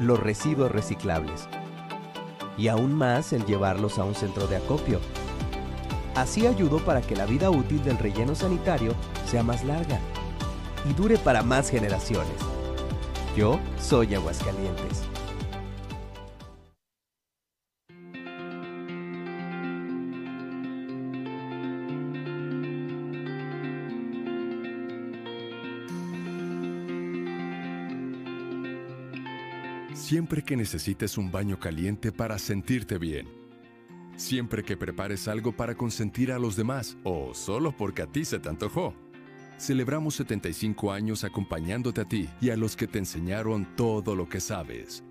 los 0.00 0.18
residuos 0.18 0.72
reciclables 0.72 1.48
y 2.58 2.66
aún 2.66 2.92
más 2.92 3.32
el 3.32 3.46
llevarlos 3.46 4.00
a 4.00 4.04
un 4.04 4.16
centro 4.16 4.48
de 4.48 4.56
acopio. 4.56 4.98
Así 6.16 6.48
ayudo 6.48 6.78
para 6.78 7.02
que 7.02 7.14
la 7.14 7.26
vida 7.26 7.50
útil 7.50 7.84
del 7.84 7.98
relleno 7.98 8.34
sanitario 8.34 8.96
sea 9.26 9.44
más 9.44 9.62
larga 9.64 10.00
y 10.88 10.92
dure 10.94 11.18
para 11.18 11.42
más 11.42 11.70
generaciones. 11.70 12.36
Yo 13.36 13.60
soy 13.78 14.14
Aguascalientes. 14.14 15.04
Siempre 30.10 30.42
que 30.42 30.56
necesites 30.56 31.16
un 31.18 31.30
baño 31.30 31.60
caliente 31.60 32.10
para 32.10 32.36
sentirte 32.40 32.98
bien. 32.98 33.28
Siempre 34.16 34.64
que 34.64 34.76
prepares 34.76 35.28
algo 35.28 35.52
para 35.52 35.76
consentir 35.76 36.32
a 36.32 36.38
los 36.40 36.56
demás 36.56 36.96
o 37.04 37.32
solo 37.32 37.70
porque 37.76 38.02
a 38.02 38.06
ti 38.06 38.24
se 38.24 38.40
te 38.40 38.48
antojó. 38.48 38.92
Celebramos 39.60 40.14
75 40.14 40.90
años 40.90 41.22
acompañándote 41.22 42.00
a 42.00 42.06
ti 42.06 42.30
y 42.40 42.48
a 42.48 42.56
los 42.56 42.76
que 42.76 42.86
te 42.86 42.98
enseñaron 42.98 43.76
todo 43.76 44.16
lo 44.16 44.26
que 44.26 44.40
sabes. 44.40 45.04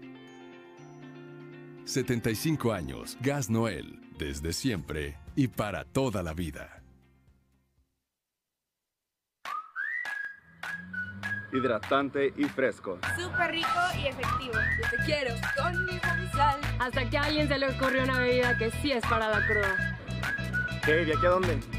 75 1.86 2.74
años, 2.74 3.16
Gas 3.22 3.52
Noel, 3.52 4.00
desde 4.18 4.52
siempre 4.54 5.20
y 5.36 5.50
para 5.50 5.86
toda 5.86 6.24
la 6.24 6.34
vida. 6.34 6.76
hidratante 11.52 12.32
y 12.38 12.44
fresco. 12.46 13.00
Súper 13.18 13.52
rico 13.52 13.68
y 13.98 14.06
efectivo. 14.06 14.54
Yo 14.54 14.98
te 14.98 15.04
quiero 15.04 15.34
con 15.58 15.86
mi 15.86 16.00
sal. 16.32 16.60
Hasta 16.80 17.10
que 17.10 17.18
a 17.18 17.24
alguien 17.24 17.48
se 17.48 17.58
le 17.58 17.70
ocurrió 17.70 18.04
una 18.04 18.20
bebida 18.20 18.56
que 18.56 18.70
sí 18.70 18.92
es 18.92 19.04
para 19.08 19.30
la 19.30 19.48
cruda. 19.48 20.00
¿Qué? 20.86 21.06
¿Y 21.08 21.12
aquí 21.12 21.26
a 21.26 21.30
dónde? 21.30 21.79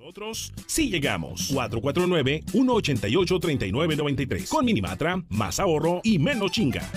Nosotros 0.00 0.52
sí 0.66 0.88
llegamos. 0.88 1.52
449-188-3993. 1.52 4.48
Con 4.48 4.64
Minimatra, 4.64 5.22
más 5.28 5.60
ahorro 5.60 6.00
y 6.02 6.18
menos 6.18 6.52
chinga. 6.52 6.90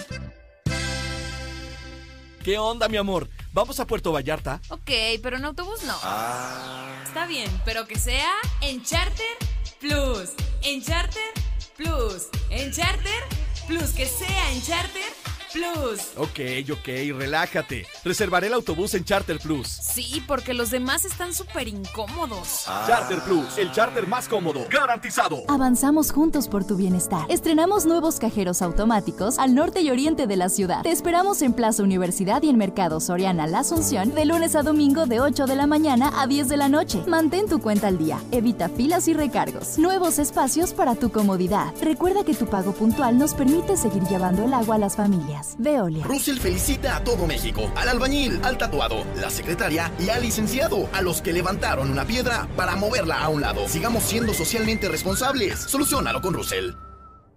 ¿Qué 2.45 2.57
onda, 2.57 2.87
mi 2.87 2.95
amor? 2.95 3.27
¿Vamos 3.51 3.81
a 3.81 3.87
Puerto 3.87 4.13
Vallarta? 4.13 4.61
Ok, 4.69 4.89
pero 5.21 5.35
en 5.35 5.43
autobús 5.43 5.83
no. 5.83 5.97
Ah. 6.01 7.03
Está 7.05 7.27
bien, 7.27 7.51
pero 7.65 7.85
que 7.87 7.99
sea 7.99 8.31
en 8.61 8.81
Charter 8.83 9.35
Plus. 9.81 10.29
En 10.63 10.81
Charter 10.81 11.21
Plus. 11.75 12.29
En 12.49 12.71
Charter 12.71 13.21
Plus. 13.67 13.89
Que 13.89 14.05
sea 14.05 14.53
en 14.53 14.61
Charter 14.61 15.03
Plus. 15.23 15.32
Ok, 16.17 16.39
ok, 16.71 16.87
relájate. 17.15 17.85
Reservaré 18.03 18.47
el 18.47 18.53
autobús 18.53 18.95
en 18.95 19.03
Charter 19.03 19.37
Plus. 19.39 19.67
Sí, 19.67 20.23
porque 20.27 20.53
los 20.53 20.71
demás 20.71 21.05
están 21.05 21.33
súper 21.33 21.67
incómodos. 21.67 22.65
Charter 22.87 23.19
Plus, 23.21 23.57
el 23.59 23.71
charter 23.71 24.07
más 24.07 24.27
cómodo, 24.27 24.65
garantizado. 24.71 25.43
Avanzamos 25.47 26.11
juntos 26.11 26.47
por 26.47 26.65
tu 26.65 26.75
bienestar. 26.75 27.25
Estrenamos 27.29 27.85
nuevos 27.85 28.17
cajeros 28.19 28.63
automáticos 28.63 29.37
al 29.37 29.53
norte 29.53 29.81
y 29.81 29.91
oriente 29.91 30.25
de 30.25 30.37
la 30.37 30.49
ciudad. 30.49 30.81
Te 30.81 30.91
esperamos 30.91 31.43
en 31.43 31.53
Plaza 31.53 31.83
Universidad 31.83 32.41
y 32.41 32.49
en 32.49 32.57
Mercado 32.57 32.99
Soriana 32.99 33.45
La 33.45 33.59
Asunción 33.59 34.15
de 34.15 34.25
lunes 34.25 34.55
a 34.55 34.63
domingo 34.63 35.05
de 35.05 35.19
8 35.19 35.45
de 35.45 35.55
la 35.55 35.67
mañana 35.67 36.11
a 36.19 36.25
10 36.25 36.49
de 36.49 36.57
la 36.57 36.67
noche. 36.69 37.03
Mantén 37.05 37.47
tu 37.47 37.61
cuenta 37.61 37.87
al 37.87 37.99
día. 37.99 38.19
Evita 38.31 38.69
filas 38.69 39.07
y 39.07 39.13
recargos. 39.13 39.77
Nuevos 39.77 40.17
espacios 40.17 40.73
para 40.73 40.95
tu 40.95 41.11
comodidad. 41.11 41.73
Recuerda 41.81 42.23
que 42.23 42.33
tu 42.33 42.47
pago 42.47 42.73
puntual 42.73 43.19
nos 43.19 43.35
permite 43.35 43.77
seguir 43.77 44.01
llevando 44.03 44.45
el 44.45 44.53
agua 44.53 44.75
a 44.75 44.79
las 44.79 44.95
familias. 44.95 45.42
Russell 46.03 46.37
felicita 46.37 46.95
a 46.95 47.03
todo 47.03 47.27
México, 47.27 47.71
al 47.75 47.89
albañil, 47.89 48.39
al 48.43 48.57
tatuado, 48.57 49.03
la 49.19 49.29
secretaria 49.29 49.91
y 49.99 50.09
al 50.09 50.21
licenciado, 50.21 50.89
a 50.93 51.01
los 51.01 51.21
que 51.21 51.33
levantaron 51.33 51.89
una 51.89 52.05
piedra 52.05 52.47
para 52.55 52.75
moverla 52.75 53.19
a 53.19 53.29
un 53.29 53.41
lado. 53.41 53.67
Sigamos 53.67 54.03
siendo 54.03 54.33
socialmente 54.33 54.89
responsables. 54.89 55.59
Solucionalo 55.59 56.21
con 56.21 56.33
Russell. 56.33 56.73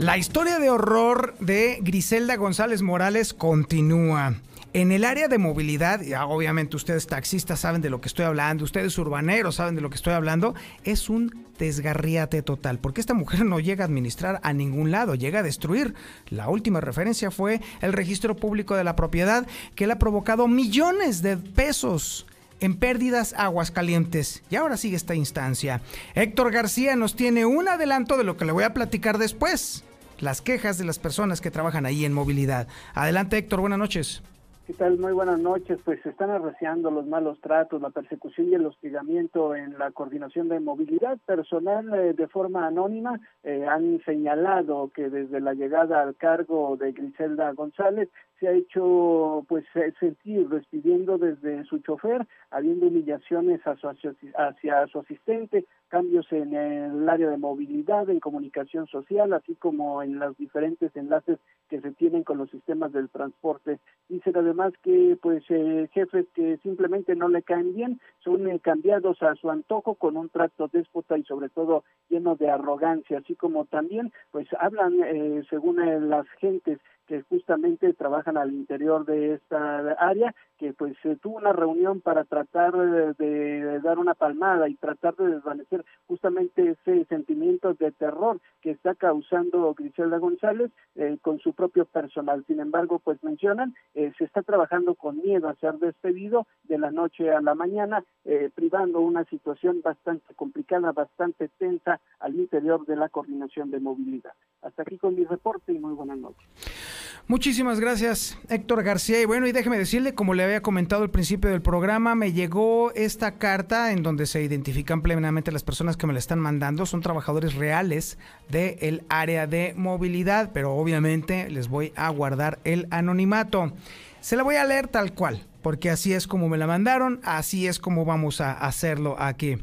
La 0.00 0.16
historia 0.16 0.58
de 0.58 0.70
horror 0.70 1.34
de 1.40 1.76
Griselda 1.82 2.34
González 2.36 2.80
Morales 2.80 3.34
continúa. 3.34 4.36
En 4.72 4.92
el 4.92 5.04
área 5.04 5.28
de 5.28 5.36
movilidad, 5.36 6.00
ya 6.00 6.24
obviamente 6.24 6.74
ustedes 6.74 7.06
taxistas 7.06 7.60
saben 7.60 7.82
de 7.82 7.90
lo 7.90 8.00
que 8.00 8.08
estoy 8.08 8.24
hablando, 8.24 8.64
ustedes 8.64 8.96
urbaneros 8.96 9.56
saben 9.56 9.74
de 9.74 9.82
lo 9.82 9.90
que 9.90 9.96
estoy 9.96 10.14
hablando, 10.14 10.54
es 10.84 11.10
un 11.10 11.44
desgarriate 11.58 12.40
total, 12.40 12.78
porque 12.78 13.02
esta 13.02 13.12
mujer 13.12 13.44
no 13.44 13.60
llega 13.60 13.84
a 13.84 13.88
administrar 13.88 14.40
a 14.42 14.54
ningún 14.54 14.90
lado, 14.90 15.16
llega 15.16 15.40
a 15.40 15.42
destruir. 15.42 15.92
La 16.30 16.48
última 16.48 16.80
referencia 16.80 17.30
fue 17.30 17.60
el 17.82 17.92
registro 17.92 18.36
público 18.36 18.76
de 18.76 18.84
la 18.84 18.96
propiedad, 18.96 19.46
que 19.74 19.86
le 19.86 19.92
ha 19.92 19.98
provocado 19.98 20.48
millones 20.48 21.20
de 21.20 21.36
pesos 21.36 22.26
en 22.60 22.76
pérdidas 22.76 23.34
aguas 23.36 23.70
calientes. 23.70 24.44
Y 24.48 24.56
ahora 24.56 24.78
sigue 24.78 24.96
esta 24.96 25.14
instancia. 25.14 25.82
Héctor 26.14 26.52
García 26.52 26.96
nos 26.96 27.16
tiene 27.16 27.44
un 27.44 27.68
adelanto 27.68 28.16
de 28.16 28.24
lo 28.24 28.38
que 28.38 28.46
le 28.46 28.52
voy 28.52 28.64
a 28.64 28.72
platicar 28.72 29.18
después 29.18 29.84
las 30.20 30.40
quejas 30.42 30.78
de 30.78 30.84
las 30.84 30.98
personas 30.98 31.40
que 31.40 31.50
trabajan 31.50 31.86
ahí 31.86 32.04
en 32.04 32.12
movilidad. 32.12 32.68
Adelante 32.94 33.38
Héctor, 33.38 33.60
buenas 33.60 33.78
noches. 33.78 34.22
¿Qué 34.70 34.76
tal? 34.76 34.98
Muy 34.98 35.12
buenas 35.12 35.40
noches. 35.40 35.80
Pues 35.84 36.00
se 36.02 36.10
están 36.10 36.30
arreciando 36.30 36.92
los 36.92 37.04
malos 37.04 37.40
tratos, 37.40 37.82
la 37.82 37.90
persecución 37.90 38.50
y 38.50 38.54
el 38.54 38.66
hostigamiento 38.66 39.56
en 39.56 39.76
la 39.76 39.90
coordinación 39.90 40.48
de 40.48 40.60
movilidad 40.60 41.18
personal 41.26 41.92
eh, 41.92 42.12
de 42.12 42.28
forma 42.28 42.68
anónima. 42.68 43.18
Eh, 43.42 43.66
han 43.68 44.00
señalado 44.04 44.92
que 44.94 45.10
desde 45.10 45.40
la 45.40 45.54
llegada 45.54 46.02
al 46.02 46.14
cargo 46.14 46.76
de 46.76 46.92
Griselda 46.92 47.52
González 47.52 48.10
se 48.38 48.46
ha 48.46 48.52
hecho 48.52 49.44
pues 49.48 49.64
sentir 49.98 50.48
despidiendo 50.48 51.18
desde 51.18 51.64
su 51.64 51.80
chofer, 51.80 52.24
habiendo 52.52 52.86
humillaciones 52.86 53.60
hacia 53.62 54.86
su 54.86 54.98
asistente, 55.00 55.66
cambios 55.88 56.30
en 56.30 56.54
el 56.54 57.08
área 57.08 57.28
de 57.28 57.36
movilidad, 57.36 58.08
en 58.08 58.20
comunicación 58.20 58.86
social, 58.86 59.32
así 59.32 59.56
como 59.56 60.02
en 60.02 60.20
los 60.20 60.36
diferentes 60.38 60.94
enlaces 60.94 61.38
que 61.70 61.80
se 61.80 61.92
tienen 61.92 62.24
con 62.24 62.36
los 62.36 62.50
sistemas 62.50 62.92
del 62.92 63.08
transporte. 63.08 63.78
Dicen 64.08 64.36
además 64.36 64.72
que 64.82 65.16
pues 65.22 65.44
eh, 65.48 65.88
jefes 65.94 66.26
que 66.34 66.58
simplemente 66.58 67.14
no 67.14 67.28
le 67.28 67.42
caen 67.42 67.74
bien 67.74 68.00
son 68.18 68.50
eh, 68.50 68.58
cambiados 68.60 69.22
a 69.22 69.36
su 69.36 69.48
antojo 69.48 69.94
con 69.94 70.16
un 70.16 70.28
trato 70.28 70.68
déspota 70.68 71.16
y 71.16 71.22
sobre 71.22 71.48
todo 71.48 71.84
lleno 72.08 72.34
de 72.34 72.50
arrogancia, 72.50 73.18
así 73.18 73.36
como 73.36 73.64
también 73.66 74.12
pues 74.32 74.48
hablan 74.58 75.00
eh, 75.04 75.42
según 75.48 75.76
las 76.10 76.28
gentes 76.40 76.80
que 77.10 77.22
justamente 77.22 77.92
trabajan 77.92 78.36
al 78.36 78.52
interior 78.52 79.04
de 79.04 79.34
esta 79.34 79.78
área, 79.98 80.32
que 80.58 80.72
pues 80.72 80.94
se 81.02 81.16
tuvo 81.16 81.38
una 81.38 81.52
reunión 81.52 82.00
para 82.00 82.22
tratar 82.22 82.72
de, 83.16 83.80
dar 83.80 83.98
una 83.98 84.14
palmada 84.14 84.68
y 84.68 84.76
tratar 84.76 85.16
de 85.16 85.26
desvanecer 85.26 85.84
justamente 86.06 86.70
ese 86.70 87.04
sentimiento 87.06 87.74
de 87.74 87.90
terror 87.90 88.38
que 88.60 88.70
está 88.70 88.94
causando 88.94 89.74
Griselda 89.74 90.18
González 90.18 90.70
eh, 90.94 91.18
con 91.20 91.40
su 91.40 91.52
propio 91.52 91.84
personal. 91.84 92.44
Sin 92.46 92.60
embargo, 92.60 93.00
pues 93.00 93.20
mencionan, 93.24 93.74
eh, 93.94 94.12
se 94.16 94.22
está 94.22 94.42
trabajando 94.42 94.94
con 94.94 95.16
miedo 95.16 95.48
a 95.48 95.56
ser 95.56 95.78
despedido 95.78 96.46
de 96.62 96.78
la 96.78 96.92
noche 96.92 97.32
a 97.32 97.40
la 97.40 97.56
mañana, 97.56 98.04
eh, 98.24 98.50
privando 98.54 99.00
una 99.00 99.24
situación 99.24 99.80
bastante 99.82 100.32
complicada, 100.34 100.92
bastante 100.92 101.48
tensa 101.58 102.00
al 102.20 102.36
interior 102.36 102.86
de 102.86 102.94
la 102.94 103.08
coordinación 103.08 103.72
de 103.72 103.80
movilidad. 103.80 104.34
Hasta 104.62 104.82
aquí 104.82 104.96
con 104.96 105.16
mi 105.16 105.24
reporte 105.24 105.72
y 105.72 105.80
muy 105.80 105.94
buenas 105.94 106.18
noches. 106.18 106.99
Muchísimas 107.26 107.78
gracias, 107.78 108.36
Héctor 108.48 108.82
García. 108.82 109.20
Y 109.20 109.24
bueno, 109.24 109.46
y 109.46 109.52
déjeme 109.52 109.78
decirle, 109.78 110.14
como 110.14 110.34
le 110.34 110.42
había 110.42 110.62
comentado 110.62 111.02
al 111.02 111.10
principio 111.10 111.50
del 111.50 111.62
programa, 111.62 112.14
me 112.14 112.32
llegó 112.32 112.92
esta 112.94 113.38
carta 113.38 113.92
en 113.92 114.02
donde 114.02 114.26
se 114.26 114.42
identifican 114.42 115.02
plenamente 115.02 115.52
las 115.52 115.62
personas 115.62 115.96
que 115.96 116.06
me 116.06 116.12
la 116.12 116.18
están 116.18 116.40
mandando. 116.40 116.86
Son 116.86 117.00
trabajadores 117.00 117.54
reales 117.54 118.18
del 118.48 119.04
área 119.08 119.46
de 119.46 119.74
movilidad, 119.76 120.50
pero 120.52 120.74
obviamente 120.74 121.48
les 121.50 121.68
voy 121.68 121.92
a 121.96 122.08
guardar 122.08 122.58
el 122.64 122.88
anonimato. 122.90 123.72
Se 124.20 124.36
la 124.36 124.42
voy 124.42 124.56
a 124.56 124.64
leer 124.64 124.88
tal 124.88 125.14
cual, 125.14 125.46
porque 125.62 125.90
así 125.90 126.12
es 126.12 126.26
como 126.26 126.48
me 126.48 126.58
la 126.58 126.66
mandaron, 126.66 127.20
así 127.22 127.66
es 127.66 127.78
como 127.78 128.04
vamos 128.04 128.40
a 128.40 128.52
hacerlo 128.52 129.16
aquí. 129.18 129.56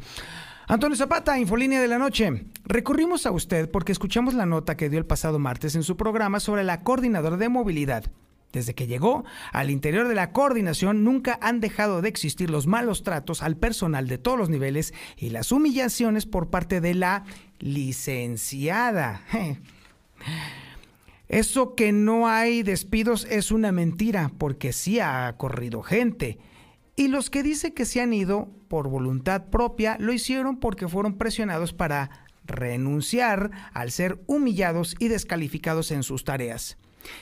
Antonio 0.69 0.97
Zapata, 0.97 1.39
Infolínea 1.39 1.79
de 1.79 1.87
la 1.87 1.97
Noche. 1.97 2.43
Recurrimos 2.69 3.25
a 3.25 3.31
usted 3.31 3.71
porque 3.71 3.93
escuchamos 3.93 4.33
la 4.33 4.45
nota 4.45 4.75
que 4.75 4.89
dio 4.89 4.99
el 4.99 5.05
pasado 5.05 5.39
martes 5.39 5.75
en 5.75 5.83
su 5.83 5.95
programa 5.95 6.41
sobre 6.41 6.65
la 6.65 6.81
coordinadora 6.81 7.37
de 7.37 7.47
movilidad. 7.47 8.11
Desde 8.51 8.75
que 8.75 8.87
llegó, 8.87 9.23
al 9.53 9.69
interior 9.69 10.09
de 10.09 10.15
la 10.15 10.33
coordinación 10.33 11.05
nunca 11.05 11.39
han 11.41 11.61
dejado 11.61 12.01
de 12.01 12.09
existir 12.09 12.49
los 12.49 12.67
malos 12.67 13.03
tratos 13.03 13.41
al 13.41 13.55
personal 13.55 14.09
de 14.09 14.17
todos 14.17 14.37
los 14.37 14.49
niveles 14.49 14.93
y 15.15 15.29
las 15.29 15.53
humillaciones 15.53 16.25
por 16.25 16.49
parte 16.49 16.81
de 16.81 16.93
la 16.93 17.23
licenciada. 17.59 19.21
Eso 21.29 21.73
que 21.73 21.93
no 21.93 22.27
hay 22.27 22.63
despidos 22.63 23.25
es 23.29 23.51
una 23.51 23.71
mentira, 23.71 24.31
porque 24.37 24.73
sí 24.73 24.99
ha 24.99 25.33
corrido 25.37 25.83
gente. 25.83 26.37
Y 26.97 27.07
los 27.07 27.29
que 27.29 27.43
dicen 27.43 27.73
que 27.73 27.85
se 27.85 28.01
han 28.01 28.11
ido 28.11 28.49
por 28.67 28.89
voluntad 28.89 29.45
propia 29.45 29.95
lo 29.99 30.11
hicieron 30.11 30.57
porque 30.57 30.89
fueron 30.89 31.17
presionados 31.17 31.71
para 31.71 32.26
renunciar 32.47 33.51
al 33.73 33.91
ser 33.91 34.19
humillados 34.25 34.95
y 34.99 35.07
descalificados 35.09 35.91
en 35.91 36.03
sus 36.03 36.23
tareas. 36.23 36.77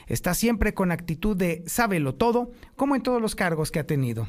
Está 0.07 0.33
siempre 0.33 0.73
con 0.73 0.91
actitud 0.91 1.35
de 1.35 1.63
sábelo 1.67 2.15
todo, 2.15 2.51
como 2.75 2.95
en 2.95 3.03
todos 3.03 3.21
los 3.21 3.35
cargos 3.35 3.71
que 3.71 3.79
ha 3.79 3.87
tenido. 3.87 4.27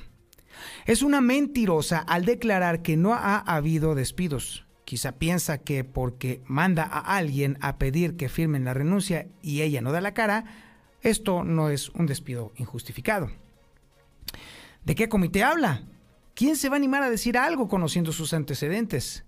Es 0.87 1.03
una 1.03 1.21
mentirosa 1.21 1.99
al 1.99 2.25
declarar 2.25 2.83
que 2.83 2.97
no 2.97 3.15
ha 3.15 3.39
habido 3.39 3.95
despidos. 3.95 4.67
Quizá 4.85 5.13
piensa 5.13 5.59
que 5.59 5.85
porque 5.85 6.43
manda 6.47 6.85
a 6.85 7.17
alguien 7.17 7.59
a 7.61 7.77
pedir 7.77 8.17
que 8.17 8.29
firmen 8.29 8.65
la 8.65 8.75
renuncia 8.75 9.27
y 9.43 9.63
ella 9.63 9.81
no 9.81 9.93
da 9.93 10.01
la 10.01 10.15
cara, 10.15 10.45
esto 11.03 11.45
no 11.45 11.71
es 11.71 11.91
un 11.91 12.07
despido 12.07 12.53
injustificado. 12.57 13.31
¿De 14.85 14.95
qué 14.95 15.09
comité 15.09 15.43
habla? 15.43 15.83
¿Quién 16.35 16.57
se 16.57 16.69
va 16.69 16.77
a 16.77 16.79
animar 16.79 17.03
a 17.03 17.11
decir 17.11 17.37
algo 17.37 17.69
conociendo 17.69 18.13
sus 18.13 18.33
antecedentes? 18.33 19.26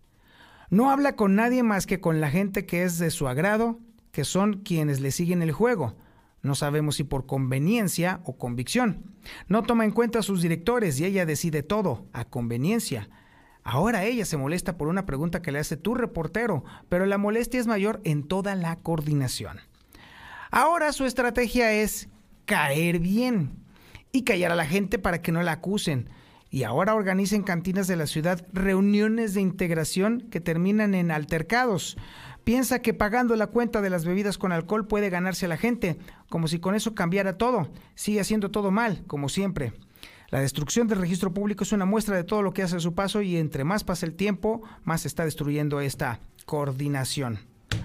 No 0.70 0.90
habla 0.90 1.16
con 1.16 1.34
nadie 1.34 1.62
más 1.62 1.86
que 1.86 2.00
con 2.00 2.20
la 2.20 2.30
gente 2.30 2.66
que 2.66 2.82
es 2.82 2.98
de 2.98 3.10
su 3.10 3.26
agrado, 3.26 3.78
que 4.12 4.24
son 4.24 4.58
quienes 4.58 5.00
le 5.00 5.10
siguen 5.10 5.40
el 5.42 5.52
juego. 5.52 5.96
No 6.42 6.54
sabemos 6.54 6.96
si 6.96 7.04
por 7.04 7.26
conveniencia 7.26 8.20
o 8.24 8.36
convicción. 8.36 9.16
No 9.48 9.62
toma 9.62 9.84
en 9.84 9.92
cuenta 9.92 10.18
a 10.18 10.22
sus 10.22 10.42
directores 10.42 11.00
y 11.00 11.04
ella 11.04 11.26
decide 11.26 11.62
todo, 11.62 12.06
a 12.12 12.26
conveniencia. 12.26 13.08
Ahora 13.64 14.04
ella 14.04 14.24
se 14.24 14.36
molesta 14.36 14.76
por 14.76 14.88
una 14.88 15.04
pregunta 15.04 15.42
que 15.42 15.52
le 15.52 15.58
hace 15.58 15.76
tu 15.76 15.94
reportero, 15.94 16.64
pero 16.88 17.06
la 17.06 17.18
molestia 17.18 17.60
es 17.60 17.66
mayor 17.66 18.00
en 18.04 18.26
toda 18.26 18.54
la 18.54 18.76
coordinación. 18.76 19.58
Ahora 20.50 20.92
su 20.92 21.04
estrategia 21.04 21.72
es 21.72 22.08
caer 22.44 22.98
bien 22.98 23.58
y 24.12 24.22
callar 24.22 24.52
a 24.52 24.56
la 24.56 24.64
gente 24.66 24.98
para 24.98 25.20
que 25.20 25.32
no 25.32 25.42
la 25.42 25.52
acusen. 25.52 26.08
Y 26.50 26.62
ahora 26.62 26.94
organiza 26.94 27.36
en 27.36 27.42
cantinas 27.42 27.86
de 27.86 27.96
la 27.96 28.06
ciudad 28.06 28.44
reuniones 28.52 29.34
de 29.34 29.40
integración 29.40 30.22
que 30.30 30.40
terminan 30.40 30.94
en 30.94 31.10
altercados. 31.10 31.96
Piensa 32.44 32.80
que 32.80 32.94
pagando 32.94 33.36
la 33.36 33.48
cuenta 33.48 33.82
de 33.82 33.90
las 33.90 34.06
bebidas 34.06 34.38
con 34.38 34.52
alcohol 34.52 34.86
puede 34.86 35.10
ganarse 35.10 35.44
a 35.44 35.50
la 35.50 35.58
gente, 35.58 35.98
como 36.30 36.48
si 36.48 36.58
con 36.58 36.74
eso 36.74 36.94
cambiara 36.94 37.36
todo. 37.36 37.68
Sigue 37.94 38.20
haciendo 38.20 38.50
todo 38.50 38.70
mal, 38.70 39.04
como 39.06 39.28
siempre. 39.28 39.74
La 40.30 40.40
destrucción 40.40 40.88
del 40.88 41.00
registro 41.00 41.32
público 41.32 41.64
es 41.64 41.72
una 41.72 41.86
muestra 41.86 42.16
de 42.16 42.24
todo 42.24 42.42
lo 42.42 42.52
que 42.52 42.62
hace 42.62 42.76
a 42.76 42.80
su 42.80 42.94
paso 42.94 43.22
y 43.22 43.36
entre 43.36 43.64
más 43.64 43.84
pasa 43.84 44.06
el 44.06 44.14
tiempo, 44.14 44.62
más 44.84 45.06
está 45.06 45.24
destruyendo 45.24 45.80
esta 45.80 46.20
coordinación. 46.44 47.38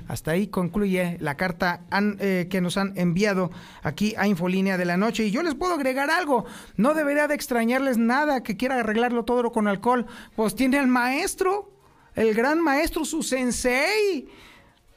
Hasta 0.08 0.32
ahí 0.32 0.48
concluye 0.48 1.18
la 1.22 1.36
carta 1.36 1.82
eh, 2.20 2.48
que 2.50 2.62
nos 2.62 2.78
han 2.78 2.98
enviado 2.98 3.52
aquí 3.82 4.14
a 4.18 4.28
Infolínea 4.28 4.78
de 4.78 4.86
la 4.86 4.98
Noche. 4.98 5.26
Y 5.26 5.32
yo 5.32 5.44
les 5.44 5.56
puedo 5.56 5.74
agregar 5.74 6.10
algo. 6.10 6.46
No 6.76 6.94
debería 6.94 7.28
de 7.28 7.36
extrañarles 7.36 7.98
nada 7.98 8.44
que 8.44 8.58
quiera 8.58 8.80
arreglarlo 8.80 9.24
todo 9.24 9.52
con 9.52 9.68
alcohol. 9.68 10.06
Pues 10.36 10.56
tiene 10.56 10.80
al 10.80 10.88
maestro, 10.88 11.72
el 12.16 12.34
gran 12.34 12.62
maestro, 12.62 13.06
su 13.06 13.24
sensei. 13.24 14.28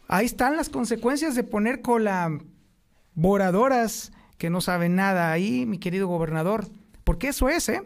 Ahí 0.09 0.27
están 0.27 0.57
las 0.57 0.69
consecuencias 0.69 1.35
de 1.35 1.45
poner 1.45 1.83
colaboradoras 1.83 4.13
que 4.39 4.51
no 4.51 4.61
saben 4.61 4.97
nada 4.97 5.33
ahí, 5.33 5.67
mi 5.67 5.79
querido 5.79 6.09
gobernador. 6.09 6.69
Porque 7.05 7.29
eso 7.29 7.49
es, 7.49 7.69
¿eh? 7.69 7.83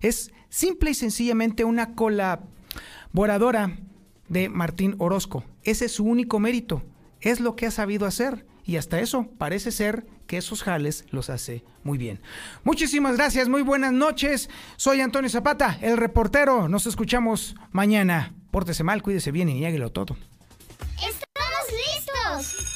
Es 0.00 0.32
simple 0.48 0.90
y 0.90 0.94
sencillamente 0.94 1.64
una 1.64 1.94
colaboradora 1.94 3.76
de 4.28 4.48
Martín 4.48 4.94
Orozco. 4.98 5.44
Ese 5.62 5.86
es 5.86 5.92
su 5.92 6.04
único 6.04 6.38
mérito. 6.38 6.82
Es 7.20 7.40
lo 7.40 7.56
que 7.56 7.66
ha 7.66 7.70
sabido 7.70 8.06
hacer. 8.06 8.46
Y 8.64 8.76
hasta 8.76 8.98
eso 8.98 9.28
parece 9.38 9.70
ser 9.70 10.06
que 10.26 10.38
esos 10.38 10.62
jales 10.62 11.04
los 11.10 11.30
hace 11.30 11.64
muy 11.84 11.98
bien. 11.98 12.20
Muchísimas 12.64 13.16
gracias, 13.16 13.48
muy 13.48 13.62
buenas 13.62 13.92
noches. 13.92 14.50
Soy 14.76 15.00
Antonio 15.00 15.30
Zapata, 15.30 15.78
el 15.82 15.96
reportero. 15.96 16.68
Nos 16.68 16.86
escuchamos 16.86 17.54
mañana. 17.70 18.34
Pórtese 18.50 18.82
mal, 18.82 19.02
cuídese 19.02 19.30
bien 19.30 19.48
y 19.48 19.54
niéguelo 19.54 19.92
todo. 19.92 20.16
¡Estamos 20.96 21.66
listos! 21.70 22.75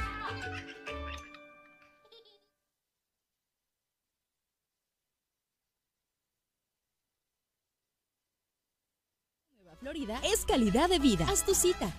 Florida 9.81 10.19
es 10.23 10.45
calidad 10.45 10.89
de 10.89 10.99
vida. 10.99 11.25
Haz 11.27 11.43
tu 11.43 11.55
cita 11.55 11.91